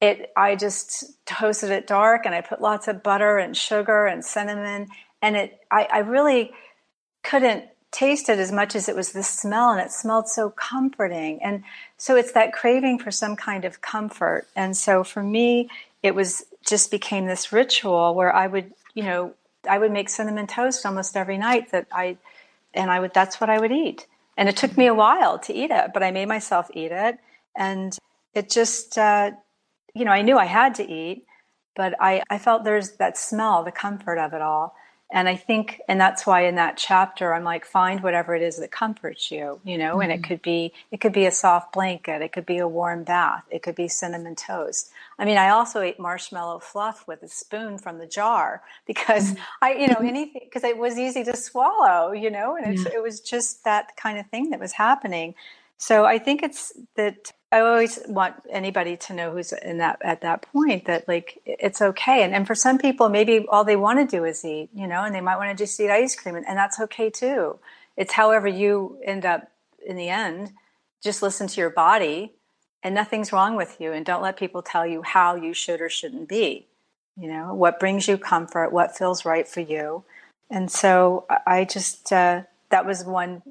it 0.00 0.30
I 0.36 0.54
just 0.54 1.04
toasted 1.26 1.70
it 1.70 1.86
dark 1.86 2.24
and 2.24 2.34
I 2.34 2.40
put 2.40 2.60
lots 2.60 2.86
of 2.86 3.02
butter 3.02 3.38
and 3.38 3.56
sugar 3.56 4.06
and 4.06 4.24
cinnamon 4.24 4.88
and 5.20 5.36
it 5.36 5.58
I, 5.70 5.88
I 5.92 5.98
really 5.98 6.52
couldn't 7.22 7.64
taste 7.90 8.28
it 8.28 8.38
as 8.38 8.52
much 8.52 8.76
as 8.76 8.88
it 8.88 8.96
was 8.96 9.12
the 9.12 9.22
smell 9.22 9.70
and 9.70 9.80
it 9.80 9.90
smelled 9.90 10.28
so 10.28 10.50
comforting. 10.50 11.42
And 11.42 11.64
so 11.96 12.16
it's 12.16 12.32
that 12.32 12.52
craving 12.52 12.98
for 12.98 13.10
some 13.10 13.36
kind 13.36 13.64
of 13.64 13.80
comfort. 13.80 14.46
And 14.54 14.76
so 14.76 15.04
for 15.04 15.22
me 15.22 15.68
it 16.02 16.14
was 16.14 16.44
just 16.64 16.90
became 16.90 17.26
this 17.26 17.52
ritual 17.52 18.14
where 18.14 18.34
I 18.34 18.46
would 18.46 18.72
you 18.94 19.04
know 19.04 19.32
I 19.68 19.78
would 19.78 19.90
make 19.90 20.08
cinnamon 20.08 20.46
toast 20.46 20.84
almost 20.84 21.16
every 21.16 21.38
night 21.38 21.72
that 21.72 21.86
I 21.90 22.18
and 22.74 22.90
I 22.90 23.00
would 23.00 23.14
that's 23.14 23.40
what 23.40 23.50
I 23.50 23.58
would 23.58 23.72
eat. 23.72 24.06
And 24.36 24.48
it 24.48 24.56
took 24.56 24.76
me 24.76 24.86
a 24.86 24.94
while 24.94 25.38
to 25.40 25.54
eat 25.54 25.70
it 25.70 25.92
but 25.92 26.02
I 26.02 26.10
made 26.10 26.28
myself 26.28 26.70
eat 26.74 26.92
it. 26.92 27.18
And 27.56 27.96
it 28.34 28.50
just 28.50 28.98
uh, 28.98 29.32
you 29.94 30.04
know, 30.04 30.12
I 30.12 30.22
knew 30.22 30.38
I 30.38 30.44
had 30.44 30.76
to 30.76 30.88
eat, 30.88 31.24
but 31.74 31.94
I, 32.00 32.22
I 32.30 32.38
felt 32.38 32.64
there's 32.64 32.92
that 32.92 33.18
smell, 33.18 33.64
the 33.64 33.72
comfort 33.72 34.18
of 34.18 34.32
it 34.32 34.42
all. 34.42 34.74
And 35.10 35.26
I 35.26 35.36
think, 35.36 35.80
and 35.88 35.98
that's 35.98 36.26
why 36.26 36.42
in 36.42 36.56
that 36.56 36.76
chapter, 36.76 37.32
I'm 37.32 37.44
like, 37.44 37.64
find 37.64 38.02
whatever 38.02 38.34
it 38.34 38.42
is 38.42 38.58
that 38.58 38.70
comforts 38.70 39.30
you, 39.30 39.58
you 39.64 39.78
know, 39.78 39.92
mm-hmm. 39.92 40.02
and 40.02 40.12
it 40.12 40.16
mm-hmm. 40.16 40.28
could 40.28 40.42
be, 40.42 40.72
it 40.90 41.00
could 41.00 41.14
be 41.14 41.24
a 41.24 41.30
soft 41.30 41.72
blanket. 41.72 42.20
It 42.20 42.32
could 42.32 42.44
be 42.44 42.58
a 42.58 42.68
warm 42.68 43.04
bath. 43.04 43.44
It 43.50 43.62
could 43.62 43.74
be 43.74 43.88
cinnamon 43.88 44.36
toast. 44.36 44.90
I 45.18 45.24
mean, 45.24 45.38
I 45.38 45.48
also 45.48 45.80
ate 45.80 45.98
marshmallow 45.98 46.58
fluff 46.58 47.08
with 47.08 47.22
a 47.22 47.28
spoon 47.28 47.78
from 47.78 47.98
the 47.98 48.06
jar 48.06 48.62
because 48.86 49.32
mm-hmm. 49.32 49.42
I, 49.62 49.72
you 49.74 49.88
know, 49.88 50.00
anything, 50.00 50.42
because 50.44 50.64
it 50.64 50.76
was 50.76 50.98
easy 50.98 51.24
to 51.24 51.36
swallow, 51.36 52.12
you 52.12 52.30
know, 52.30 52.56
and 52.56 52.78
yeah. 52.78 52.90
it 52.94 53.02
was 53.02 53.20
just 53.20 53.64
that 53.64 53.96
kind 53.96 54.18
of 54.18 54.26
thing 54.26 54.50
that 54.50 54.60
was 54.60 54.72
happening. 54.72 55.34
So 55.78 56.04
I 56.04 56.18
think 56.18 56.42
it's 56.42 56.72
that 56.96 57.32
I 57.50 57.60
always 57.60 57.98
want 58.06 58.34
anybody 58.50 58.96
to 58.98 59.14
know 59.14 59.30
who's 59.30 59.52
in 59.52 59.78
that 59.78 59.98
at 60.02 60.20
that 60.20 60.42
point 60.42 60.84
that 60.84 61.08
like 61.08 61.40
it's 61.46 61.80
okay. 61.80 62.22
And 62.22 62.34
and 62.34 62.46
for 62.46 62.54
some 62.54 62.78
people, 62.78 63.08
maybe 63.08 63.46
all 63.48 63.64
they 63.64 63.76
want 63.76 63.98
to 63.98 64.16
do 64.16 64.24
is 64.24 64.44
eat, 64.44 64.68
you 64.74 64.86
know, 64.86 65.04
and 65.04 65.14
they 65.14 65.22
might 65.22 65.38
want 65.38 65.56
to 65.56 65.62
just 65.62 65.80
eat 65.80 65.90
ice 65.90 66.14
cream, 66.14 66.36
and, 66.36 66.46
and 66.46 66.58
that's 66.58 66.78
okay 66.80 67.08
too. 67.08 67.58
It's 67.96 68.12
however 68.12 68.46
you 68.46 68.98
end 69.04 69.24
up 69.24 69.50
in 69.84 69.96
the 69.96 70.08
end. 70.08 70.52
Just 71.02 71.22
listen 71.22 71.46
to 71.46 71.60
your 71.60 71.70
body, 71.70 72.32
and 72.82 72.94
nothing's 72.94 73.32
wrong 73.32 73.56
with 73.56 73.80
you. 73.80 73.92
And 73.92 74.04
don't 74.04 74.22
let 74.22 74.36
people 74.36 74.62
tell 74.62 74.86
you 74.86 75.02
how 75.02 75.34
you 75.34 75.54
should 75.54 75.80
or 75.80 75.88
shouldn't 75.88 76.28
be. 76.28 76.66
You 77.16 77.28
know 77.28 77.54
what 77.54 77.80
brings 77.80 78.08
you 78.08 78.18
comfort, 78.18 78.72
what 78.72 78.96
feels 78.96 79.24
right 79.24 79.48
for 79.48 79.60
you. 79.60 80.04
And 80.50 80.70
so 80.70 81.24
I 81.46 81.64
just 81.64 82.12
uh, 82.12 82.42
that 82.68 82.84
was 82.84 83.04
one 83.04 83.42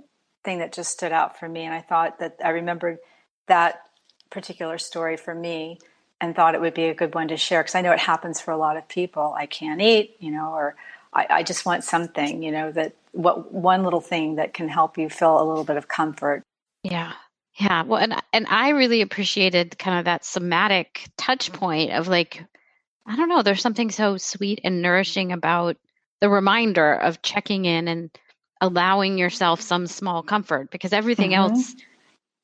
thing 0.44 0.60
that 0.60 0.72
just 0.72 0.92
stood 0.92 1.12
out 1.12 1.40
for 1.40 1.50
me, 1.50 1.64
and 1.64 1.74
I 1.74 1.82
thought 1.82 2.20
that 2.20 2.36
I 2.46 2.50
remembered 2.50 3.00
that 3.48 3.82
particular 4.30 4.78
story 4.78 5.18
for 5.18 5.34
me 5.34 5.80
and 6.20 6.36
thought 6.36 6.56
it 6.56 6.62
would 6.62 6.74
be 6.74 6.86
a 6.86 6.94
good 6.94 7.14
one 7.14 7.28
to 7.28 7.38
share 7.38 7.62
because 7.62 7.76
I 7.76 7.82
know 7.82 7.92
it 7.92 8.00
happens 8.00 8.42
for 8.42 8.52
a 8.52 8.58
lot 8.58 8.78
of 8.78 8.88
people. 8.88 9.34
I 9.38 9.46
can't 9.46 9.82
eat, 9.82 10.16
you 10.20 10.32
know, 10.32 10.52
or 10.52 10.76
I, 11.14 11.28
I 11.30 11.44
just 11.44 11.66
want 11.66 11.84
something, 11.84 12.42
you 12.44 12.52
know, 12.52 12.72
that 12.72 12.96
what 13.12 13.54
one 13.54 13.84
little 13.84 14.02
thing 14.02 14.36
that 14.36 14.54
can 14.54 14.68
help 14.68 14.98
you 14.98 15.10
feel 15.10 15.42
a 15.42 15.48
little 15.48 15.64
bit 15.64 15.78
of 15.78 15.88
comfort. 15.88 16.44
Yeah. 16.84 17.14
Yeah. 17.56 17.84
Well, 17.84 18.00
and 18.00 18.16
and 18.34 18.46
I 18.48 18.70
really 18.70 19.02
appreciated 19.02 19.80
kind 19.80 20.00
of 20.00 20.06
that 20.06 20.26
somatic 20.26 21.08
touch 21.18 21.52
point 21.52 21.92
of 21.92 22.08
like, 22.08 22.44
I 23.06 23.16
don't 23.16 23.30
know, 23.30 23.42
there's 23.42 23.62
something 23.62 23.90
so 23.90 24.18
sweet 24.18 24.62
and 24.64 24.82
nourishing 24.82 25.32
about 25.32 25.78
the 26.22 26.30
reminder 26.30 26.94
of 26.94 27.22
checking 27.22 27.66
in 27.66 27.88
and 27.88 28.12
allowing 28.62 29.18
yourself 29.18 29.62
some 29.62 29.88
small 29.88 30.24
comfort 30.24 30.72
because 30.72 30.94
everything 30.94 31.32
mm-hmm. 31.32 31.54
else 31.54 31.76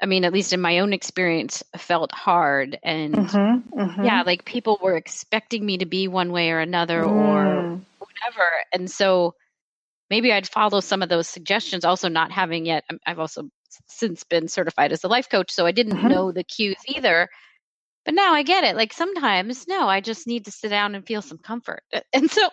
I 0.03 0.05
mean, 0.05 0.25
at 0.25 0.33
least 0.33 0.51
in 0.51 0.59
my 0.59 0.79
own 0.79 0.91
experience, 0.91 1.63
felt 1.77 2.11
hard. 2.11 2.77
And 2.83 3.15
mm-hmm, 3.15 3.79
mm-hmm. 3.79 4.03
yeah, 4.03 4.23
like 4.23 4.43
people 4.43 4.77
were 4.83 4.97
expecting 4.97 5.65
me 5.65 5.77
to 5.77 5.85
be 5.85 6.09
one 6.09 6.33
way 6.33 6.51
or 6.51 6.59
another 6.59 7.03
mm. 7.03 7.09
or 7.09 7.81
whatever. 7.99 8.49
And 8.73 8.91
so 8.91 9.35
maybe 10.09 10.33
I'd 10.33 10.45
follow 10.45 10.81
some 10.81 11.01
of 11.01 11.07
those 11.07 11.29
suggestions, 11.29 11.85
also 11.85 12.09
not 12.09 12.33
having 12.33 12.65
yet, 12.65 12.83
I've 13.07 13.19
also 13.19 13.49
since 13.87 14.25
been 14.25 14.49
certified 14.49 14.91
as 14.91 15.05
a 15.05 15.07
life 15.07 15.29
coach. 15.29 15.51
So 15.51 15.65
I 15.65 15.71
didn't 15.71 15.97
mm-hmm. 15.97 16.09
know 16.09 16.31
the 16.33 16.43
cues 16.43 16.75
either 16.85 17.29
but 18.05 18.13
now 18.13 18.33
I 18.33 18.43
get 18.43 18.63
it. 18.63 18.75
Like 18.75 18.91
sometimes, 18.91 19.67
no, 19.67 19.87
I 19.87 20.01
just 20.01 20.27
need 20.27 20.45
to 20.45 20.51
sit 20.51 20.69
down 20.69 20.93
and 20.95 21.05
feel 21.05 21.21
some 21.21 21.37
comfort. 21.37 21.83
And 22.15 22.29
so 22.29 22.47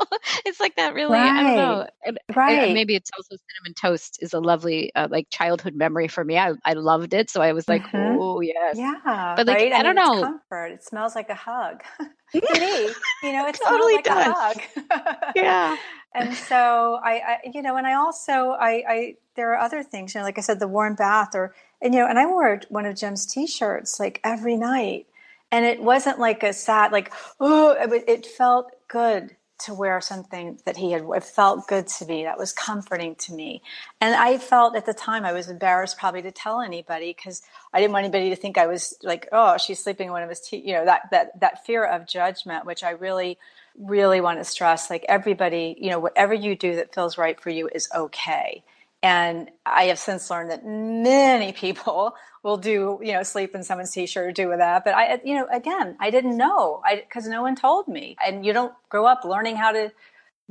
it's 0.46 0.58
like 0.58 0.76
that 0.76 0.94
really, 0.94 1.18
right. 1.18 1.30
I 1.30 1.42
don't 1.42 1.56
know. 1.56 1.86
Right. 2.34 2.72
Maybe 2.72 2.96
it's 2.96 3.10
also 3.14 3.36
cinnamon 3.36 3.74
toast 3.78 4.18
is 4.22 4.32
a 4.32 4.40
lovely, 4.40 4.90
uh, 4.94 5.08
like 5.10 5.28
childhood 5.28 5.74
memory 5.74 6.08
for 6.08 6.24
me. 6.24 6.38
I, 6.38 6.52
I 6.64 6.72
loved 6.72 7.12
it. 7.12 7.28
So 7.28 7.42
I 7.42 7.52
was 7.52 7.68
like, 7.68 7.82
mm-hmm. 7.82 8.18
oh, 8.18 8.40
yes. 8.40 8.76
Yeah. 8.78 9.34
But 9.36 9.46
like, 9.46 9.56
right? 9.58 9.72
I, 9.72 9.80
I, 9.80 9.82
don't 9.82 9.96
know. 9.96 10.22
comfort. 10.22 10.72
It 10.72 10.82
smells 10.82 11.14
like 11.14 11.28
a 11.28 11.34
hug. 11.34 11.82
to 12.32 12.60
me, 12.60 12.90
you 13.24 13.32
know, 13.32 13.46
it 13.48 13.58
totally 13.62 13.96
like 13.96 14.04
does. 14.04 14.26
a 14.26 14.32
hug. 14.32 15.32
yeah. 15.34 15.76
And 16.14 16.34
so 16.34 16.98
I, 17.04 17.12
I, 17.12 17.38
you 17.52 17.60
know, 17.60 17.76
and 17.76 17.86
I 17.86 17.94
also, 17.94 18.50
I, 18.58 18.84
I, 18.88 19.14
there 19.36 19.52
are 19.52 19.58
other 19.58 19.82
things, 19.82 20.14
you 20.14 20.20
know, 20.20 20.24
like 20.24 20.38
I 20.38 20.40
said, 20.40 20.60
the 20.60 20.68
warm 20.68 20.94
bath 20.94 21.34
or, 21.34 21.54
and, 21.82 21.92
you 21.92 22.00
know, 22.00 22.06
and 22.06 22.18
I 22.18 22.26
wore 22.26 22.60
one 22.68 22.86
of 22.86 22.96
Jim's 22.96 23.26
t-shirts 23.26 23.98
like 24.00 24.20
every 24.24 24.56
night 24.56 25.06
and 25.52 25.64
it 25.64 25.82
wasn't 25.82 26.18
like 26.18 26.42
a 26.42 26.52
sad 26.52 26.92
like 26.92 27.12
oh 27.40 27.72
it, 27.72 28.04
it, 28.06 28.26
felt 28.26 28.72
good 28.88 29.36
to 29.58 29.74
wear 29.74 30.00
something 30.00 30.58
that 30.64 30.76
he 30.76 30.92
had 30.92 31.04
it 31.14 31.24
felt 31.24 31.68
good 31.68 31.86
to 31.86 32.06
me 32.06 32.24
that 32.24 32.38
was 32.38 32.52
comforting 32.52 33.14
to 33.14 33.32
me. 33.32 33.62
And 34.00 34.14
i 34.14 34.38
felt 34.38 34.76
at 34.76 34.86
the 34.86 34.94
time 34.94 35.24
i 35.24 35.32
was 35.32 35.48
embarrassed 35.48 35.98
probably 35.98 36.22
to 36.22 36.32
tell 36.32 36.60
anybody 36.60 37.14
because 37.16 37.42
i 37.72 37.80
didn't 37.80 37.92
want 37.92 38.04
anybody 38.04 38.30
to 38.30 38.36
think 38.36 38.58
i 38.58 38.66
was 38.66 38.96
like 39.02 39.28
oh 39.32 39.56
she's 39.58 39.82
sleeping 39.82 40.06
in 40.06 40.12
one 40.12 40.22
of 40.22 40.28
his 40.28 40.40
te-, 40.40 40.62
you 40.64 40.72
know 40.72 40.84
that 40.84 41.02
that 41.10 41.38
that 41.40 41.64
fear 41.64 41.84
of 41.84 42.06
judgment 42.06 42.64
which 42.66 42.82
i 42.82 42.90
really 42.90 43.38
really 43.78 44.20
want 44.20 44.38
to 44.38 44.44
stress 44.44 44.90
like 44.90 45.04
everybody 45.08 45.76
you 45.78 45.90
know 45.90 45.98
whatever 45.98 46.34
you 46.34 46.56
do 46.56 46.76
that 46.76 46.94
feels 46.94 47.16
right 47.16 47.40
for 47.40 47.50
you 47.50 47.68
is 47.72 47.88
okay 47.94 48.62
and 49.02 49.50
I 49.64 49.84
have 49.84 49.98
since 49.98 50.30
learned 50.30 50.50
that 50.50 50.64
many 50.64 51.52
people 51.52 52.14
will 52.42 52.56
do, 52.56 52.98
you 53.02 53.12
know, 53.12 53.22
sleep 53.22 53.54
in 53.54 53.62
someone's 53.62 53.92
t-shirt 53.92 54.26
or 54.26 54.32
do 54.32 54.48
with 54.48 54.58
that. 54.58 54.84
But 54.84 54.94
I, 54.94 55.20
you 55.24 55.34
know, 55.34 55.46
again, 55.52 55.96
I 56.00 56.10
didn't 56.10 56.36
know 56.36 56.80
I, 56.84 57.04
cause 57.12 57.26
no 57.26 57.42
one 57.42 57.54
told 57.54 57.86
me 57.86 58.16
and 58.24 58.44
you 58.44 58.52
don't 58.52 58.72
grow 58.88 59.06
up 59.06 59.24
learning 59.24 59.56
how 59.56 59.72
to 59.72 59.92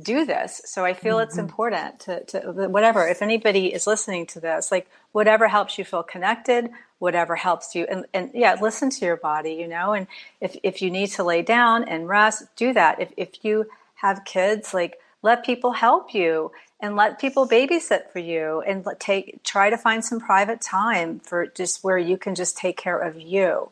do 0.00 0.24
this. 0.24 0.60
So 0.64 0.84
I 0.84 0.94
feel 0.94 1.16
mm-hmm. 1.16 1.28
it's 1.28 1.38
important 1.38 2.00
to, 2.00 2.24
to 2.26 2.68
whatever, 2.68 3.06
if 3.06 3.22
anybody 3.22 3.72
is 3.72 3.86
listening 3.86 4.26
to 4.28 4.40
this, 4.40 4.70
like 4.70 4.88
whatever 5.12 5.48
helps 5.48 5.78
you 5.78 5.84
feel 5.84 6.02
connected, 6.02 6.70
whatever 6.98 7.36
helps 7.36 7.74
you 7.74 7.86
and, 7.90 8.06
and 8.14 8.30
yeah, 8.34 8.56
listen 8.60 8.90
to 8.90 9.04
your 9.04 9.16
body, 9.16 9.54
you 9.54 9.66
know, 9.66 9.92
and 9.92 10.06
if, 10.40 10.56
if 10.62 10.82
you 10.82 10.90
need 10.90 11.08
to 11.08 11.24
lay 11.24 11.42
down 11.42 11.84
and 11.84 12.08
rest, 12.08 12.44
do 12.56 12.72
that. 12.72 13.00
If, 13.00 13.12
if 13.16 13.44
you 13.44 13.66
have 13.96 14.24
kids, 14.24 14.72
like 14.72 14.98
let 15.22 15.44
people 15.44 15.72
help 15.72 16.14
you 16.14 16.52
and 16.80 16.96
let 16.96 17.20
people 17.20 17.48
babysit 17.48 18.10
for 18.10 18.18
you 18.18 18.62
and 18.66 18.86
take 18.98 19.42
try 19.44 19.70
to 19.70 19.76
find 19.76 20.04
some 20.04 20.20
private 20.20 20.60
time 20.60 21.20
for 21.20 21.46
just 21.46 21.84
where 21.84 21.98
you 21.98 22.16
can 22.16 22.34
just 22.34 22.56
take 22.56 22.76
care 22.76 22.98
of 22.98 23.20
you 23.20 23.70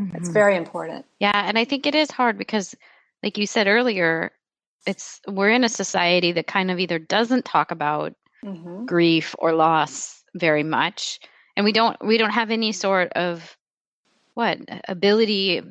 mm-hmm. 0.00 0.16
it's 0.16 0.28
very 0.28 0.56
important 0.56 1.04
yeah 1.18 1.44
and 1.46 1.58
i 1.58 1.64
think 1.64 1.86
it 1.86 1.94
is 1.94 2.10
hard 2.10 2.38
because 2.38 2.74
like 3.22 3.38
you 3.38 3.46
said 3.46 3.66
earlier 3.66 4.32
it's 4.86 5.20
we're 5.26 5.50
in 5.50 5.64
a 5.64 5.68
society 5.68 6.32
that 6.32 6.46
kind 6.46 6.70
of 6.70 6.78
either 6.78 6.98
doesn't 6.98 7.44
talk 7.44 7.70
about 7.70 8.14
mm-hmm. 8.44 8.84
grief 8.84 9.34
or 9.38 9.52
loss 9.52 10.22
very 10.34 10.62
much 10.62 11.20
and 11.56 11.64
we 11.64 11.72
don't 11.72 11.96
we 12.04 12.18
don't 12.18 12.30
have 12.30 12.50
any 12.50 12.72
sort 12.72 13.12
of 13.12 13.56
what 14.34 14.58
ability 14.88 15.62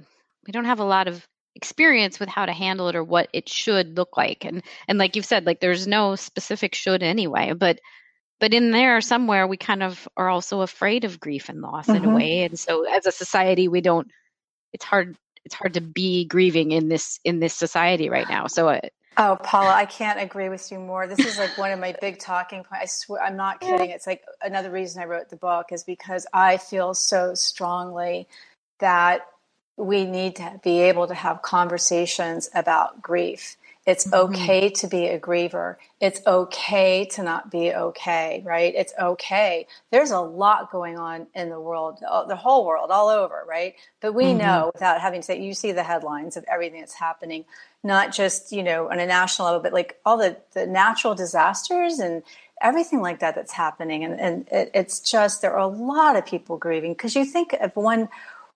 we 0.46 0.52
don't 0.52 0.66
have 0.66 0.80
a 0.80 0.86
lot 0.86 1.08
of 1.08 1.28
experience 1.56 2.20
with 2.20 2.30
how 2.30 2.46
to 2.46 2.52
handle 2.52 2.88
it 2.88 2.96
or 2.96 3.04
what 3.04 3.30
it 3.32 3.48
should 3.48 3.96
look 3.96 4.18
like 4.18 4.44
and 4.44 4.64
and 4.88 4.98
like 4.98 5.16
you've 5.16 5.26
said 5.26 5.46
like 5.46 5.60
there's 5.60 5.86
no 5.86 6.16
specific 6.16 6.74
should 6.74 7.04
anyway 7.04 7.54
but 7.54 7.80
but 8.40 8.54
in 8.54 8.72
there 8.72 9.00
somewhere 9.02 9.46
we 9.46 9.56
kind 9.56 9.84
of 9.84 10.08
are 10.18 10.30
also 10.30 10.62
afraid 10.62 11.04
of 11.04 11.20
grief 11.20 11.50
and 11.50 11.62
loss 11.62 11.88
mm-hmm. 11.88 11.98
in 11.98 12.04
a 12.04 12.08
mm-hmm. 12.08 12.16
way 12.16 12.44
and 12.44 12.58
so 12.58 12.86
as 12.92 13.06
a 13.06 13.12
society 13.12 13.68
we 13.68 13.82
don't 13.82 14.10
it's 14.74 14.84
hard 14.84 15.16
it's 15.46 15.54
hard 15.54 15.76
to 15.76 15.82
be 15.82 16.26
grieving 16.26 16.72
in 16.72 16.90
this 16.90 17.20
in 17.24 17.40
this 17.40 17.54
society 17.54 18.10
right 18.10 18.30
now 18.30 18.48
so 18.48 18.70
uh, 18.70 18.80
Oh, 19.16 19.38
Paula, 19.44 19.72
I 19.72 19.86
can't 19.86 20.20
agree 20.20 20.50
with 20.50 20.72
you 20.72 20.80
more. 20.80 21.06
This 21.06 21.20
is 21.20 21.38
like 21.38 21.56
one 21.58 21.72
of 21.72 21.80
my 21.80 21.96
big 22.02 22.18
talking 22.18 22.64
points. 22.64 22.82
I 22.82 22.86
swear, 22.86 23.22
I'm 23.22 23.38
not 23.38 23.62
kidding. 23.62 23.92
It's 23.92 24.08
like 24.08 24.24
another 24.42 24.72
reason 24.72 25.04
I 25.04 25.06
wrote 25.06 25.30
the 25.30 25.36
book 25.36 25.68
is 25.72 25.84
because 25.84 26.26
I 26.34 26.58
feel 26.58 26.96
so 26.96 27.36
strongly 27.36 28.28
that 28.80 29.28
we 29.78 30.06
need 30.06 30.36
to 30.38 30.60
be 30.64 30.82
able 30.82 31.08
to 31.08 31.16
have 31.16 31.42
conversations 31.42 32.50
about 32.54 33.02
grief. 33.02 33.58
It's 33.86 34.06
mm-hmm. 34.06 34.34
okay 34.34 34.70
to 34.70 34.88
be 34.88 35.08
a 35.08 35.20
griever. 35.20 35.76
It's 36.00 36.22
okay 36.26 37.06
to 37.12 37.24
not 37.24 37.52
be 37.52 37.74
okay, 37.74 38.42
right? 38.46 38.74
It's 38.74 38.94
okay. 38.98 39.68
There's 39.92 40.12
a 40.12 40.22
lot 40.22 40.72
going 40.72 40.98
on 40.98 41.28
in 41.36 41.50
the 41.50 41.60
world, 41.60 42.00
the 42.00 42.36
whole 42.36 42.66
world, 42.66 42.92
all 42.92 43.10
over, 43.10 43.44
right? 43.48 43.76
But 44.00 44.14
we 44.14 44.26
mm-hmm. 44.26 44.38
know 44.38 44.72
without 44.74 45.02
having 45.02 45.20
to 45.20 45.26
say, 45.26 45.42
you 45.42 45.54
see 45.54 45.74
the 45.74 45.84
headlines 45.84 46.38
of 46.38 46.46
everything 46.48 46.80
that's 46.80 46.94
happening, 46.94 47.44
not 47.84 48.14
just, 48.14 48.54
you 48.54 48.64
know, 48.64 48.90
on 48.90 49.00
a 49.00 49.06
national 49.06 49.48
level, 49.48 49.62
but 49.62 49.74
like 49.74 50.00
all 50.06 50.18
the, 50.18 50.38
the 50.54 50.66
natural 50.66 51.14
disasters 51.14 52.00
and 52.00 52.24
everything 52.62 53.02
like 53.02 53.20
that 53.20 53.36
that's 53.36 53.52
happening. 53.52 54.06
And, 54.06 54.18
and 54.18 54.48
it, 54.50 54.72
it's 54.74 55.02
just, 55.02 55.42
there 55.42 55.52
are 55.52 55.60
a 55.60 55.68
lot 55.68 56.16
of 56.16 56.26
people 56.26 56.56
grieving 56.58 56.94
because 56.94 57.16
you 57.18 57.26
think 57.26 57.52
of 57.52 57.76
one, 57.76 58.08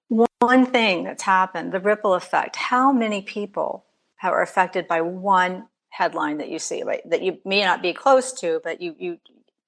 one 0.10 0.66
thing 0.66 1.04
that's 1.04 1.24
happened, 1.24 1.72
the 1.72 1.80
ripple 1.80 2.14
effect, 2.14 2.56
how 2.56 2.92
many 2.92 3.22
people 3.22 3.86
are 4.22 4.42
affected 4.42 4.88
by 4.88 5.02
one 5.02 5.68
headline 5.90 6.38
that 6.38 6.50
you 6.50 6.60
see, 6.60 6.84
right? 6.84 7.08
That 7.10 7.24
you 7.24 7.40
may 7.44 7.64
not 7.64 7.82
be 7.82 7.94
close 7.94 8.34
to, 8.34 8.62
but 8.64 8.82
you, 8.82 8.96
you, 8.98 9.18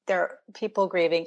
there 0.08 0.22
are 0.22 0.38
people 0.54 0.88
grieving. 0.88 1.26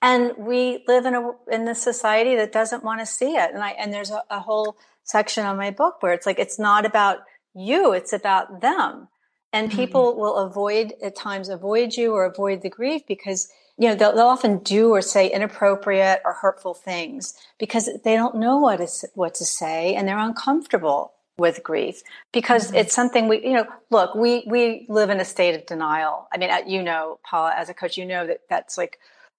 And 0.00 0.32
we 0.38 0.84
live 0.86 1.06
in 1.06 1.14
a, 1.14 1.32
in 1.50 1.68
a 1.68 1.74
society 1.74 2.36
that 2.36 2.52
doesn't 2.52 2.84
want 2.84 3.00
to 3.00 3.06
see 3.06 3.36
it. 3.36 3.50
And 3.52 3.62
I, 3.62 3.70
and 3.70 3.92
there's 3.92 4.10
a, 4.10 4.22
a 4.30 4.40
whole 4.40 4.76
section 5.04 5.44
on 5.44 5.56
my 5.56 5.70
book 5.70 6.02
where 6.02 6.12
it's 6.12 6.26
like, 6.26 6.38
it's 6.38 6.58
not 6.58 6.86
about 6.86 7.18
you, 7.54 7.92
it's 7.92 8.12
about 8.12 8.60
them. 8.60 9.08
And 9.52 9.68
mm-hmm. 9.68 9.78
people 9.78 10.12
mm-hmm. 10.12 10.20
will 10.20 10.36
avoid 10.36 10.94
at 11.02 11.16
times 11.16 11.48
avoid 11.48 11.94
you 11.94 12.12
or 12.12 12.24
avoid 12.24 12.62
the 12.62 12.70
grief 12.70 13.02
because 13.06 13.50
you 13.78 13.88
know, 13.88 13.94
they'll, 13.94 14.14
they'll, 14.14 14.26
often 14.26 14.58
do 14.58 14.90
or 14.90 15.00
say 15.00 15.30
inappropriate 15.30 16.20
or 16.24 16.32
hurtful 16.34 16.74
things 16.74 17.34
because 17.58 17.88
they 18.04 18.14
don't 18.14 18.36
know 18.36 18.58
what 18.58 18.80
is 18.80 19.04
what 19.14 19.34
to 19.36 19.44
say 19.44 19.94
and 19.94 20.06
they're 20.06 20.18
uncomfortable 20.18 21.12
with 21.38 21.62
grief 21.62 22.02
because 22.32 22.66
mm-hmm. 22.66 22.76
it's 22.76 22.94
something 22.94 23.28
we, 23.28 23.44
you 23.44 23.54
know, 23.54 23.66
look, 23.90 24.14
we 24.14 24.44
we 24.46 24.84
live 24.88 25.10
in 25.10 25.20
a 25.20 25.24
state 25.24 25.54
of 25.54 25.64
denial. 25.66 26.28
I 26.32 26.38
mean, 26.38 26.50
you 26.66 26.82
know, 26.82 27.20
Paula, 27.24 27.54
as 27.56 27.68
a 27.68 27.74
coach, 27.74 27.96
you 27.96 28.04
know 28.04 28.26
that 28.26 28.40
that's 28.50 28.76
like 28.76 28.98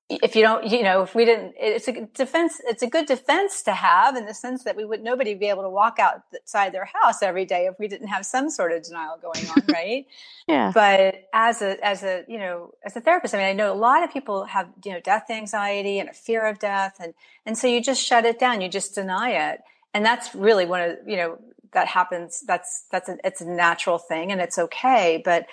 if 0.10 0.36
you 0.36 0.41
don't, 0.41 0.65
you 0.65 0.82
know, 0.82 1.04
if 1.04 1.13
we 1.13 1.24
didn't, 1.24 1.54
it's 1.56 1.88
a 1.88 2.06
defense. 2.08 2.60
It's 2.65 2.82
a 2.82 2.88
good 2.88 3.06
defense 3.06 3.62
to 3.63 3.74
have 3.74 4.15
in 4.15 4.26
the 4.26 4.34
sense 4.34 4.63
that 4.63 4.76
we 4.76 4.84
would 4.84 5.04
nobody 5.04 5.32
would 5.32 5.39
be 5.39 5.50
able 5.50 5.62
to 5.62 5.69
walk 5.69 6.00
outside 6.00 6.74
their 6.74 6.86
house 6.86 7.22
every 7.22 7.45
day 7.45 7.67
if 7.67 7.78
we 7.78 7.88
didn't 7.88 8.08
have 8.08 8.26
some 8.26 8.50
sort 8.50 8.72
of 8.72 8.82
denial 8.82 9.19
going 9.22 9.48
on, 9.50 9.63
right? 9.69 10.08
yeah. 10.48 10.72
But 10.74 11.28
as 11.32 11.62
a 11.62 11.84
as 11.86 12.02
a 12.02 12.26
you 12.28 12.39
know 12.39 12.74
as 12.84 12.95
a 12.95 13.02
therapist, 13.02 13.36
I 13.36 13.38
mean, 13.38 13.48
I 13.48 13.54
know 13.54 13.72
a 13.72 13.76
lot 13.76 14.04
of 14.04 14.12
people 14.12 14.45
have 14.45 14.67
you 14.84 14.93
know 14.93 15.00
death 15.00 15.30
anxiety 15.30 16.00
and 16.00 16.10
a 16.10 16.13
fear 16.13 16.48
of 16.48 16.58
death, 16.58 16.98
and 17.00 17.13
and 17.45 17.56
so 17.56 17.67
you 17.67 17.80
just 17.80 18.04
shut 18.04 18.26
it 18.26 18.39
down, 18.39 18.62
you 18.62 18.67
just 18.67 18.95
deny 18.95 19.52
it, 19.52 19.62
and 19.93 20.04
that's 20.04 20.34
really 20.34 20.65
one 20.65 20.82
of 20.82 20.98
you 21.06 21.17
know 21.17 21.38
that 21.74 21.88
happens. 21.88 22.41
That's 22.41 22.86
that's 22.91 23.10
a, 23.10 23.18
it's 23.24 23.41
a 23.41 23.47
natural 23.47 23.99
thing, 23.99 24.32
and 24.32 24.41
it's 24.41 24.57
okay, 24.57 25.22
but 25.24 25.45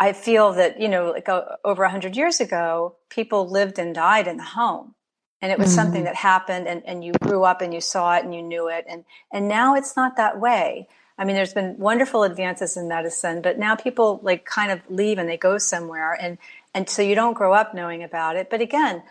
I 0.00 0.12
feel 0.12 0.52
that, 0.54 0.80
you 0.80 0.88
know, 0.88 1.10
like 1.10 1.28
uh, 1.28 1.42
over 1.64 1.82
100 1.82 2.16
years 2.16 2.40
ago, 2.40 2.96
people 3.08 3.48
lived 3.48 3.78
and 3.78 3.94
died 3.94 4.26
in 4.26 4.36
the 4.36 4.42
home. 4.42 4.94
And 5.40 5.50
it 5.50 5.58
was 5.58 5.68
mm-hmm. 5.68 5.76
something 5.76 6.04
that 6.04 6.14
happened 6.14 6.68
and, 6.68 6.82
and 6.86 7.04
you 7.04 7.12
grew 7.20 7.44
up 7.44 7.60
and 7.60 7.74
you 7.74 7.80
saw 7.80 8.14
it 8.16 8.24
and 8.24 8.34
you 8.34 8.42
knew 8.42 8.68
it. 8.68 8.84
And, 8.88 9.04
and 9.32 9.48
now 9.48 9.74
it's 9.74 9.96
not 9.96 10.16
that 10.16 10.40
way. 10.40 10.88
I 11.18 11.24
mean, 11.24 11.36
there's 11.36 11.52
been 11.52 11.76
wonderful 11.78 12.22
advances 12.22 12.76
in 12.76 12.88
medicine, 12.88 13.42
but 13.42 13.58
now 13.58 13.76
people 13.76 14.20
like 14.22 14.44
kind 14.44 14.72
of 14.72 14.80
leave 14.88 15.18
and 15.18 15.28
they 15.28 15.36
go 15.36 15.58
somewhere. 15.58 16.16
And, 16.20 16.38
and 16.74 16.88
so 16.88 17.02
you 17.02 17.14
don't 17.14 17.34
grow 17.34 17.52
up 17.52 17.74
knowing 17.74 18.02
about 18.02 18.36
it. 18.36 18.50
But 18.50 18.60
again, 18.60 19.02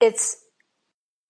it's 0.00 0.44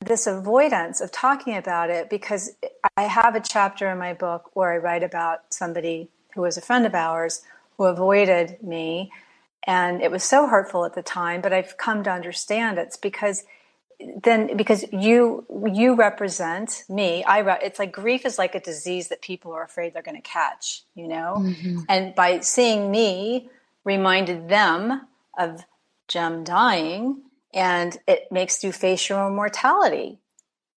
this 0.01 0.27
avoidance 0.27 1.01
of 1.01 1.11
talking 1.11 1.57
about 1.57 1.91
it 1.91 2.09
because 2.11 2.53
I 2.97 3.03
have 3.03 3.35
a 3.35 3.41
chapter 3.41 3.91
in 3.91 3.99
my 3.99 4.15
book 4.15 4.51
where 4.55 4.73
I 4.73 4.79
write 4.79 5.03
about 5.03 5.53
somebody 5.53 6.11
who 6.35 6.43
was 6.43 6.57
a 6.57 6.61
friend 6.61 6.87
of 6.87 6.95
ours 6.95 7.43
who 7.77 7.85
avoided 7.85 8.63
me. 8.63 9.13
And 9.67 10.03
it 10.03 10.11
was 10.11 10.23
so 10.23 10.47
hurtful 10.47 10.85
at 10.85 10.95
the 10.95 11.03
time, 11.03 11.41
but 11.41 11.53
I've 11.53 11.77
come 11.77 12.05
to 12.05 12.11
understand 12.11 12.79
it's 12.79 12.97
because 12.97 13.45
then 14.23 14.57
because 14.57 14.85
you 14.93 15.47
you 15.73 15.95
represent 15.95 16.83
me 16.89 17.23
i 17.25 17.39
re- 17.39 17.61
it's 17.63 17.79
like 17.79 17.93
grief 17.93 18.27
is 18.27 18.39
like 18.39 18.57
a 18.57 18.61
disease 18.61 19.07
that 19.09 19.23
people 19.23 19.53
are 19.53 19.63
afraid 19.63 19.95
they're 19.95 20.03
going 20.03 20.21
to 20.21 20.21
catch 20.21 20.83
you 20.97 21.07
know 21.07 21.37
mm-hmm. 21.39 21.79
and 21.89 22.13
by 22.13 22.41
seeing 22.41 22.91
me 22.91 23.49
reminded 23.85 24.49
them 24.49 25.07
of 25.39 25.65
Jim 26.09 26.45
dying 26.45 27.23
and 27.53 27.97
it 28.07 28.31
makes 28.31 28.65
you 28.65 28.73
face 28.73 29.09
your 29.09 29.21
own 29.21 29.37
mortality. 29.37 30.19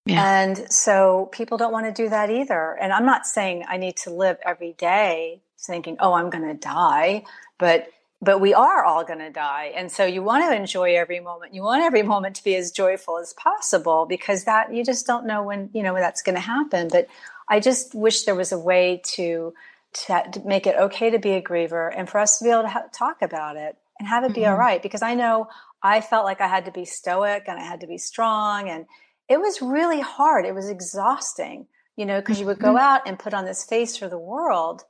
Yeah. 0.05 0.41
And 0.41 0.71
so 0.71 1.29
people 1.31 1.57
don't 1.57 1.73
want 1.73 1.85
to 1.85 2.03
do 2.03 2.09
that 2.09 2.29
either. 2.29 2.77
And 2.79 2.93
I'm 2.93 3.05
not 3.05 3.25
saying 3.25 3.65
I 3.67 3.77
need 3.77 3.97
to 3.97 4.09
live 4.09 4.37
every 4.45 4.73
day 4.73 5.41
thinking, 5.59 5.97
"Oh, 5.99 6.13
I'm 6.13 6.29
going 6.29 6.47
to 6.47 6.53
die," 6.53 7.23
but 7.57 7.89
but 8.21 8.41
we 8.41 8.53
are 8.53 8.83
all 8.83 9.03
going 9.03 9.19
to 9.19 9.29
die. 9.29 9.71
And 9.75 9.91
so 9.91 10.03
you 10.05 10.23
want 10.23 10.43
to 10.43 10.55
enjoy 10.55 10.95
every 10.95 11.19
moment. 11.19 11.53
You 11.53 11.61
want 11.61 11.83
every 11.83 12.01
moment 12.13 12.35
to 12.37 12.43
be 12.43 12.55
as 12.55 12.71
joyful 12.71 13.19
as 13.19 13.33
possible 13.33 14.05
because 14.05 14.45
that 14.45 14.73
you 14.73 14.83
just 14.83 15.05
don't 15.05 15.27
know 15.27 15.43
when, 15.43 15.69
you 15.73 15.83
know, 15.83 15.93
when 15.93 16.01
that's 16.01 16.23
going 16.23 16.35
to 16.35 16.41
happen. 16.41 16.87
But 16.91 17.07
I 17.47 17.59
just 17.59 17.93
wish 17.93 18.23
there 18.23 18.35
was 18.35 18.51
a 18.51 18.59
way 18.59 19.01
to 19.15 19.53
to, 19.93 20.23
to 20.33 20.41
make 20.45 20.67
it 20.67 20.75
okay 20.75 21.09
to 21.09 21.17
be 21.17 21.31
a 21.31 21.41
griever 21.41 21.91
and 21.95 22.09
for 22.09 22.19
us 22.19 22.37
to 22.37 22.43
be 22.43 22.51
able 22.51 22.63
to 22.63 22.67
ha- 22.67 22.87
talk 22.93 23.21
about 23.21 23.55
it 23.55 23.77
and 23.97 24.07
have 24.07 24.23
it 24.23 24.33
be 24.33 24.41
mm-hmm. 24.41 24.51
all 24.51 24.57
right 24.57 24.83
because 24.83 25.01
I 25.01 25.15
know 25.15 25.47
I 25.81 26.01
felt 26.01 26.25
like 26.25 26.41
I 26.41 26.47
had 26.47 26.65
to 26.65 26.71
be 26.71 26.85
stoic 26.85 27.45
and 27.47 27.57
I 27.57 27.63
had 27.63 27.81
to 27.81 27.87
be 27.87 27.97
strong. 27.97 28.69
And 28.69 28.85
it 29.29 29.39
was 29.39 29.61
really 29.61 30.01
hard. 30.01 30.45
It 30.45 30.53
was 30.53 30.69
exhausting, 30.69 31.67
you 31.95 32.05
know, 32.05 32.19
because 32.19 32.39
you 32.39 32.45
would 32.45 32.59
go 32.59 32.69
mm-hmm. 32.69 32.77
out 32.77 33.01
and 33.07 33.17
put 33.17 33.33
on 33.33 33.45
this 33.45 33.63
face 33.63 33.97
for 33.97 34.07
the 34.07 34.19
world 34.19 34.83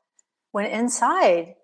when 0.51 0.65
inside 0.65 1.55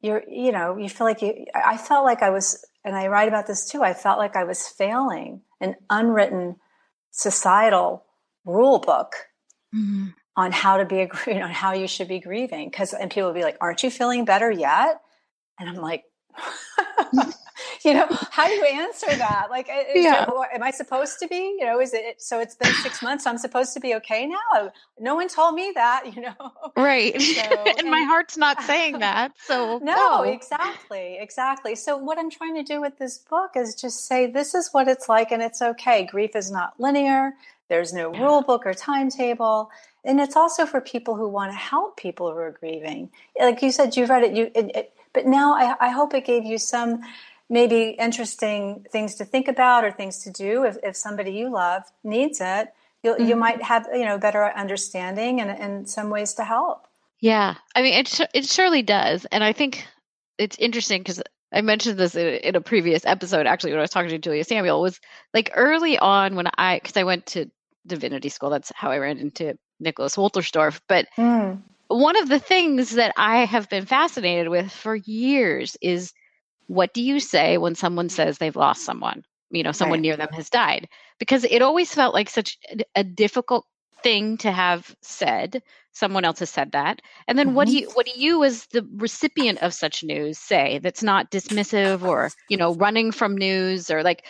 you're, 0.00 0.22
you 0.28 0.52
know, 0.52 0.76
you 0.76 0.88
feel 0.88 1.06
like 1.06 1.22
you, 1.22 1.46
I 1.54 1.76
felt 1.76 2.04
like 2.04 2.22
I 2.22 2.30
was, 2.30 2.64
and 2.84 2.94
I 2.94 3.06
write 3.08 3.28
about 3.28 3.46
this 3.46 3.68
too, 3.70 3.82
I 3.82 3.94
felt 3.94 4.18
like 4.18 4.36
I 4.36 4.44
was 4.44 4.68
failing 4.68 5.40
an 5.60 5.76
unwritten 5.88 6.56
societal 7.10 8.04
rule 8.44 8.78
book. 8.78 9.14
Mm-hmm. 9.74 10.08
On 10.36 10.50
how 10.50 10.78
to 10.78 10.84
be 10.84 11.00
a, 11.00 11.08
you 11.28 11.34
know, 11.38 11.44
on 11.44 11.52
how 11.52 11.74
you 11.74 11.86
should 11.86 12.08
be 12.08 12.18
grieving, 12.18 12.68
because 12.68 12.92
and 12.92 13.08
people 13.08 13.28
would 13.28 13.38
be 13.38 13.44
like, 13.44 13.56
"Aren't 13.60 13.84
you 13.84 13.90
feeling 13.90 14.24
better 14.24 14.50
yet?" 14.50 15.00
And 15.60 15.68
I'm 15.68 15.76
like, 15.76 16.02
you 17.88 17.94
know, 17.94 18.06
how 18.30 18.46
do 18.46 18.54
you 18.54 18.64
answer 18.64 19.14
that? 19.14 19.48
Like, 19.50 19.68
yeah. 19.94 20.26
am 20.54 20.62
I 20.62 20.70
supposed 20.70 21.18
to 21.18 21.28
be? 21.28 21.56
You 21.58 21.66
know, 21.66 21.80
is 21.80 21.92
it 21.92 22.22
so? 22.22 22.40
It's 22.40 22.54
been 22.54 22.72
six 22.74 23.02
months. 23.02 23.26
I'm 23.26 23.36
supposed 23.36 23.74
to 23.74 23.80
be 23.80 23.94
okay 23.96 24.26
now. 24.26 24.38
Oh, 24.54 24.70
no 24.98 25.14
one 25.14 25.28
told 25.28 25.54
me 25.54 25.72
that. 25.74 26.04
You 26.14 26.22
know, 26.22 26.52
right? 26.76 27.20
So, 27.20 27.40
and, 27.40 27.78
and, 27.80 27.90
my 27.90 28.02
heart's 28.02 28.36
not 28.36 28.62
saying 28.62 29.00
that. 29.00 29.32
So 29.46 29.78
no, 29.82 29.94
no, 29.94 30.22
exactly, 30.22 31.18
exactly. 31.18 31.74
So 31.74 31.96
what 31.96 32.18
I'm 32.18 32.30
trying 32.30 32.54
to 32.54 32.62
do 32.62 32.80
with 32.80 32.98
this 32.98 33.18
book 33.18 33.52
is 33.56 33.74
just 33.74 34.06
say 34.06 34.30
this 34.30 34.54
is 34.54 34.68
what 34.70 34.86
it's 34.86 35.08
like, 35.08 35.32
and 35.32 35.42
it's 35.42 35.60
okay. 35.60 36.04
Grief 36.04 36.36
is 36.36 36.52
not 36.52 36.78
linear. 36.78 37.32
There's 37.68 37.92
no 37.92 38.10
rule 38.10 38.42
book 38.42 38.64
or 38.64 38.74
timetable. 38.74 39.70
And 40.04 40.20
it's 40.20 40.36
also 40.36 40.66
for 40.66 40.80
people 40.80 41.16
who 41.16 41.28
want 41.28 41.50
to 41.50 41.56
help 41.56 41.96
people 41.96 42.30
who 42.30 42.38
are 42.38 42.52
grieving. 42.52 43.10
Like 43.38 43.62
you 43.62 43.72
said, 43.72 43.96
you've 43.96 44.10
read 44.10 44.22
it, 44.22 44.36
you, 44.36 44.50
it, 44.54 44.76
it, 44.76 44.92
but 45.12 45.26
now 45.26 45.54
I, 45.54 45.74
I 45.80 45.88
hope 45.90 46.14
it 46.14 46.26
gave 46.26 46.44
you 46.44 46.58
some 46.58 47.02
maybe 47.48 47.90
interesting 47.98 48.86
things 48.90 49.16
to 49.16 49.24
think 49.24 49.48
about 49.48 49.84
or 49.84 49.92
things 49.92 50.18
to 50.24 50.30
do. 50.30 50.64
If, 50.64 50.76
if 50.82 50.96
somebody 50.96 51.32
you 51.32 51.50
love 51.50 51.82
needs 52.02 52.40
it 52.40 52.72
you 53.04 53.12
mm-hmm. 53.12 53.24
you 53.24 53.36
might 53.36 53.62
have 53.62 53.86
you 53.92 54.04
know 54.04 54.18
better 54.18 54.44
understanding 54.44 55.40
and, 55.40 55.50
and 55.50 55.88
some 55.88 56.10
ways 56.10 56.34
to 56.34 56.44
help. 56.44 56.88
Yeah. 57.20 57.54
I 57.76 57.82
mean 57.82 57.94
it, 57.94 58.20
it 58.34 58.46
surely 58.46 58.82
does. 58.82 59.26
And 59.26 59.44
i 59.44 59.52
think 59.52 59.86
it's 60.38 60.56
interesting 60.58 61.00
because 61.00 61.22
i 61.52 61.60
mentioned 61.60 61.98
this 61.98 62.16
in, 62.16 62.26
in, 62.26 62.56
a 62.56 62.60
previous 62.60 63.06
episode 63.06 63.46
actually 63.46 63.70
when 63.70 63.78
i 63.78 63.82
was 63.82 63.90
talking 63.90 64.10
to 64.10 64.18
julia 64.18 64.42
samuel 64.42 64.80
was 64.80 64.98
like 65.32 65.52
early 65.54 65.96
on 65.96 66.34
when 66.34 66.48
i 66.58 66.76
because 66.76 66.96
i 66.96 67.04
went 67.04 67.24
to 67.26 67.48
divinity 67.86 68.28
school 68.28 68.50
that's 68.50 68.72
how 68.74 68.90
i 68.90 68.98
ran 68.98 69.18
into 69.18 69.56
nicholas 69.78 70.16
wolterstorff 70.16 70.80
but 70.88 71.06
mm. 71.16 71.56
one 71.86 72.16
of 72.16 72.28
the 72.28 72.40
things 72.40 72.90
that 72.92 73.12
i 73.16 73.44
have 73.44 73.68
been 73.68 73.86
fascinated 73.86 74.48
with 74.48 74.72
for 74.72 74.96
years 74.96 75.76
is 75.80 76.12
what 76.66 76.94
do 76.94 77.02
you 77.02 77.20
say 77.20 77.58
when 77.58 77.74
someone 77.74 78.08
says 78.08 78.38
they've 78.38 78.56
lost 78.56 78.84
someone 78.84 79.24
you 79.50 79.62
know 79.62 79.72
someone 79.72 79.98
right. 79.98 80.02
near 80.02 80.16
them 80.16 80.32
has 80.32 80.50
died 80.50 80.88
because 81.18 81.44
it 81.44 81.62
always 81.62 81.94
felt 81.94 82.14
like 82.14 82.28
such 82.28 82.58
a 82.94 83.04
difficult 83.04 83.66
thing 84.02 84.36
to 84.36 84.50
have 84.50 84.94
said 85.00 85.62
someone 85.92 86.24
else 86.24 86.40
has 86.40 86.50
said 86.50 86.72
that 86.72 87.00
and 87.26 87.38
then 87.38 87.48
mm-hmm. 87.48 87.56
what 87.56 87.68
do 87.68 87.74
mm-hmm. 87.74 87.88
you 87.88 87.90
what 87.94 88.06
do 88.06 88.20
you 88.20 88.44
as 88.44 88.66
the 88.66 88.86
recipient 88.96 89.62
of 89.62 89.72
such 89.72 90.04
news 90.04 90.38
say 90.38 90.78
that's 90.82 91.02
not 91.02 91.30
dismissive 91.30 92.02
or 92.02 92.30
you 92.48 92.56
know 92.56 92.74
running 92.74 93.12
from 93.12 93.36
news 93.36 93.90
or 93.90 94.02
like 94.02 94.24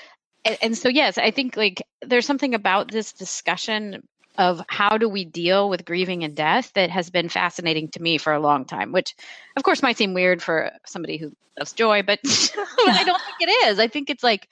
and, 0.44 0.58
and 0.62 0.78
so 0.78 0.88
yes 0.88 1.18
i 1.18 1.30
think 1.30 1.56
like 1.56 1.82
there's 2.02 2.26
something 2.26 2.54
about 2.54 2.90
this 2.90 3.12
discussion 3.12 4.06
of 4.36 4.62
how 4.68 4.98
do 4.98 5.08
we 5.08 5.24
deal 5.24 5.68
with 5.68 5.84
grieving 5.84 6.24
and 6.24 6.34
death 6.34 6.72
that 6.74 6.90
has 6.90 7.10
been 7.10 7.28
fascinating 7.28 7.88
to 7.88 8.02
me 8.02 8.18
for 8.18 8.32
a 8.32 8.40
long 8.40 8.64
time 8.64 8.92
which 8.92 9.14
of 9.56 9.62
course 9.62 9.82
might 9.82 9.96
seem 9.96 10.14
weird 10.14 10.42
for 10.42 10.70
somebody 10.86 11.16
who 11.16 11.32
loves 11.58 11.72
joy 11.72 12.02
but, 12.02 12.18
i 12.24 13.02
don't 13.04 13.22
think 13.22 13.48
it 13.48 13.68
is 13.68 13.78
i 13.78 13.86
think 13.86 14.10
it's 14.10 14.24
like 14.24 14.48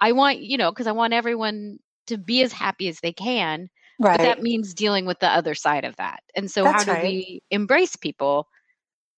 i 0.00 0.12
want 0.12 0.40
you 0.40 0.56
know 0.56 0.70
because 0.70 0.86
i 0.86 0.92
want 0.92 1.12
everyone 1.12 1.78
to 2.06 2.16
be 2.16 2.42
as 2.42 2.52
happy 2.52 2.88
as 2.88 3.00
they 3.00 3.12
can 3.12 3.68
right. 4.00 4.16
but 4.16 4.24
that 4.24 4.42
means 4.42 4.74
dealing 4.74 5.06
with 5.06 5.18
the 5.20 5.28
other 5.28 5.54
side 5.54 5.84
of 5.84 5.96
that 5.96 6.20
and 6.34 6.50
so 6.50 6.64
That's 6.64 6.84
how 6.84 6.94
do 6.94 6.98
right. 6.98 7.04
we 7.04 7.42
embrace 7.50 7.96
people 7.96 8.48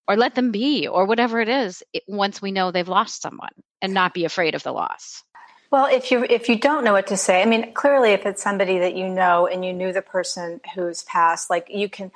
or 0.09 0.17
let 0.17 0.35
them 0.35 0.51
be 0.51 0.89
or 0.89 1.05
whatever 1.05 1.41
it 1.41 1.49
is 1.49 1.83
it, 1.93 2.03
once 2.09 2.43
we 2.43 2.51
know 2.51 2.71
they've 2.71 2.89
lost 2.89 3.23
someone 3.23 3.53
and 3.81 3.95
not 3.95 4.15
be 4.15 4.25
afraid 4.25 4.55
of 4.55 4.63
the 4.63 4.73
loss 4.73 5.23
well, 5.71 5.87
if 5.87 6.11
you 6.11 6.25
if 6.25 6.49
you 6.49 6.59
don't 6.59 6.83
know 6.83 6.93
what 6.93 7.09
to 7.09 7.17
say, 7.17 7.43
I 7.43 7.45
mean, 7.45 7.75
clearly, 7.75 8.13
if 8.13 8.25
it's 8.25 8.43
somebody 8.43 8.79
that 8.79 8.95
you 8.95 9.09
know 9.09 9.47
and 9.47 9.65
you 9.65 9.73
knew 9.73 9.93
the 9.93 10.03
person 10.03 10.61
who's 10.75 11.03
passed, 11.03 11.51
like 11.51 11.69
you 11.71 11.91
can, 11.91 12.11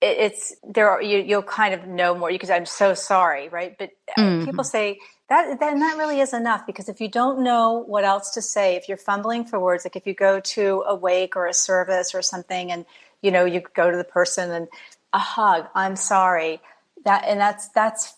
it, 0.00 0.16
it's 0.18 0.54
there. 0.66 0.88
Are, 0.88 1.02
you 1.02 1.18
you'll 1.18 1.42
kind 1.42 1.74
of 1.74 1.86
know 1.86 2.14
more. 2.14 2.30
You 2.30 2.38
can 2.38 2.46
say, 2.46 2.56
"I'm 2.56 2.64
so 2.64 2.94
sorry," 2.94 3.50
right? 3.50 3.76
But 3.76 3.90
uh, 4.16 4.20
mm-hmm. 4.20 4.44
people 4.46 4.64
say 4.64 5.00
that 5.28 5.60
then 5.60 5.80
that 5.80 5.98
really 5.98 6.20
is 6.20 6.32
enough 6.32 6.66
because 6.66 6.88
if 6.88 6.98
you 7.00 7.08
don't 7.08 7.40
know 7.40 7.84
what 7.86 8.04
else 8.04 8.30
to 8.32 8.42
say, 8.42 8.76
if 8.76 8.88
you're 8.88 8.96
fumbling 8.96 9.44
for 9.44 9.60
words, 9.60 9.84
like 9.84 9.96
if 9.96 10.06
you 10.06 10.14
go 10.14 10.40
to 10.40 10.84
a 10.86 10.94
wake 10.94 11.36
or 11.36 11.46
a 11.46 11.54
service 11.54 12.14
or 12.14 12.22
something, 12.22 12.72
and 12.72 12.86
you 13.20 13.30
know 13.30 13.44
you 13.44 13.62
go 13.74 13.90
to 13.90 13.96
the 13.98 14.04
person 14.04 14.50
and 14.50 14.68
a 15.12 15.18
hug, 15.18 15.66
"I'm 15.74 15.96
sorry," 15.96 16.62
that 17.04 17.24
and 17.26 17.38
that's 17.38 17.68
that's 17.68 18.14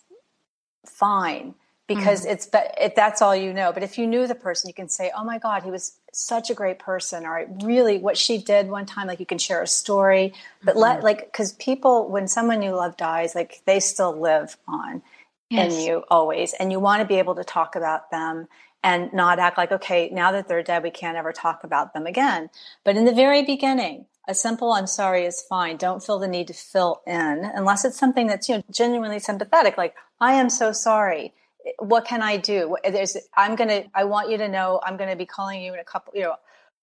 fine 0.86 1.54
because 1.86 2.22
mm-hmm. 2.22 2.32
it's 2.32 2.48
it, 2.80 2.96
that's 2.96 3.22
all 3.22 3.34
you 3.34 3.52
know 3.52 3.72
but 3.72 3.82
if 3.82 3.98
you 3.98 4.06
knew 4.06 4.26
the 4.26 4.34
person 4.34 4.68
you 4.68 4.74
can 4.74 4.88
say 4.88 5.10
oh 5.16 5.24
my 5.24 5.38
god 5.38 5.62
he 5.62 5.70
was 5.70 5.98
such 6.12 6.50
a 6.50 6.54
great 6.54 6.78
person 6.78 7.24
or 7.24 7.46
really 7.62 7.98
what 7.98 8.16
she 8.16 8.38
did 8.38 8.68
one 8.68 8.86
time 8.86 9.06
like 9.06 9.20
you 9.20 9.26
can 9.26 9.38
share 9.38 9.62
a 9.62 9.66
story 9.66 10.32
but 10.64 10.72
mm-hmm. 10.72 10.80
let 10.80 11.02
like 11.02 11.26
because 11.26 11.52
people 11.54 12.08
when 12.08 12.26
someone 12.28 12.62
you 12.62 12.74
love 12.74 12.96
dies 12.96 13.34
like 13.34 13.60
they 13.66 13.80
still 13.80 14.18
live 14.18 14.56
on 14.66 15.02
yes. 15.50 15.72
in 15.72 15.80
you 15.80 16.04
always 16.08 16.54
and 16.54 16.72
you 16.72 16.80
want 16.80 17.00
to 17.00 17.06
be 17.06 17.18
able 17.18 17.34
to 17.34 17.44
talk 17.44 17.76
about 17.76 18.10
them 18.10 18.48
and 18.82 19.12
not 19.12 19.38
act 19.38 19.58
like 19.58 19.72
okay 19.72 20.10
now 20.12 20.32
that 20.32 20.48
they're 20.48 20.62
dead 20.62 20.82
we 20.82 20.90
can't 20.90 21.16
ever 21.16 21.32
talk 21.32 21.64
about 21.64 21.92
them 21.94 22.06
again 22.06 22.50
but 22.84 22.96
in 22.96 23.04
the 23.04 23.14
very 23.14 23.44
beginning 23.44 24.06
a 24.28 24.34
simple 24.34 24.72
i'm 24.72 24.86
sorry 24.86 25.24
is 25.24 25.40
fine 25.42 25.76
don't 25.76 26.02
feel 26.02 26.18
the 26.18 26.26
need 26.26 26.48
to 26.48 26.54
fill 26.54 27.00
in 27.06 27.50
unless 27.54 27.84
it's 27.84 27.98
something 27.98 28.26
that's 28.26 28.48
you 28.48 28.56
know 28.56 28.64
genuinely 28.70 29.18
sympathetic 29.18 29.76
like 29.78 29.94
i 30.20 30.32
am 30.32 30.50
so 30.50 30.72
sorry 30.72 31.32
what 31.78 32.04
can 32.04 32.22
I 32.22 32.36
do? 32.36 32.76
There's, 32.84 33.16
I'm 33.36 33.56
going 33.56 33.68
to, 33.68 33.84
I 33.94 34.04
want 34.04 34.30
you 34.30 34.38
to 34.38 34.48
know, 34.48 34.80
I'm 34.84 34.96
going 34.96 35.10
to 35.10 35.16
be 35.16 35.26
calling 35.26 35.62
you 35.62 35.74
in 35.74 35.80
a 35.80 35.84
couple, 35.84 36.12
you 36.14 36.22
know, 36.22 36.34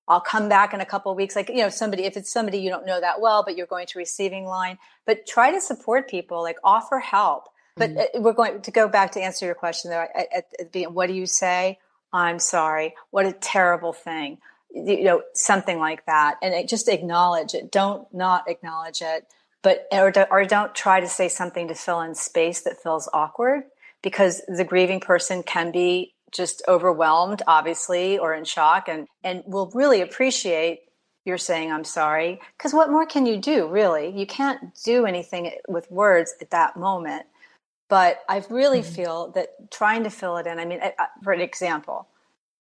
I'll 0.07 0.21
come 0.21 0.49
back 0.49 0.73
in 0.73 0.81
a 0.81 0.85
couple 0.85 1.11
of 1.11 1.17
weeks. 1.17 1.35
Like, 1.35 1.49
you 1.49 1.57
know, 1.57 1.69
somebody, 1.69 2.03
if 2.03 2.17
it's 2.17 2.31
somebody 2.31 2.57
you 2.57 2.69
don't 2.69 2.85
know 2.85 2.99
that 2.99 3.21
well, 3.21 3.43
but 3.43 3.55
you're 3.55 3.67
going 3.67 3.87
to 3.87 3.97
receiving 3.97 4.45
line, 4.45 4.77
but 5.05 5.25
try 5.25 5.51
to 5.51 5.61
support 5.61 6.09
people, 6.09 6.41
like 6.41 6.57
offer 6.63 6.99
help. 6.99 7.47
But 7.75 7.91
mm-hmm. 7.91 8.21
we're 8.21 8.33
going 8.33 8.61
to 8.61 8.71
go 8.71 8.87
back 8.87 9.13
to 9.13 9.21
answer 9.21 9.45
your 9.45 9.55
question 9.55 9.89
there 9.89 10.15
at, 10.15 10.27
at, 10.35 10.45
at 10.59 10.71
the 10.73 10.87
what 10.87 11.07
do 11.07 11.13
you 11.13 11.25
say? 11.25 11.79
I'm 12.11 12.39
sorry. 12.39 12.95
What 13.11 13.25
a 13.25 13.31
terrible 13.31 13.93
thing. 13.93 14.39
You 14.71 15.03
know, 15.03 15.21
something 15.33 15.79
like 15.79 16.05
that. 16.05 16.35
And 16.41 16.53
it, 16.53 16.67
just 16.67 16.89
acknowledge 16.89 17.53
it. 17.53 17.71
Don't 17.71 18.11
not 18.13 18.49
acknowledge 18.49 19.01
it, 19.01 19.25
but, 19.61 19.87
or, 19.91 20.11
or 20.29 20.45
don't 20.45 20.75
try 20.75 20.99
to 20.99 21.07
say 21.07 21.29
something 21.29 21.69
to 21.69 21.75
fill 21.75 22.01
in 22.01 22.13
space 22.13 22.61
that 22.61 22.83
feels 22.83 23.07
awkward 23.13 23.63
because 24.03 24.43
the 24.47 24.63
grieving 24.63 24.99
person 24.99 25.41
can 25.41 25.71
be 25.71 26.13
just 26.31 26.61
overwhelmed, 26.67 27.41
obviously, 27.47 28.19
or 28.19 28.35
in 28.35 28.43
shock 28.43 28.87
and, 28.87 29.07
and 29.23 29.43
will 29.47 29.71
really 29.73 30.01
appreciate 30.01 30.81
you're 31.25 31.37
saying 31.37 31.71
I'm 31.71 31.83
sorry. 31.83 32.41
Because 32.57 32.73
what 32.73 32.91
more 32.91 33.05
can 33.05 33.25
you 33.25 33.37
do, 33.37 33.67
really? 33.67 34.09
You 34.09 34.25
can't 34.25 34.59
do 34.83 35.05
anything 35.05 35.51
with 35.67 35.89
words 35.89 36.35
at 36.41 36.51
that 36.51 36.75
moment. 36.75 37.25
But 37.89 38.19
I 38.27 38.43
really 38.49 38.81
mm-hmm. 38.81 38.93
feel 38.93 39.31
that 39.31 39.71
trying 39.71 40.03
to 40.03 40.09
fill 40.09 40.37
it 40.37 40.47
in, 40.47 40.59
I 40.59 40.65
mean, 40.65 40.81
for 41.23 41.33
an 41.33 41.41
example, 41.41 42.07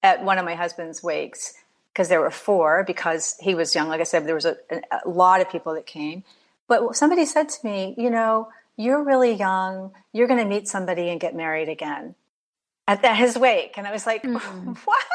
at 0.01 0.23
one 0.23 0.37
of 0.37 0.45
my 0.45 0.55
husband's 0.55 1.01
wakes, 1.03 1.55
because 1.91 2.09
there 2.09 2.21
were 2.21 2.31
four 2.31 2.83
because 2.85 3.35
he 3.39 3.55
was 3.55 3.75
young. 3.75 3.87
Like 3.87 4.01
I 4.01 4.05
said, 4.05 4.25
there 4.25 4.35
was 4.35 4.45
a, 4.45 4.57
a 4.71 5.07
lot 5.07 5.41
of 5.41 5.49
people 5.49 5.73
that 5.75 5.85
came. 5.85 6.23
But 6.67 6.95
somebody 6.95 7.25
said 7.25 7.49
to 7.49 7.65
me, 7.65 7.93
you 7.97 8.09
know, 8.09 8.49
you're 8.77 9.03
really 9.03 9.33
young. 9.33 9.91
You're 10.11 10.27
going 10.27 10.39
to 10.39 10.45
meet 10.45 10.67
somebody 10.67 11.09
and 11.09 11.19
get 11.19 11.35
married 11.35 11.69
again 11.69 12.15
at, 12.87 13.03
at 13.03 13.15
his 13.15 13.37
wake. 13.37 13.77
And 13.77 13.87
I 13.87 13.91
was 13.91 14.05
like, 14.05 14.23
mm. 14.23 14.77
what? 14.85 15.05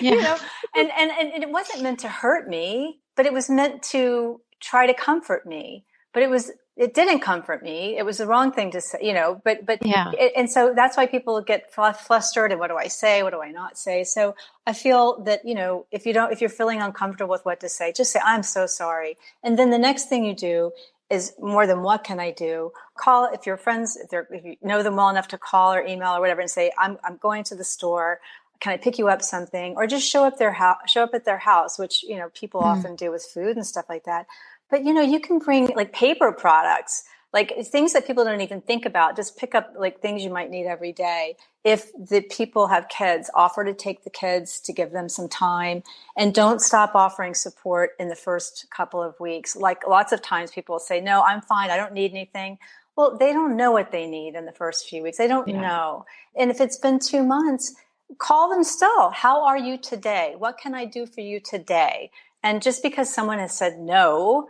Yeah. 0.00 0.12
you 0.12 0.22
know, 0.22 0.36
and, 0.74 0.90
and, 0.96 1.10
and 1.10 1.42
it 1.42 1.50
wasn't 1.50 1.82
meant 1.82 2.00
to 2.00 2.08
hurt 2.08 2.48
me, 2.48 3.00
but 3.16 3.26
it 3.26 3.32
was 3.32 3.50
meant 3.50 3.82
to 3.84 4.40
try 4.60 4.86
to 4.86 4.94
comfort 4.94 5.46
me. 5.46 5.84
But 6.12 6.22
it 6.22 6.30
was 6.30 6.50
it 6.76 6.92
didn't 6.92 7.20
comfort 7.20 7.62
me. 7.62 7.96
It 7.96 8.04
was 8.04 8.18
the 8.18 8.26
wrong 8.26 8.50
thing 8.50 8.72
to 8.72 8.80
say, 8.80 8.98
you 9.00 9.12
know, 9.12 9.40
but, 9.44 9.64
but, 9.64 9.86
yeah. 9.86 10.10
It, 10.18 10.32
and 10.36 10.50
so 10.50 10.72
that's 10.74 10.96
why 10.96 11.06
people 11.06 11.40
get 11.40 11.72
flustered 11.72 12.50
and 12.50 12.58
what 12.58 12.68
do 12.68 12.76
I 12.76 12.88
say? 12.88 13.22
What 13.22 13.32
do 13.32 13.40
I 13.40 13.52
not 13.52 13.78
say? 13.78 14.02
So 14.02 14.34
I 14.66 14.72
feel 14.72 15.22
that, 15.22 15.44
you 15.44 15.54
know, 15.54 15.86
if 15.92 16.04
you 16.04 16.12
don't, 16.12 16.32
if 16.32 16.40
you're 16.40 16.50
feeling 16.50 16.82
uncomfortable 16.82 17.30
with 17.30 17.44
what 17.44 17.60
to 17.60 17.68
say, 17.68 17.92
just 17.92 18.10
say, 18.10 18.18
I'm 18.24 18.42
so 18.42 18.66
sorry. 18.66 19.16
And 19.44 19.56
then 19.56 19.70
the 19.70 19.78
next 19.78 20.08
thing 20.08 20.24
you 20.24 20.34
do 20.34 20.72
is 21.10 21.32
more 21.40 21.66
than 21.66 21.82
what 21.82 22.04
can 22.04 22.18
I 22.18 22.30
do? 22.30 22.72
Call 22.96 23.30
if 23.32 23.46
your 23.46 23.56
friends, 23.56 23.96
if, 23.96 24.10
they're, 24.10 24.26
if 24.30 24.44
you 24.44 24.56
know 24.62 24.82
them 24.82 24.96
well 24.96 25.10
enough 25.10 25.28
to 25.28 25.38
call 25.38 25.74
or 25.74 25.84
email 25.84 26.12
or 26.12 26.20
whatever 26.20 26.40
and 26.40 26.50
say, 26.50 26.72
I'm, 26.78 26.98
I'm 27.04 27.18
going 27.18 27.44
to 27.44 27.54
the 27.54 27.64
store. 27.64 28.20
Can 28.60 28.72
I 28.72 28.76
pick 28.76 28.98
you 28.98 29.08
up 29.08 29.20
something? 29.20 29.74
Or 29.76 29.86
just 29.86 30.08
show 30.08 30.24
up 30.24 30.38
their 30.38 30.52
house, 30.52 30.78
show 30.86 31.02
up 31.02 31.10
at 31.12 31.24
their 31.24 31.38
house, 31.38 31.78
which, 31.78 32.02
you 32.02 32.16
know, 32.16 32.30
people 32.34 32.62
mm. 32.62 32.66
often 32.66 32.96
do 32.96 33.10
with 33.10 33.24
food 33.24 33.56
and 33.56 33.66
stuff 33.66 33.86
like 33.88 34.04
that 34.04 34.26
but 34.70 34.84
you 34.84 34.92
know, 34.92 35.02
you 35.02 35.20
can 35.20 35.38
bring 35.38 35.68
like 35.76 35.92
paper 35.92 36.32
products, 36.32 37.04
like 37.34 37.52
things 37.66 37.92
that 37.92 38.06
people 38.06 38.24
don't 38.24 38.40
even 38.42 38.60
think 38.60 38.86
about. 38.86 39.16
Just 39.16 39.36
pick 39.36 39.56
up 39.56 39.74
like 39.76 40.00
things 40.00 40.22
you 40.22 40.30
might 40.30 40.50
need 40.50 40.66
every 40.66 40.92
day. 40.92 41.36
If 41.64 41.90
the 41.94 42.20
people 42.20 42.68
have 42.68 42.88
kids, 42.88 43.28
offer 43.34 43.64
to 43.64 43.74
take 43.74 44.04
the 44.04 44.10
kids 44.10 44.60
to 44.60 44.72
give 44.72 44.92
them 44.92 45.08
some 45.08 45.28
time 45.28 45.82
and 46.16 46.32
don't 46.32 46.60
stop 46.60 46.94
offering 46.94 47.34
support 47.34 47.90
in 47.98 48.08
the 48.08 48.14
first 48.14 48.68
couple 48.70 49.02
of 49.02 49.18
weeks. 49.18 49.56
Like 49.56 49.84
lots 49.86 50.12
of 50.12 50.22
times 50.22 50.52
people 50.52 50.78
say, 50.78 51.00
no, 51.00 51.22
I'm 51.22 51.42
fine. 51.42 51.70
I 51.70 51.76
don't 51.76 51.92
need 51.92 52.12
anything. 52.12 52.56
Well, 52.94 53.18
they 53.18 53.32
don't 53.32 53.56
know 53.56 53.72
what 53.72 53.90
they 53.90 54.06
need 54.06 54.36
in 54.36 54.46
the 54.46 54.52
first 54.52 54.88
few 54.88 55.02
weeks. 55.02 55.18
They 55.18 55.26
don't 55.26 55.48
yeah. 55.48 55.60
know. 55.60 56.06
And 56.36 56.52
if 56.52 56.60
it's 56.60 56.76
been 56.76 57.00
two 57.00 57.24
months, 57.24 57.74
call 58.18 58.48
them 58.48 58.62
still. 58.62 59.10
How 59.10 59.44
are 59.44 59.58
you 59.58 59.76
today? 59.76 60.36
What 60.38 60.56
can 60.56 60.72
I 60.72 60.84
do 60.84 61.04
for 61.04 61.20
you 61.20 61.40
today? 61.40 62.12
And 62.44 62.62
just 62.62 62.80
because 62.80 63.12
someone 63.12 63.40
has 63.40 63.58
said 63.58 63.80
no 63.80 64.48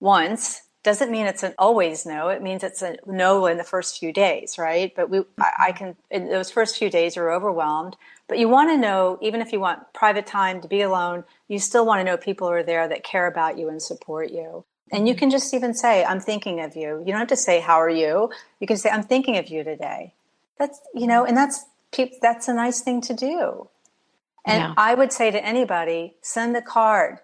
once 0.00 0.60
doesn't 0.86 1.10
mean 1.10 1.26
it's 1.26 1.42
an 1.42 1.52
always 1.58 2.06
no. 2.06 2.28
It 2.28 2.40
means 2.40 2.62
it's 2.62 2.80
a 2.80 2.96
no 3.06 3.46
in 3.46 3.58
the 3.58 3.64
first 3.64 3.98
few 3.98 4.12
days, 4.12 4.56
right? 4.56 4.94
But 4.94 5.10
we, 5.10 5.22
I, 5.36 5.50
I 5.58 5.72
can, 5.72 5.96
in 6.12 6.30
those 6.30 6.48
first 6.48 6.78
few 6.78 6.88
days, 6.88 7.16
you're 7.16 7.34
overwhelmed. 7.34 7.96
But 8.28 8.38
you 8.38 8.48
want 8.48 8.70
to 8.70 8.76
know, 8.76 9.18
even 9.20 9.40
if 9.40 9.52
you 9.52 9.58
want 9.58 9.92
private 9.92 10.28
time 10.28 10.60
to 10.60 10.68
be 10.68 10.82
alone, 10.82 11.24
you 11.48 11.58
still 11.58 11.84
want 11.84 11.98
to 11.98 12.04
know 12.04 12.16
people 12.16 12.48
are 12.48 12.62
there 12.62 12.86
that 12.86 13.02
care 13.02 13.26
about 13.26 13.58
you 13.58 13.68
and 13.68 13.82
support 13.82 14.30
you. 14.30 14.64
And 14.92 15.08
you 15.08 15.16
can 15.16 15.28
just 15.28 15.52
even 15.52 15.74
say, 15.74 16.04
I'm 16.04 16.20
thinking 16.20 16.60
of 16.60 16.76
you. 16.76 17.00
You 17.00 17.06
don't 17.06 17.18
have 17.18 17.28
to 17.28 17.36
say, 17.36 17.58
How 17.58 17.80
are 17.80 17.90
you? 17.90 18.30
You 18.60 18.68
can 18.68 18.76
say, 18.76 18.88
I'm 18.88 19.02
thinking 19.02 19.38
of 19.38 19.48
you 19.48 19.64
today. 19.64 20.14
That's, 20.56 20.80
you 20.94 21.08
know, 21.08 21.24
and 21.24 21.36
that's, 21.36 21.64
that's 22.22 22.46
a 22.46 22.54
nice 22.54 22.80
thing 22.80 23.00
to 23.02 23.12
do. 23.12 23.68
And 24.44 24.62
yeah. 24.62 24.74
I 24.76 24.94
would 24.94 25.12
say 25.12 25.32
to 25.32 25.44
anybody, 25.44 26.14
send 26.22 26.56
a 26.56 26.62
card 26.62 27.18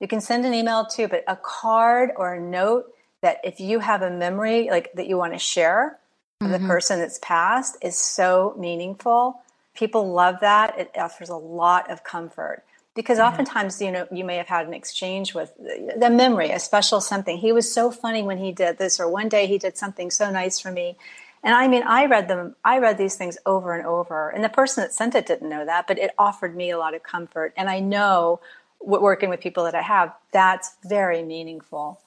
you 0.00 0.08
can 0.08 0.20
send 0.20 0.44
an 0.44 0.52
email 0.52 0.84
too, 0.84 1.08
but 1.08 1.24
a 1.26 1.36
card 1.36 2.10
or 2.16 2.34
a 2.34 2.40
note 2.40 2.92
that 3.22 3.40
if 3.44 3.60
you 3.60 3.80
have 3.80 4.02
a 4.02 4.10
memory 4.10 4.68
like 4.70 4.92
that 4.94 5.06
you 5.06 5.16
want 5.16 5.32
to 5.32 5.38
share 5.38 5.98
mm-hmm. 6.42 6.52
of 6.52 6.60
the 6.60 6.66
person 6.66 6.98
that's 6.98 7.18
passed 7.18 7.76
is 7.82 7.98
so 7.98 8.54
meaningful. 8.58 9.40
People 9.74 10.12
love 10.12 10.40
that. 10.40 10.78
It 10.78 10.90
offers 10.96 11.28
a 11.28 11.36
lot 11.36 11.90
of 11.90 12.04
comfort 12.04 12.64
because 12.94 13.18
mm-hmm. 13.18 13.28
oftentimes 13.28 13.80
you 13.80 13.92
know 13.92 14.06
you 14.10 14.24
may 14.24 14.36
have 14.36 14.48
had 14.48 14.66
an 14.66 14.74
exchange 14.74 15.34
with 15.34 15.52
the 15.56 16.10
memory, 16.10 16.50
a 16.50 16.58
special 16.58 17.00
something. 17.00 17.38
He 17.38 17.52
was 17.52 17.72
so 17.72 17.90
funny 17.90 18.22
when 18.22 18.38
he 18.38 18.52
did 18.52 18.78
this, 18.78 19.00
or 19.00 19.08
one 19.08 19.28
day 19.28 19.46
he 19.46 19.58
did 19.58 19.76
something 19.76 20.10
so 20.10 20.30
nice 20.30 20.60
for 20.60 20.70
me. 20.70 20.96
And 21.42 21.54
I 21.54 21.68
mean, 21.68 21.84
I 21.84 22.06
read 22.06 22.26
them. 22.26 22.56
I 22.64 22.78
read 22.78 22.98
these 22.98 23.14
things 23.14 23.38
over 23.46 23.74
and 23.74 23.86
over, 23.86 24.30
and 24.30 24.42
the 24.42 24.48
person 24.48 24.82
that 24.82 24.92
sent 24.92 25.14
it 25.14 25.26
didn't 25.26 25.48
know 25.48 25.64
that, 25.64 25.86
but 25.86 25.98
it 25.98 26.12
offered 26.18 26.56
me 26.56 26.70
a 26.70 26.78
lot 26.78 26.94
of 26.94 27.02
comfort. 27.02 27.52
And 27.56 27.68
I 27.68 27.80
know 27.80 28.40
working 28.80 29.30
with 29.30 29.40
people 29.40 29.64
that 29.64 29.74
I 29.74 29.82
have, 29.82 30.12
that's 30.32 30.74
very 30.84 31.22
meaningful. 31.22 32.00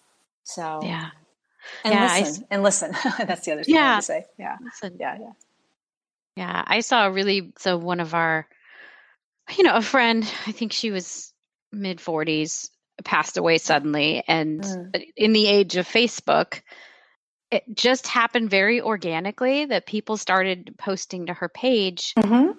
So 0.49 0.81
yeah, 0.83 1.09
and 1.83 1.93
yeah, 1.93 2.19
listen 2.19 2.43
I, 2.43 2.53
and 2.53 2.63
listen. 2.63 2.91
that's 3.19 3.45
the 3.45 3.51
other 3.53 3.63
thing 3.63 3.75
yeah. 3.75 3.95
I 3.95 3.99
to 3.99 4.05
say. 4.05 4.25
Yeah, 4.37 4.57
listen. 4.61 4.97
yeah, 4.99 5.17
yeah, 5.19 5.31
yeah. 6.35 6.63
I 6.65 6.81
saw 6.81 7.05
really 7.07 7.53
so 7.57 7.77
one 7.77 7.99
of 7.99 8.13
our, 8.13 8.47
you 9.57 9.63
know, 9.63 9.75
a 9.75 9.81
friend. 9.81 10.23
I 10.47 10.51
think 10.51 10.73
she 10.73 10.91
was 10.91 11.33
mid 11.71 12.01
forties, 12.01 12.71
passed 13.03 13.37
away 13.37 13.57
suddenly, 13.57 14.23
and 14.27 14.61
mm. 14.61 15.03
in 15.15 15.33
the 15.33 15.47
age 15.47 15.75
of 15.75 15.87
Facebook. 15.87 16.61
It 17.51 17.63
just 17.73 18.05
happened 18.05 18.51
very 18.51 18.79
organically 18.79 19.65
that 19.65 19.87
people 19.87 20.17
started 20.17 20.75
posting 20.77 21.25
to 21.25 21.33
her 21.33 21.49
page 21.49 22.13
mm-hmm 22.13 22.51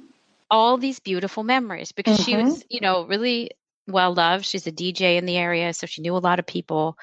all 0.51 0.76
these 0.76 0.99
beautiful 0.99 1.45
memories 1.45 1.93
because 1.93 2.18
mm-hmm. 2.18 2.30
she 2.30 2.36
was, 2.36 2.64
you 2.68 2.80
know, 2.80 3.05
really 3.05 3.51
well 3.86 4.12
loved. 4.12 4.45
She's 4.45 4.66
a 4.66 4.72
DJ 4.72 5.16
in 5.16 5.26
the 5.26 5.36
area, 5.36 5.72
so 5.72 5.86
she 5.86 6.03
knew 6.03 6.16
a 6.16 6.18
lot 6.18 6.38
of 6.38 6.47
people. 6.47 6.99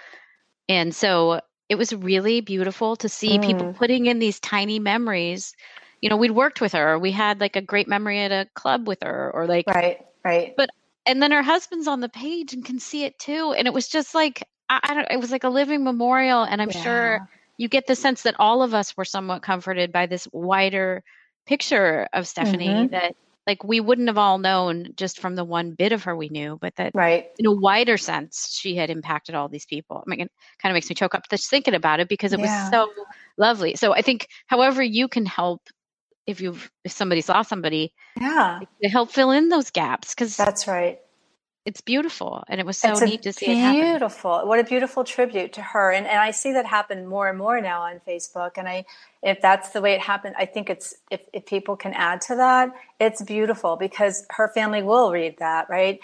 And 0.69 0.93
so 0.95 1.41
it 1.69 1.75
was 1.75 1.93
really 1.93 2.41
beautiful 2.41 2.95
to 2.97 3.09
see 3.09 3.37
mm. 3.37 3.45
people 3.45 3.73
putting 3.73 4.05
in 4.05 4.19
these 4.19 4.39
tiny 4.39 4.79
memories. 4.79 5.53
You 6.01 6.09
know, 6.09 6.17
we'd 6.17 6.31
worked 6.31 6.61
with 6.61 6.73
her. 6.73 6.97
We 6.97 7.11
had 7.11 7.39
like 7.39 7.55
a 7.55 7.61
great 7.61 7.87
memory 7.87 8.19
at 8.19 8.31
a 8.31 8.47
club 8.53 8.87
with 8.87 9.03
her 9.03 9.31
or 9.33 9.47
like 9.47 9.67
Right, 9.67 10.05
right. 10.23 10.53
But 10.55 10.69
and 11.05 11.21
then 11.21 11.31
her 11.31 11.41
husband's 11.41 11.87
on 11.87 12.01
the 12.01 12.09
page 12.09 12.53
and 12.53 12.63
can 12.63 12.79
see 12.79 13.03
it 13.03 13.17
too. 13.17 13.53
And 13.57 13.67
it 13.67 13.73
was 13.73 13.87
just 13.87 14.13
like 14.13 14.43
I, 14.69 14.79
I 14.83 14.93
don't 14.93 15.07
it 15.11 15.19
was 15.19 15.31
like 15.31 15.43
a 15.43 15.49
living 15.49 15.83
memorial 15.83 16.43
and 16.43 16.61
I'm 16.61 16.71
yeah. 16.71 16.83
sure 16.83 17.29
you 17.57 17.67
get 17.67 17.87
the 17.87 17.95
sense 17.95 18.21
that 18.23 18.35
all 18.39 18.61
of 18.61 18.73
us 18.73 18.95
were 18.95 19.05
somewhat 19.05 19.41
comforted 19.41 19.91
by 19.91 20.05
this 20.05 20.27
wider 20.31 21.03
picture 21.45 22.07
of 22.13 22.27
Stephanie 22.27 22.67
mm-hmm. 22.67 22.87
that 22.87 23.15
like 23.47 23.63
we 23.63 23.79
wouldn't 23.79 24.09
have 24.09 24.17
all 24.17 24.37
known 24.37 24.89
just 24.97 25.19
from 25.19 25.35
the 25.35 25.45
one 25.45 25.71
bit 25.71 25.93
of 25.93 26.03
her 26.03 26.15
we 26.15 26.27
knew, 26.27 26.57
but 26.61 26.75
that 26.75 26.91
right. 26.93 27.27
in 27.39 27.45
a 27.45 27.51
wider 27.51 27.97
sense, 27.97 28.49
she 28.51 28.75
had 28.75 28.89
impacted 28.89 29.33
all 29.33 29.47
these 29.47 29.65
people. 29.65 30.03
I 30.05 30.09
mean, 30.09 30.19
it 30.19 30.31
kind 30.61 30.71
of 30.71 30.73
makes 30.73 30.89
me 30.89 30.95
choke 30.95 31.15
up 31.15 31.29
just 31.29 31.49
thinking 31.49 31.73
about 31.73 32.01
it 32.01 32.09
because 32.09 32.33
it 32.33 32.39
yeah. 32.39 32.63
was 32.63 32.71
so 32.71 32.91
lovely. 33.37 33.75
So 33.75 33.93
I 33.93 34.01
think 34.01 34.27
however 34.47 34.83
you 34.83 35.07
can 35.07 35.25
help 35.25 35.61
if 36.27 36.41
you've 36.41 36.69
if 36.83 36.91
somebody 36.91 37.21
saw 37.21 37.41
somebody, 37.41 37.93
yeah, 38.19 38.59
to 38.83 38.89
help 38.89 39.11
fill 39.11 39.31
in 39.31 39.47
those 39.47 39.71
gaps 39.71 40.13
because 40.13 40.35
that's 40.35 40.67
right 40.67 40.99
it's 41.67 41.81
beautiful 41.81 42.45
and 42.47 42.61
it 42.61 42.65
was 42.65 42.77
so 42.77 42.91
it's 42.91 43.01
neat 43.01 43.21
to 43.21 43.33
see 43.33 43.47
It's 43.47 43.73
beautiful 43.73 44.47
what 44.47 44.57
a 44.57 44.63
beautiful 44.63 45.03
tribute 45.03 45.51
to 45.53 45.61
her 45.61 45.91
and, 45.91 46.07
and 46.07 46.17
i 46.17 46.31
see 46.31 46.53
that 46.53 46.65
happen 46.65 47.05
more 47.05 47.27
and 47.27 47.37
more 47.37 47.59
now 47.59 47.81
on 47.81 47.99
facebook 48.07 48.51
and 48.55 48.69
i 48.69 48.85
if 49.21 49.41
that's 49.41 49.69
the 49.71 49.81
way 49.81 49.91
it 49.93 49.99
happened 49.99 50.33
i 50.39 50.45
think 50.45 50.69
it's 50.69 50.95
if, 51.11 51.19
if 51.33 51.45
people 51.45 51.75
can 51.75 51.93
add 51.93 52.21
to 52.21 52.35
that 52.37 52.73
it's 53.01 53.21
beautiful 53.21 53.75
because 53.75 54.25
her 54.29 54.47
family 54.47 54.81
will 54.81 55.11
read 55.11 55.37
that 55.39 55.69
right? 55.69 55.99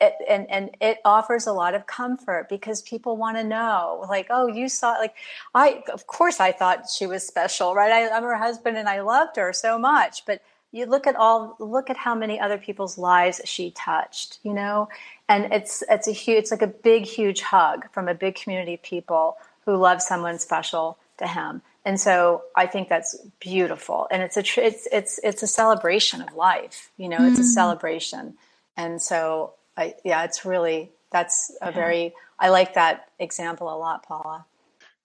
It, 0.00 0.14
and 0.28 0.50
and 0.50 0.70
it 0.80 0.96
offers 1.04 1.46
a 1.46 1.52
lot 1.52 1.74
of 1.74 1.86
comfort 1.86 2.48
because 2.48 2.80
people 2.80 3.16
want 3.16 3.36
to 3.36 3.44
know 3.44 4.04
like 4.08 4.28
oh 4.30 4.46
you 4.46 4.68
saw 4.68 4.92
like 4.92 5.14
i 5.54 5.82
of 5.92 6.06
course 6.06 6.40
i 6.40 6.52
thought 6.52 6.88
she 6.88 7.06
was 7.06 7.26
special 7.26 7.74
right? 7.74 7.92
I, 7.92 8.16
i'm 8.16 8.22
her 8.22 8.36
husband 8.36 8.78
and 8.78 8.88
i 8.88 9.02
loved 9.02 9.36
her 9.36 9.52
so 9.52 9.78
much 9.78 10.24
but 10.26 10.40
you 10.72 10.86
look 10.86 11.06
at 11.06 11.14
all 11.16 11.54
look 11.60 11.90
at 11.90 11.96
how 11.96 12.14
many 12.14 12.40
other 12.40 12.58
people's 12.58 12.98
lives 12.98 13.40
she 13.44 13.70
touched 13.70 14.38
you 14.42 14.52
know? 14.52 14.88
And 15.28 15.52
it's 15.52 15.84
it's 15.88 16.08
a 16.08 16.12
huge 16.12 16.38
it's 16.38 16.50
like 16.50 16.62
a 16.62 16.66
big 16.66 17.04
huge 17.04 17.42
hug 17.42 17.90
from 17.92 18.08
a 18.08 18.14
big 18.14 18.34
community 18.34 18.74
of 18.74 18.82
people 18.82 19.36
who 19.64 19.76
love 19.76 20.02
someone 20.02 20.38
special 20.38 20.98
to 21.18 21.26
him. 21.26 21.62
And 21.84 22.00
so 22.00 22.42
i 22.56 22.66
think 22.66 22.88
that's 22.88 23.16
beautiful. 23.38 24.08
And 24.10 24.22
it's 24.22 24.36
a 24.36 24.44
it's 24.60 24.88
it's 24.90 25.20
it's 25.22 25.42
a 25.42 25.46
celebration 25.46 26.22
of 26.22 26.34
life 26.34 26.90
you 26.96 27.08
know? 27.08 27.18
It's 27.20 27.38
a 27.38 27.42
mm. 27.42 27.54
celebration. 27.54 28.34
And 28.76 29.00
so 29.00 29.54
i 29.76 29.94
yeah 30.04 30.24
it's 30.24 30.44
really 30.44 30.90
that's 31.12 31.54
a 31.60 31.66
yeah. 31.66 31.70
very 31.72 32.14
i 32.38 32.48
like 32.48 32.74
that 32.74 33.10
example 33.18 33.72
a 33.72 33.76
lot 33.76 34.04
paula. 34.04 34.46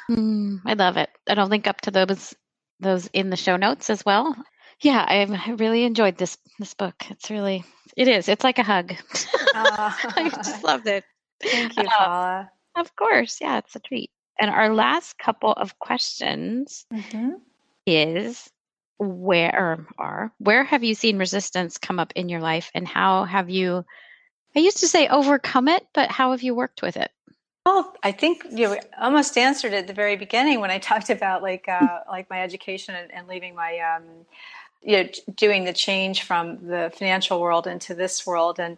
mm, 0.09 0.61
I 0.65 0.73
love 0.73 0.97
it. 0.97 1.09
I 1.27 1.35
don't 1.35 1.49
link 1.49 1.67
up 1.67 1.81
to 1.81 1.91
those 1.91 2.35
those 2.79 3.07
in 3.07 3.29
the 3.29 3.37
show 3.37 3.57
notes 3.57 3.89
as 3.89 4.03
well. 4.05 4.35
Yeah, 4.81 5.05
I 5.07 5.53
really 5.53 5.83
enjoyed 5.83 6.17
this 6.17 6.37
this 6.57 6.73
book. 6.73 6.95
It's 7.09 7.29
really 7.29 7.63
it 7.95 8.07
is. 8.07 8.27
It's 8.27 8.43
like 8.43 8.59
a 8.59 8.63
hug. 8.63 8.93
Uh, 9.53 9.91
I 10.15 10.31
just 10.33 10.63
loved 10.63 10.87
it. 10.87 11.03
Thank 11.43 11.77
you, 11.77 11.83
uh, 11.83 11.89
Paula. 11.97 12.51
Uh, 12.75 12.79
of 12.79 12.95
course, 12.95 13.39
yeah, 13.41 13.57
it's 13.57 13.75
a 13.75 13.79
treat. 13.79 14.11
And 14.39 14.49
our 14.49 14.73
last 14.73 15.17
couple 15.19 15.51
of 15.51 15.77
questions 15.79 16.85
mm-hmm. 16.93 17.31
is 17.85 18.49
where 18.99 19.87
are 19.97 20.31
where 20.37 20.63
have 20.63 20.83
you 20.83 20.93
seen 20.93 21.17
resistance 21.17 21.77
come 21.77 21.99
up 21.99 22.11
in 22.15 22.29
your 22.29 22.41
life 22.41 22.69
and 22.73 22.87
how 22.87 23.23
have 23.23 23.49
you 23.49 23.85
I 24.55 24.59
used 24.59 24.79
to 24.79 24.87
say 24.87 25.07
overcome 25.07 25.67
it, 25.67 25.85
but 25.93 26.09
how 26.09 26.31
have 26.31 26.41
you 26.41 26.55
worked 26.55 26.81
with 26.81 26.97
it? 26.97 27.11
Well, 27.65 27.93
I 28.01 28.11
think 28.11 28.43
you 28.51 28.77
almost 28.99 29.37
answered 29.37 29.73
it 29.73 29.77
at 29.77 29.87
the 29.87 29.93
very 29.93 30.15
beginning 30.15 30.59
when 30.59 30.71
I 30.71 30.79
talked 30.79 31.09
about 31.09 31.41
like 31.41 31.67
uh, 31.67 31.99
like 32.07 32.29
my 32.29 32.41
education 32.41 32.95
and, 32.95 33.11
and 33.11 33.27
leaving 33.27 33.55
my 33.55 33.79
um, 33.79 34.03
you 34.81 35.03
know 35.03 35.09
doing 35.35 35.65
the 35.65 35.73
change 35.73 36.23
from 36.23 36.67
the 36.67 36.91
financial 36.95 37.39
world 37.39 37.67
into 37.67 37.93
this 37.93 38.25
world 38.25 38.59
and 38.59 38.77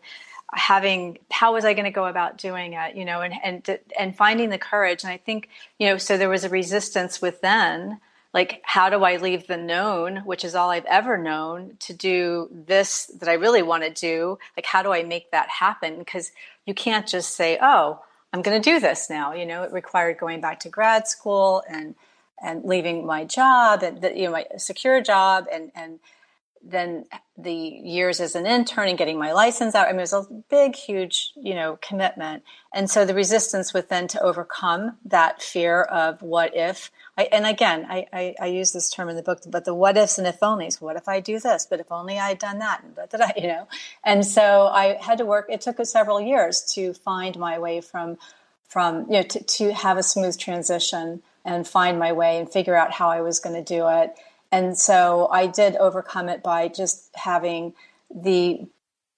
having 0.54 1.18
how 1.30 1.54
was 1.54 1.64
I 1.64 1.74
going 1.74 1.86
to 1.86 1.92
go 1.92 2.06
about 2.06 2.38
doing 2.38 2.74
it 2.74 2.98
you 2.98 3.06
know 3.06 3.22
and 3.22 3.34
and 3.42 3.80
and 3.98 4.18
finding 4.18 4.50
the 4.50 4.58
courage 4.58 5.04
and 5.04 5.12
I 5.12 5.16
think 5.16 5.48
you 5.80 5.88
know 5.88 5.98
so 5.98 6.18
there 6.18 6.28
was 6.28 6.44
a 6.44 6.50
resistance 6.50 7.22
within 7.22 8.00
like 8.34 8.62
how 8.64 8.90
do 8.90 9.04
I 9.04 9.18
leave 9.18 9.48
the 9.48 9.58
known 9.58 10.18
which 10.18 10.46
is 10.46 10.56
all 10.56 10.70
I've 10.70 10.86
ever 10.86 11.18
known 11.18 11.78
to 11.80 11.94
do 11.94 12.50
this 12.52 13.08
that 13.20 13.30
I 13.30 13.34
really 13.34 13.62
want 13.62 13.84
to 13.84 13.90
do 13.90 14.38
like 14.56 14.66
how 14.66 14.84
do 14.84 14.94
I 14.94 15.04
make 15.04 15.32
that 15.32 15.50
happen 15.50 16.00
because 16.00 16.32
you 16.66 16.74
can't 16.74 17.08
just 17.08 17.36
say 17.36 17.58
oh 17.62 18.02
I'm 18.34 18.42
going 18.42 18.62
to 18.62 18.70
do 18.70 18.80
this 18.80 19.10
now. 19.10 19.34
You 19.34 19.46
know, 19.46 19.64
it 19.64 19.74
required 19.74 20.18
going 20.18 20.42
back 20.42 20.62
to 20.62 20.70
grad 20.70 21.08
school 21.08 21.64
and 21.70 21.96
and 22.44 22.64
leaving 22.64 23.06
my 23.06 23.24
job 23.24 23.84
and 23.84 24.02
the, 24.02 24.16
you 24.16 24.24
know 24.24 24.32
my 24.32 24.46
secure 24.58 25.02
job 25.02 25.46
and 25.52 25.72
and 25.76 26.00
then 26.64 27.06
the 27.38 27.54
years 27.54 28.20
as 28.20 28.36
an 28.36 28.46
intern 28.46 28.88
and 28.88 28.98
getting 28.98 29.18
my 29.18 29.32
license 29.32 29.74
out. 29.74 29.88
I 29.88 29.92
mean, 29.92 30.00
it 30.00 30.02
was 30.02 30.14
a 30.14 30.28
big, 30.48 30.76
huge, 30.76 31.34
you 31.36 31.56
know, 31.56 31.80
commitment. 31.82 32.44
And 32.72 32.88
so 32.88 33.04
the 33.04 33.16
resistance 33.16 33.74
within 33.74 34.08
to 34.10 34.22
overcome 34.22 34.98
that 35.06 35.42
fear 35.42 35.82
of 35.82 36.22
what 36.22 36.56
if. 36.56 36.92
I, 37.18 37.24
and 37.32 37.46
again, 37.46 37.86
I, 37.90 38.06
I, 38.14 38.36
I, 38.40 38.46
use 38.48 38.72
this 38.72 38.90
term 38.90 39.10
in 39.10 39.18
the 39.18 39.22
book, 39.22 39.42
but 39.46 39.66
the 39.66 39.74
what 39.74 39.98
ifs 39.98 40.18
and 40.18 40.26
if 40.26 40.40
onlys. 40.40 40.80
What 40.80 40.96
if 40.96 41.10
I 41.10 41.20
do 41.20 41.40
this? 41.40 41.68
But 41.70 41.82
if 41.82 41.92
only 41.92 42.18
I 42.18 42.30
had 42.30 42.40
done 42.40 42.60
that, 42.60 42.84
and 42.84 42.96
but 42.96 43.14
I, 43.22 43.34
you 43.36 43.48
know. 43.48 43.68
And 44.04 44.26
so 44.26 44.68
I 44.68 44.98
had 45.02 45.18
to 45.18 45.26
work. 45.26 45.48
It 45.50 45.62
took 45.62 45.86
several 45.86 46.22
years 46.22 46.62
to 46.76 46.94
find 46.94 47.38
my 47.38 47.60
way 47.60 47.82
from 47.82 48.18
from 48.68 49.08
you 49.08 49.18
know 49.18 49.24
to, 49.24 49.44
to 49.44 49.74
have 49.74 49.98
a 49.98 50.04
smooth 50.04 50.38
transition 50.38 51.22
and 51.44 51.68
find 51.68 52.00
my 52.00 52.14
way 52.14 52.38
and 52.38 52.50
figure 52.50 52.76
out 52.76 52.92
how 52.92 53.10
I 53.10 53.22
was 53.22 53.40
going 53.40 53.56
to 53.56 53.64
do 53.64 53.88
it 53.90 54.16
and 54.52 54.78
so 54.78 55.30
I 55.32 55.48
did 55.48 55.76
overcome 55.78 56.28
it 56.28 56.44
by 56.44 56.68
just 56.68 57.10
having 57.16 57.74
the 58.14 58.68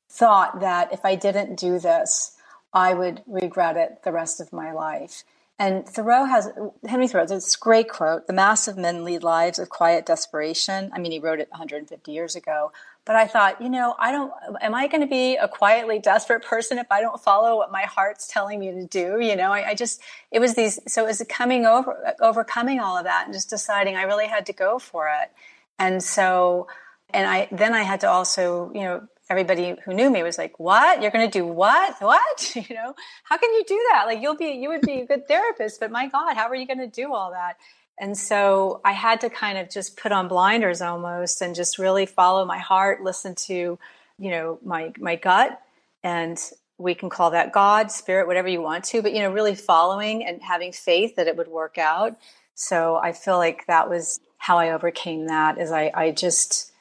thought 0.09 0.59
that 0.59 0.93
if 0.93 1.03
I 1.03 1.15
didn't 1.15 1.55
do 1.55 1.79
this, 1.79 2.37
I 2.71 2.93
would 2.93 3.23
regret 3.25 3.77
it 3.77 4.03
the 4.03 4.11
rest 4.11 4.39
of 4.39 4.53
my 4.53 4.71
life. 4.71 5.23
And 5.59 5.87
Thoreau 5.87 6.25
has, 6.25 6.49
Henry 6.87 7.07
Thoreau, 7.07 7.25
this 7.25 7.55
great 7.55 7.89
quote 7.89 8.27
The 8.27 8.33
mass 8.33 8.67
of 8.67 8.77
men 8.77 9.03
lead 9.03 9.23
lives 9.23 9.59
of 9.59 9.69
quiet 9.69 10.05
desperation. 10.05 10.91
I 10.93 10.99
mean, 10.99 11.11
he 11.11 11.19
wrote 11.19 11.39
it 11.39 11.49
150 11.51 12.11
years 12.11 12.35
ago. 12.35 12.71
But 13.05 13.17
I 13.17 13.27
thought, 13.27 13.61
you 13.61 13.69
know, 13.69 13.95
I 13.99 14.11
don't, 14.11 14.31
am 14.61 14.73
I 14.73 14.87
going 14.87 15.01
to 15.01 15.07
be 15.07 15.35
a 15.35 15.47
quietly 15.47 15.99
desperate 15.99 16.43
person 16.43 16.77
if 16.77 16.87
I 16.89 17.01
don't 17.01 17.19
follow 17.19 17.57
what 17.57 17.69
my 17.69 17.81
heart's 17.81 18.27
telling 18.27 18.59
me 18.59 18.71
to 18.71 18.85
do? 18.87 19.19
You 19.19 19.35
know, 19.35 19.51
I, 19.51 19.69
I 19.69 19.75
just, 19.75 20.01
it 20.31 20.39
was 20.39 20.55
these, 20.55 20.79
so 20.87 21.03
it 21.03 21.07
was 21.07 21.25
coming 21.27 21.65
over, 21.65 22.15
overcoming 22.21 22.79
all 22.79 22.97
of 22.97 23.03
that 23.03 23.25
and 23.25 23.33
just 23.33 23.49
deciding 23.49 23.97
I 23.97 24.03
really 24.03 24.27
had 24.27 24.45
to 24.45 24.53
go 24.53 24.79
for 24.79 25.09
it. 25.09 25.31
And 25.77 26.01
so, 26.01 26.67
and 27.13 27.27
I, 27.27 27.49
then 27.51 27.73
I 27.73 27.83
had 27.83 27.99
to 28.01 28.09
also, 28.09 28.71
you 28.73 28.81
know, 28.81 29.07
everybody 29.29 29.75
who 29.85 29.93
knew 29.93 30.09
me 30.09 30.23
was 30.23 30.37
like, 30.37 30.59
what? 30.59 31.01
You're 31.01 31.11
going 31.11 31.29
to 31.29 31.39
do 31.39 31.45
what? 31.45 31.95
What? 32.01 32.55
You 32.69 32.75
know, 32.75 32.95
how 33.23 33.37
can 33.37 33.53
you 33.53 33.63
do 33.67 33.87
that? 33.91 34.05
Like 34.05 34.21
you'll 34.21 34.35
be, 34.35 34.51
you 34.51 34.69
would 34.69 34.81
be 34.81 35.01
a 35.01 35.05
good 35.05 35.27
therapist, 35.27 35.79
but 35.79 35.91
my 35.91 36.07
God, 36.07 36.35
how 36.35 36.47
are 36.47 36.55
you 36.55 36.67
going 36.67 36.79
to 36.79 36.87
do 36.87 37.13
all 37.13 37.31
that? 37.31 37.57
And 37.99 38.17
so 38.17 38.81
I 38.83 38.91
had 38.91 39.21
to 39.21 39.29
kind 39.29 39.57
of 39.57 39.69
just 39.69 39.97
put 39.97 40.11
on 40.11 40.27
blinders 40.27 40.81
almost 40.81 41.41
and 41.41 41.55
just 41.55 41.77
really 41.77 42.05
follow 42.05 42.43
my 42.45 42.57
heart, 42.57 43.03
listen 43.03 43.35
to, 43.35 43.77
you 44.17 44.31
know, 44.31 44.59
my 44.63 44.91
my 44.97 45.15
gut 45.15 45.61
and 46.03 46.39
we 46.77 46.95
can 46.95 47.09
call 47.09 47.31
that 47.31 47.53
God, 47.53 47.91
spirit, 47.91 48.27
whatever 48.27 48.47
you 48.47 48.61
want 48.61 48.83
to, 48.85 49.01
but 49.01 49.13
you 49.13 49.21
know, 49.21 49.31
really 49.31 49.55
following 49.55 50.25
and 50.25 50.41
having 50.41 50.71
faith 50.71 51.15
that 51.15 51.27
it 51.27 51.37
would 51.37 51.47
work 51.47 51.77
out. 51.77 52.17
So 52.55 52.95
I 52.95 53.13
feel 53.13 53.37
like 53.37 53.65
that 53.67 53.89
was 53.89 54.19
how 54.37 54.57
I 54.57 54.71
overcame 54.71 55.27
that 55.27 55.57
is 55.57 55.71
I, 55.71 55.91
I 55.93 56.11
just 56.11 56.72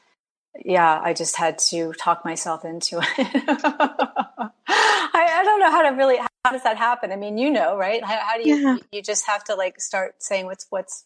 yeah, 0.65 1.01
I 1.03 1.13
just 1.15 1.37
had 1.37 1.59
to 1.59 1.93
talk 1.95 2.25
myself 2.25 2.65
into 2.65 2.99
it. 3.19 3.29
I, 3.59 4.51
I, 5.15 5.43
don't 5.45 5.61
know 5.61 5.71
how 5.71 5.83
to 5.83 5.97
really 5.97 6.19
how 6.45 6.53
does 6.53 6.63
that 6.65 6.77
happen? 6.77 7.13
I 7.13 7.17
mean, 7.17 7.39
you 7.39 7.51
know, 7.51 7.77
right? 7.77 8.05
How, 8.05 8.19
how 8.19 8.37
do 8.37 8.49
you 8.49 8.57
yeah. 8.57 8.77
you 8.93 9.03
just 9.03 9.27
have 9.27 9.45
to 9.45 9.55
like 9.55 9.81
start 9.81 10.23
saying 10.23 10.47
what's 10.47 10.67
what's 10.71 11.05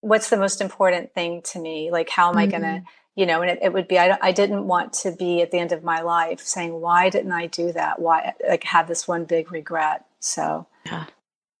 what's 0.00 0.30
the 0.30 0.36
most 0.36 0.60
important 0.60 1.14
thing 1.14 1.42
to 1.52 1.58
me? 1.58 1.90
Like, 1.90 2.10
how 2.10 2.28
am 2.28 2.36
mm-hmm. 2.36 2.40
I 2.40 2.46
going 2.46 2.62
to 2.62 2.82
you 3.14 3.26
know? 3.26 3.40
And 3.42 3.50
it, 3.50 3.58
it 3.62 3.72
would 3.72 3.88
be 3.88 3.98
I, 3.98 4.18
I 4.20 4.32
didn't 4.32 4.66
want 4.66 4.92
to 4.94 5.12
be 5.12 5.42
at 5.42 5.50
the 5.50 5.58
end 5.58 5.72
of 5.72 5.82
my 5.82 6.00
life 6.00 6.40
saying 6.40 6.72
why 6.72 7.10
didn't 7.10 7.32
I 7.32 7.46
do 7.46 7.72
that? 7.72 8.00
Why 8.00 8.34
like 8.48 8.64
have 8.64 8.88
this 8.88 9.08
one 9.08 9.24
big 9.24 9.50
regret? 9.52 10.04
So 10.20 10.66
yeah, 10.86 11.04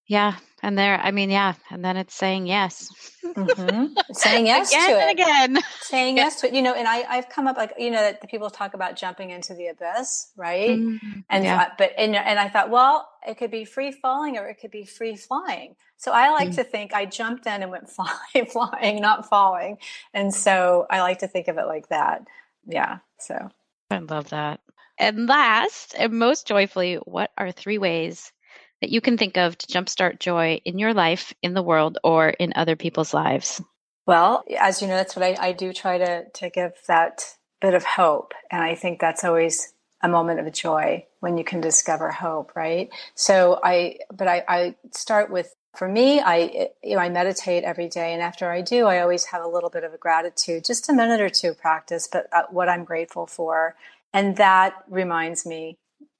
yeah, 0.06 0.36
and 0.62 0.76
there, 0.76 0.98
I 1.00 1.12
mean, 1.12 1.30
yeah, 1.30 1.54
and 1.70 1.84
then 1.84 1.96
it's 1.96 2.14
saying 2.14 2.46
yes, 2.46 2.92
mm-hmm. 3.24 3.94
saying 4.12 4.46
yes 4.46 4.72
again 4.72 4.90
to 4.90 5.08
it 5.08 5.12
again, 5.12 5.58
saying 5.82 6.16
yes 6.16 6.40
to 6.40 6.48
it. 6.48 6.54
You 6.54 6.62
know, 6.62 6.74
and 6.74 6.88
I, 6.88 7.04
I've 7.08 7.28
come 7.28 7.46
up 7.46 7.56
like 7.56 7.74
you 7.78 7.90
know 7.90 8.00
that 8.00 8.20
the 8.20 8.26
people 8.26 8.50
talk 8.50 8.74
about 8.74 8.96
jumping 8.96 9.30
into 9.30 9.54
the 9.54 9.68
abyss, 9.68 10.32
right? 10.36 10.70
Mm-hmm. 10.70 11.20
And 11.30 11.44
yeah. 11.44 11.70
but 11.78 11.92
and 11.96 12.16
and 12.16 12.38
I 12.38 12.48
thought, 12.48 12.70
well, 12.70 13.08
it 13.26 13.38
could 13.38 13.50
be 13.50 13.64
free 13.64 13.92
falling 13.92 14.36
or 14.36 14.48
it 14.48 14.58
could 14.60 14.70
be 14.70 14.84
free 14.84 15.16
flying. 15.16 15.76
So 15.96 16.12
I 16.12 16.30
like 16.30 16.48
mm-hmm. 16.48 16.56
to 16.56 16.64
think 16.64 16.94
I 16.94 17.04
jumped 17.04 17.46
in 17.46 17.62
and 17.62 17.70
went 17.70 17.90
flying, 17.90 18.46
flying, 18.46 19.00
not 19.00 19.28
falling. 19.28 19.78
And 20.12 20.34
so 20.34 20.86
I 20.90 21.00
like 21.00 21.18
to 21.18 21.28
think 21.28 21.48
of 21.48 21.58
it 21.58 21.66
like 21.66 21.88
that. 21.88 22.22
Yeah. 22.66 22.98
So 23.18 23.50
I 23.90 23.98
love 23.98 24.30
that. 24.30 24.60
And 24.98 25.28
last 25.28 25.94
and 25.96 26.12
most 26.14 26.46
joyfully, 26.46 26.96
what 26.96 27.30
are 27.38 27.52
three 27.52 27.78
ways 27.78 28.32
that 28.80 28.90
you 28.90 29.00
can 29.00 29.18
think 29.18 29.36
of 29.36 29.56
to 29.58 29.66
jumpstart 29.66 30.20
joy 30.20 30.60
in 30.64 30.78
your 30.78 30.94
life, 30.94 31.32
in 31.42 31.54
the 31.54 31.62
world, 31.62 31.98
or 32.04 32.28
in 32.28 32.52
other 32.54 32.76
people's 32.76 33.12
lives? 33.12 33.60
Well, 34.06 34.44
as 34.58 34.80
you 34.80 34.88
know, 34.88 34.96
that's 34.96 35.14
what 35.14 35.24
I, 35.24 35.48
I 35.48 35.52
do 35.52 35.72
try 35.72 35.98
to, 35.98 36.24
to 36.30 36.50
give 36.50 36.72
that 36.86 37.34
bit 37.60 37.74
of 37.74 37.84
hope. 37.84 38.32
And 38.50 38.62
I 38.62 38.74
think 38.74 39.00
that's 39.00 39.24
always 39.24 39.74
a 40.02 40.08
moment 40.08 40.40
of 40.40 40.52
joy 40.52 41.04
when 41.20 41.36
you 41.36 41.44
can 41.44 41.60
discover 41.60 42.10
hope, 42.10 42.54
right? 42.54 42.88
So 43.14 43.60
I, 43.62 43.98
but 44.10 44.28
I, 44.28 44.44
I 44.48 44.74
start 44.92 45.30
with, 45.30 45.52
for 45.76 45.88
me, 45.88 46.20
I, 46.20 46.70
you 46.82 46.96
know, 46.96 47.02
I 47.02 47.08
meditate 47.10 47.64
every 47.64 47.88
day. 47.88 48.12
And 48.12 48.22
after 48.22 48.50
I 48.50 48.62
do, 48.62 48.86
I 48.86 49.00
always 49.00 49.26
have 49.26 49.44
a 49.44 49.48
little 49.48 49.70
bit 49.70 49.84
of 49.84 49.92
a 49.92 49.98
gratitude, 49.98 50.64
just 50.64 50.88
a 50.88 50.92
minute 50.92 51.20
or 51.20 51.28
two 51.28 51.52
practice, 51.52 52.08
but 52.10 52.28
uh, 52.32 52.44
what 52.50 52.68
I'm 52.68 52.84
grateful 52.84 53.26
for. 53.26 53.74
And 54.14 54.36
that 54.36 54.74
reminds 54.88 55.44
me, 55.44 55.76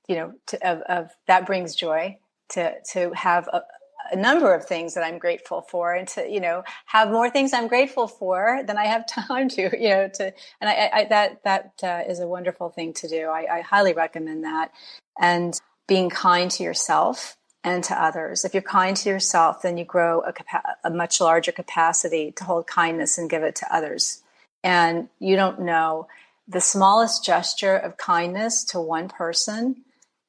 you 0.09 0.17
know, 0.17 0.35
to, 0.49 0.69
of, 0.69 0.83
of 0.83 1.11
that 1.27 1.47
brings 1.47 1.75
joy 1.75 2.19
to 2.51 2.75
to 2.93 3.13
have 3.15 3.49
a, 3.49 3.63
a 4.11 4.17
number 4.17 4.55
of 4.55 4.65
things 4.65 4.95
that 4.95 5.05
I'm 5.05 5.19
grateful 5.19 5.63
for 5.63 5.95
and 5.95 6.09
to, 6.09 6.29
you 6.29 6.41
know, 6.41 6.63
have 6.87 7.11
more 7.11 7.31
things 7.31 7.53
I'm 7.53 7.69
grateful 7.69 8.07
for 8.07 8.63
than 8.67 8.77
I 8.77 8.87
have 8.87 9.07
time 9.09 9.49
to, 9.51 9.63
you 9.63 9.89
know, 9.89 10.09
to, 10.15 10.33
and 10.61 10.71
I, 10.71 10.91
I 10.93 11.05
that, 11.07 11.43
that 11.45 11.73
uh, 11.83 12.11
is 12.11 12.21
a 12.21 12.27
wonderful 12.29 12.71
thing 12.71 12.93
to 12.95 13.09
do. 13.09 13.29
I, 13.29 13.59
I 13.59 13.61
highly 13.61 13.93
recommend 13.93 14.45
that. 14.45 14.73
And 15.21 15.59
being 15.87 16.11
kind 16.11 16.51
to 16.53 16.63
yourself 16.63 17.37
and 17.65 17.83
to 17.85 18.03
others. 18.03 18.45
If 18.45 18.55
you're 18.55 18.63
kind 18.63 18.97
to 18.99 19.09
yourself, 19.09 19.63
then 19.63 19.79
you 19.79 19.85
grow 19.85 20.21
a, 20.21 20.33
capa- 20.33 20.77
a 20.85 20.91
much 20.91 21.21
larger 21.21 21.51
capacity 21.51 22.33
to 22.37 22.45
hold 22.45 22.67
kindness 22.67 23.19
and 23.19 23.29
give 23.29 23.43
it 23.43 23.57
to 23.57 23.75
others. 23.75 24.23
And 24.63 25.09
you 25.19 25.35
don't 25.35 25.61
know 25.61 26.07
the 26.47 26.61
smallest 26.61 27.25
gesture 27.25 27.77
of 27.77 27.97
kindness 27.97 28.65
to 28.65 28.81
one 28.81 29.09
person 29.09 29.85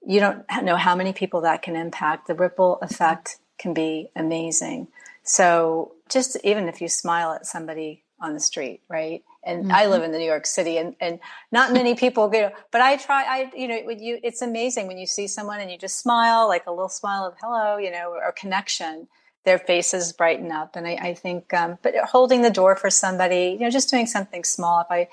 you 0.06 0.20
don't 0.20 0.46
know 0.64 0.78
how 0.78 0.96
many 0.96 1.14
people 1.14 1.42
that 1.42 1.62
can 1.62 1.76
impact. 1.76 2.28
The 2.28 2.36
ripple 2.36 2.80
effect 2.82 3.38
can 3.58 3.74
be 3.74 4.10
amazing. 4.16 4.88
So 5.24 5.94
just 6.10 6.38
even 6.44 6.68
if 6.68 6.82
you 6.82 6.88
smile 6.88 7.34
at 7.34 7.46
somebody 7.46 8.04
on 8.22 8.34
the 8.34 8.40
street, 8.40 8.82
right? 8.90 9.24
And 9.44 9.66
mm-hmm. 9.66 9.72
I 9.72 9.86
live 9.86 10.04
in 10.04 10.12
the 10.12 10.18
New 10.18 10.26
York 10.26 10.46
City, 10.46 10.78
and, 10.78 10.96
and 11.00 11.20
not 11.52 11.72
many 11.72 11.96
people 11.96 12.30
you 12.34 12.42
know, 12.42 12.52
but 12.72 12.82
I 12.82 12.98
try. 12.98 13.24
I 13.24 13.52
you 13.56 13.68
know, 13.68 13.90
you 13.90 14.20
it's 14.24 14.42
amazing 14.42 14.88
when 14.88 14.98
you 14.98 15.08
see 15.08 15.28
someone 15.28 15.60
and 15.60 15.72
you 15.72 15.78
just 15.78 16.00
smile, 16.00 16.48
like 16.48 16.66
a 16.68 16.72
little 16.72 16.90
smile 16.90 17.26
of 17.26 17.36
hello, 17.42 17.78
you 17.78 17.92
know, 17.92 18.12
or 18.12 18.32
connection. 18.34 19.08
Their 19.46 19.58
faces 19.58 20.12
brighten 20.12 20.52
up, 20.52 20.76
and 20.76 20.86
I, 20.86 20.96
I 20.96 21.14
think, 21.14 21.54
um, 21.54 21.78
but 21.82 21.96
holding 21.96 22.42
the 22.42 22.50
door 22.50 22.76
for 22.76 22.90
somebody, 22.90 23.56
you 23.58 23.60
know, 23.60 23.70
just 23.70 23.90
doing 23.90 24.06
something 24.06 24.44
small. 24.44 24.82
If 24.82 24.88
I 24.90 25.08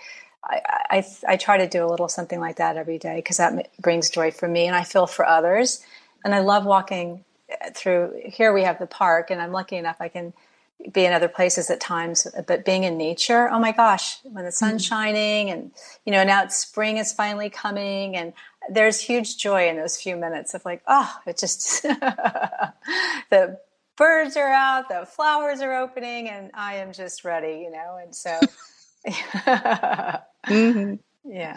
I, 0.46 0.60
I, 0.90 1.06
I 1.28 1.36
try 1.36 1.58
to 1.58 1.68
do 1.68 1.84
a 1.84 1.88
little 1.88 2.08
something 2.08 2.38
like 2.38 2.56
that 2.56 2.76
every 2.76 2.98
day 2.98 3.16
because 3.16 3.38
that 3.38 3.68
brings 3.80 4.10
joy 4.10 4.30
for 4.30 4.48
me 4.48 4.66
and 4.66 4.76
I 4.76 4.84
feel 4.84 5.06
for 5.06 5.26
others. 5.26 5.84
And 6.24 6.34
I 6.34 6.40
love 6.40 6.64
walking 6.64 7.24
through 7.74 8.20
here. 8.24 8.52
We 8.52 8.62
have 8.62 8.78
the 8.78 8.86
park, 8.86 9.30
and 9.30 9.40
I'm 9.40 9.52
lucky 9.52 9.76
enough 9.76 9.96
I 10.00 10.08
can 10.08 10.32
be 10.92 11.04
in 11.04 11.12
other 11.12 11.28
places 11.28 11.70
at 11.70 11.80
times. 11.80 12.26
But 12.46 12.64
being 12.64 12.84
in 12.84 12.98
nature, 12.98 13.48
oh 13.50 13.58
my 13.58 13.72
gosh, 13.72 14.18
when 14.24 14.44
the 14.44 14.52
sun's 14.52 14.84
mm-hmm. 14.84 14.94
shining, 14.94 15.50
and 15.50 15.70
you 16.04 16.12
know 16.12 16.24
now 16.24 16.42
it's 16.44 16.56
spring 16.56 16.96
is 16.96 17.12
finally 17.12 17.50
coming, 17.50 18.16
and 18.16 18.32
there's 18.70 19.00
huge 19.00 19.36
joy 19.36 19.68
in 19.68 19.76
those 19.76 19.96
few 19.96 20.16
minutes 20.16 20.54
of 20.54 20.64
like, 20.64 20.82
oh, 20.86 21.16
it 21.26 21.38
just 21.38 21.82
the 23.30 23.58
birds 23.96 24.36
are 24.36 24.52
out, 24.52 24.88
the 24.88 25.06
flowers 25.06 25.60
are 25.60 25.76
opening, 25.76 26.28
and 26.28 26.50
I 26.54 26.76
am 26.76 26.92
just 26.92 27.24
ready, 27.24 27.60
you 27.62 27.70
know. 27.70 27.98
And 28.02 28.14
so. 28.14 28.38
Mm-hmm. 29.06 30.94
Yeah. 31.28 31.56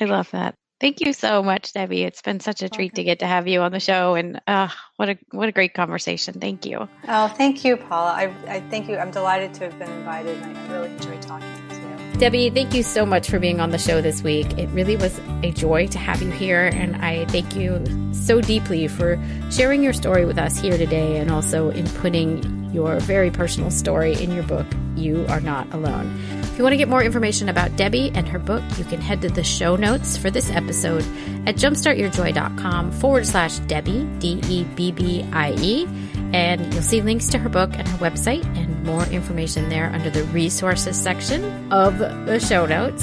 I 0.00 0.04
love 0.04 0.30
that. 0.30 0.54
Thank 0.82 1.00
you 1.00 1.12
so 1.12 1.44
much, 1.44 1.72
Debbie. 1.72 2.02
It's 2.02 2.22
been 2.22 2.40
such 2.40 2.60
a 2.62 2.68
treat 2.68 2.92
okay. 2.92 3.02
to 3.02 3.04
get 3.04 3.18
to 3.20 3.26
have 3.26 3.46
you 3.46 3.60
on 3.60 3.70
the 3.70 3.78
show, 3.78 4.16
and 4.16 4.40
uh, 4.48 4.68
what 4.96 5.10
a 5.10 5.18
what 5.30 5.48
a 5.48 5.52
great 5.52 5.74
conversation. 5.74 6.40
Thank 6.40 6.66
you. 6.66 6.88
Oh, 7.06 7.28
thank 7.28 7.64
you, 7.64 7.76
Paula. 7.76 8.12
I, 8.12 8.34
I 8.48 8.60
thank 8.62 8.88
you. 8.88 8.96
I'm 8.96 9.12
delighted 9.12 9.54
to 9.54 9.64
have 9.64 9.78
been 9.78 9.90
invited, 9.90 10.42
and 10.42 10.58
I 10.58 10.72
really 10.72 10.90
enjoyed 10.90 11.22
talking 11.22 11.48
with 11.68 11.78
you. 11.78 12.18
Debbie, 12.18 12.50
thank 12.50 12.74
you 12.74 12.82
so 12.82 13.06
much 13.06 13.30
for 13.30 13.38
being 13.38 13.60
on 13.60 13.70
the 13.70 13.78
show 13.78 14.00
this 14.00 14.22
week. 14.22 14.58
It 14.58 14.68
really 14.70 14.96
was 14.96 15.20
a 15.44 15.52
joy 15.52 15.86
to 15.86 15.98
have 15.98 16.20
you 16.20 16.32
here, 16.32 16.70
and 16.72 16.96
I 16.96 17.26
thank 17.26 17.54
you 17.54 17.84
so 18.12 18.40
deeply 18.40 18.88
for 18.88 19.22
sharing 19.52 19.84
your 19.84 19.92
story 19.92 20.24
with 20.24 20.38
us 20.38 20.58
here 20.58 20.76
today, 20.76 21.18
and 21.18 21.30
also 21.30 21.70
in 21.70 21.86
putting 21.88 22.72
your 22.72 22.98
very 22.98 23.30
personal 23.30 23.70
story 23.70 24.20
in 24.20 24.32
your 24.32 24.42
book. 24.44 24.66
You 24.96 25.26
are 25.28 25.40
not 25.40 25.72
alone. 25.72 26.41
If 26.52 26.58
you 26.58 26.64
want 26.64 26.74
to 26.74 26.76
get 26.76 26.90
more 26.90 27.02
information 27.02 27.48
about 27.48 27.76
Debbie 27.76 28.12
and 28.14 28.28
her 28.28 28.38
book, 28.38 28.62
you 28.76 28.84
can 28.84 29.00
head 29.00 29.22
to 29.22 29.30
the 29.30 29.42
show 29.42 29.74
notes 29.74 30.18
for 30.18 30.30
this 30.30 30.50
episode 30.50 31.02
at 31.46 31.56
jumpstartyourjoy.com 31.56 32.92
forward 32.92 33.26
slash 33.26 33.58
Debbie, 33.60 34.04
D 34.18 34.38
E 34.48 34.64
B 34.64 34.92
B 34.92 35.26
I 35.32 35.54
E. 35.58 35.88
And 36.34 36.70
you'll 36.74 36.82
see 36.82 37.00
links 37.00 37.28
to 37.28 37.38
her 37.38 37.48
book 37.48 37.70
and 37.72 37.88
her 37.88 37.96
website 37.96 38.44
and 38.54 38.84
more 38.84 39.06
information 39.06 39.70
there 39.70 39.90
under 39.94 40.10
the 40.10 40.24
resources 40.24 40.94
section 41.00 41.72
of 41.72 41.98
the 41.98 42.38
show 42.38 42.66
notes. 42.66 43.02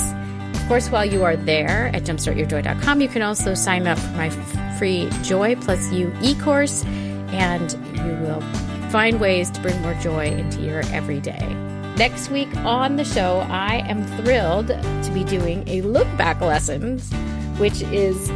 Of 0.54 0.68
course, 0.68 0.90
while 0.92 1.06
you 1.06 1.24
are 1.24 1.36
there 1.36 1.88
at 1.88 2.04
jumpstartyourjoy.com, 2.04 3.02
you 3.02 3.08
can 3.08 3.24
also 3.24 3.56
sign 3.56 3.88
up 3.88 3.98
for 3.98 4.12
my 4.12 4.30
free 4.78 5.10
Joy 5.24 5.56
Plus 5.56 5.92
You 5.92 6.14
e 6.22 6.36
course, 6.36 6.86
and 6.86 7.72
you 7.98 8.14
will 8.22 8.42
find 8.92 9.20
ways 9.20 9.50
to 9.50 9.62
bring 9.62 9.82
more 9.82 9.96
joy 9.96 10.28
into 10.28 10.62
your 10.62 10.82
everyday. 10.94 11.69
Next 12.00 12.30
week 12.30 12.56
on 12.60 12.96
the 12.96 13.04
show, 13.04 13.40
I 13.50 13.84
am 13.90 14.06
thrilled 14.16 14.68
to 14.68 15.12
be 15.14 15.26
doing 15.26 15.68
a 15.68 15.82
look 15.82 16.08
back 16.16 16.40
lessons, 16.40 17.12
which 17.60 17.82
is 17.82 18.30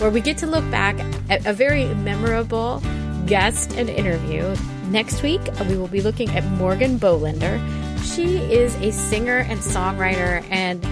where 0.00 0.10
we 0.10 0.20
get 0.20 0.36
to 0.38 0.48
look 0.48 0.68
back 0.68 0.98
at 1.30 1.46
a 1.46 1.52
very 1.52 1.86
memorable 1.94 2.82
guest 3.26 3.72
and 3.76 3.88
interview. 3.88 4.56
Next 4.88 5.22
week, 5.22 5.40
we 5.68 5.76
will 5.76 5.86
be 5.86 6.00
looking 6.00 6.28
at 6.30 6.44
Morgan 6.58 6.98
Bolender. 6.98 7.60
She 8.02 8.38
is 8.38 8.74
a 8.82 8.90
singer 8.90 9.38
and 9.48 9.60
songwriter, 9.60 10.44
and 10.50 10.84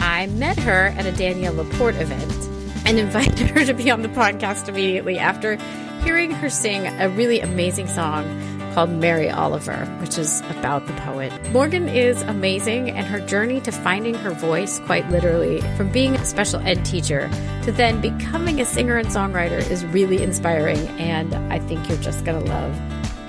I 0.00 0.28
met 0.28 0.56
her 0.60 0.94
at 0.96 1.06
a 1.06 1.10
Danielle 1.10 1.54
LaPorte 1.54 1.96
event 1.96 2.86
and 2.86 2.98
invited 3.00 3.50
her 3.50 3.64
to 3.64 3.74
be 3.74 3.90
on 3.90 4.02
the 4.02 4.08
podcast 4.10 4.68
immediately 4.68 5.18
after 5.18 5.56
hearing 6.04 6.30
her 6.30 6.50
sing 6.50 6.86
a 7.00 7.08
really 7.08 7.40
amazing 7.40 7.88
song 7.88 8.53
called 8.74 8.90
Mary 8.90 9.30
Oliver, 9.30 9.86
which 10.00 10.18
is 10.18 10.40
about 10.50 10.86
the 10.86 10.92
poet. 10.94 11.32
Morgan 11.52 11.88
is 11.88 12.20
amazing, 12.22 12.90
and 12.90 13.06
her 13.06 13.20
journey 13.20 13.60
to 13.60 13.72
finding 13.72 14.14
her 14.14 14.30
voice, 14.32 14.80
quite 14.80 15.08
literally, 15.10 15.60
from 15.76 15.90
being 15.90 16.16
a 16.16 16.24
special 16.24 16.60
ed 16.60 16.84
teacher 16.84 17.30
to 17.62 17.72
then 17.72 18.00
becoming 18.00 18.60
a 18.60 18.64
singer 18.64 18.96
and 18.96 19.08
songwriter, 19.08 19.58
is 19.70 19.84
really 19.86 20.22
inspiring, 20.22 20.88
and 20.98 21.34
I 21.52 21.60
think 21.60 21.88
you're 21.88 21.98
just 21.98 22.24
going 22.24 22.42
to 22.42 22.50
love 22.50 22.76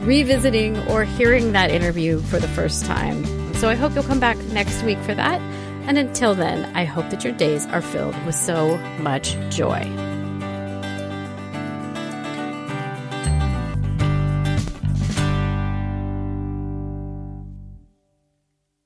revisiting 0.02 0.78
or 0.88 1.04
hearing 1.04 1.52
that 1.54 1.72
interview 1.72 2.22
for 2.22 2.40
the 2.40 2.48
first 2.48 2.86
time. 2.86 3.26
So 3.56 3.70
I 3.70 3.76
hope 3.76 3.94
you'll 3.96 4.04
come 4.04 4.20
back 4.20 4.38
next 4.46 4.84
week 4.84 5.00
for 5.00 5.16
that. 5.16 5.42
And 5.88 5.98
until 5.98 6.36
then, 6.36 6.66
I 6.76 6.86
hope 6.86 7.10
that 7.12 7.24
your 7.24 7.34
days 7.34 7.66
are 7.68 7.82
filled 7.82 8.16
with 8.26 8.36
so 8.36 8.78
much 9.00 9.36
joy. 9.50 10.15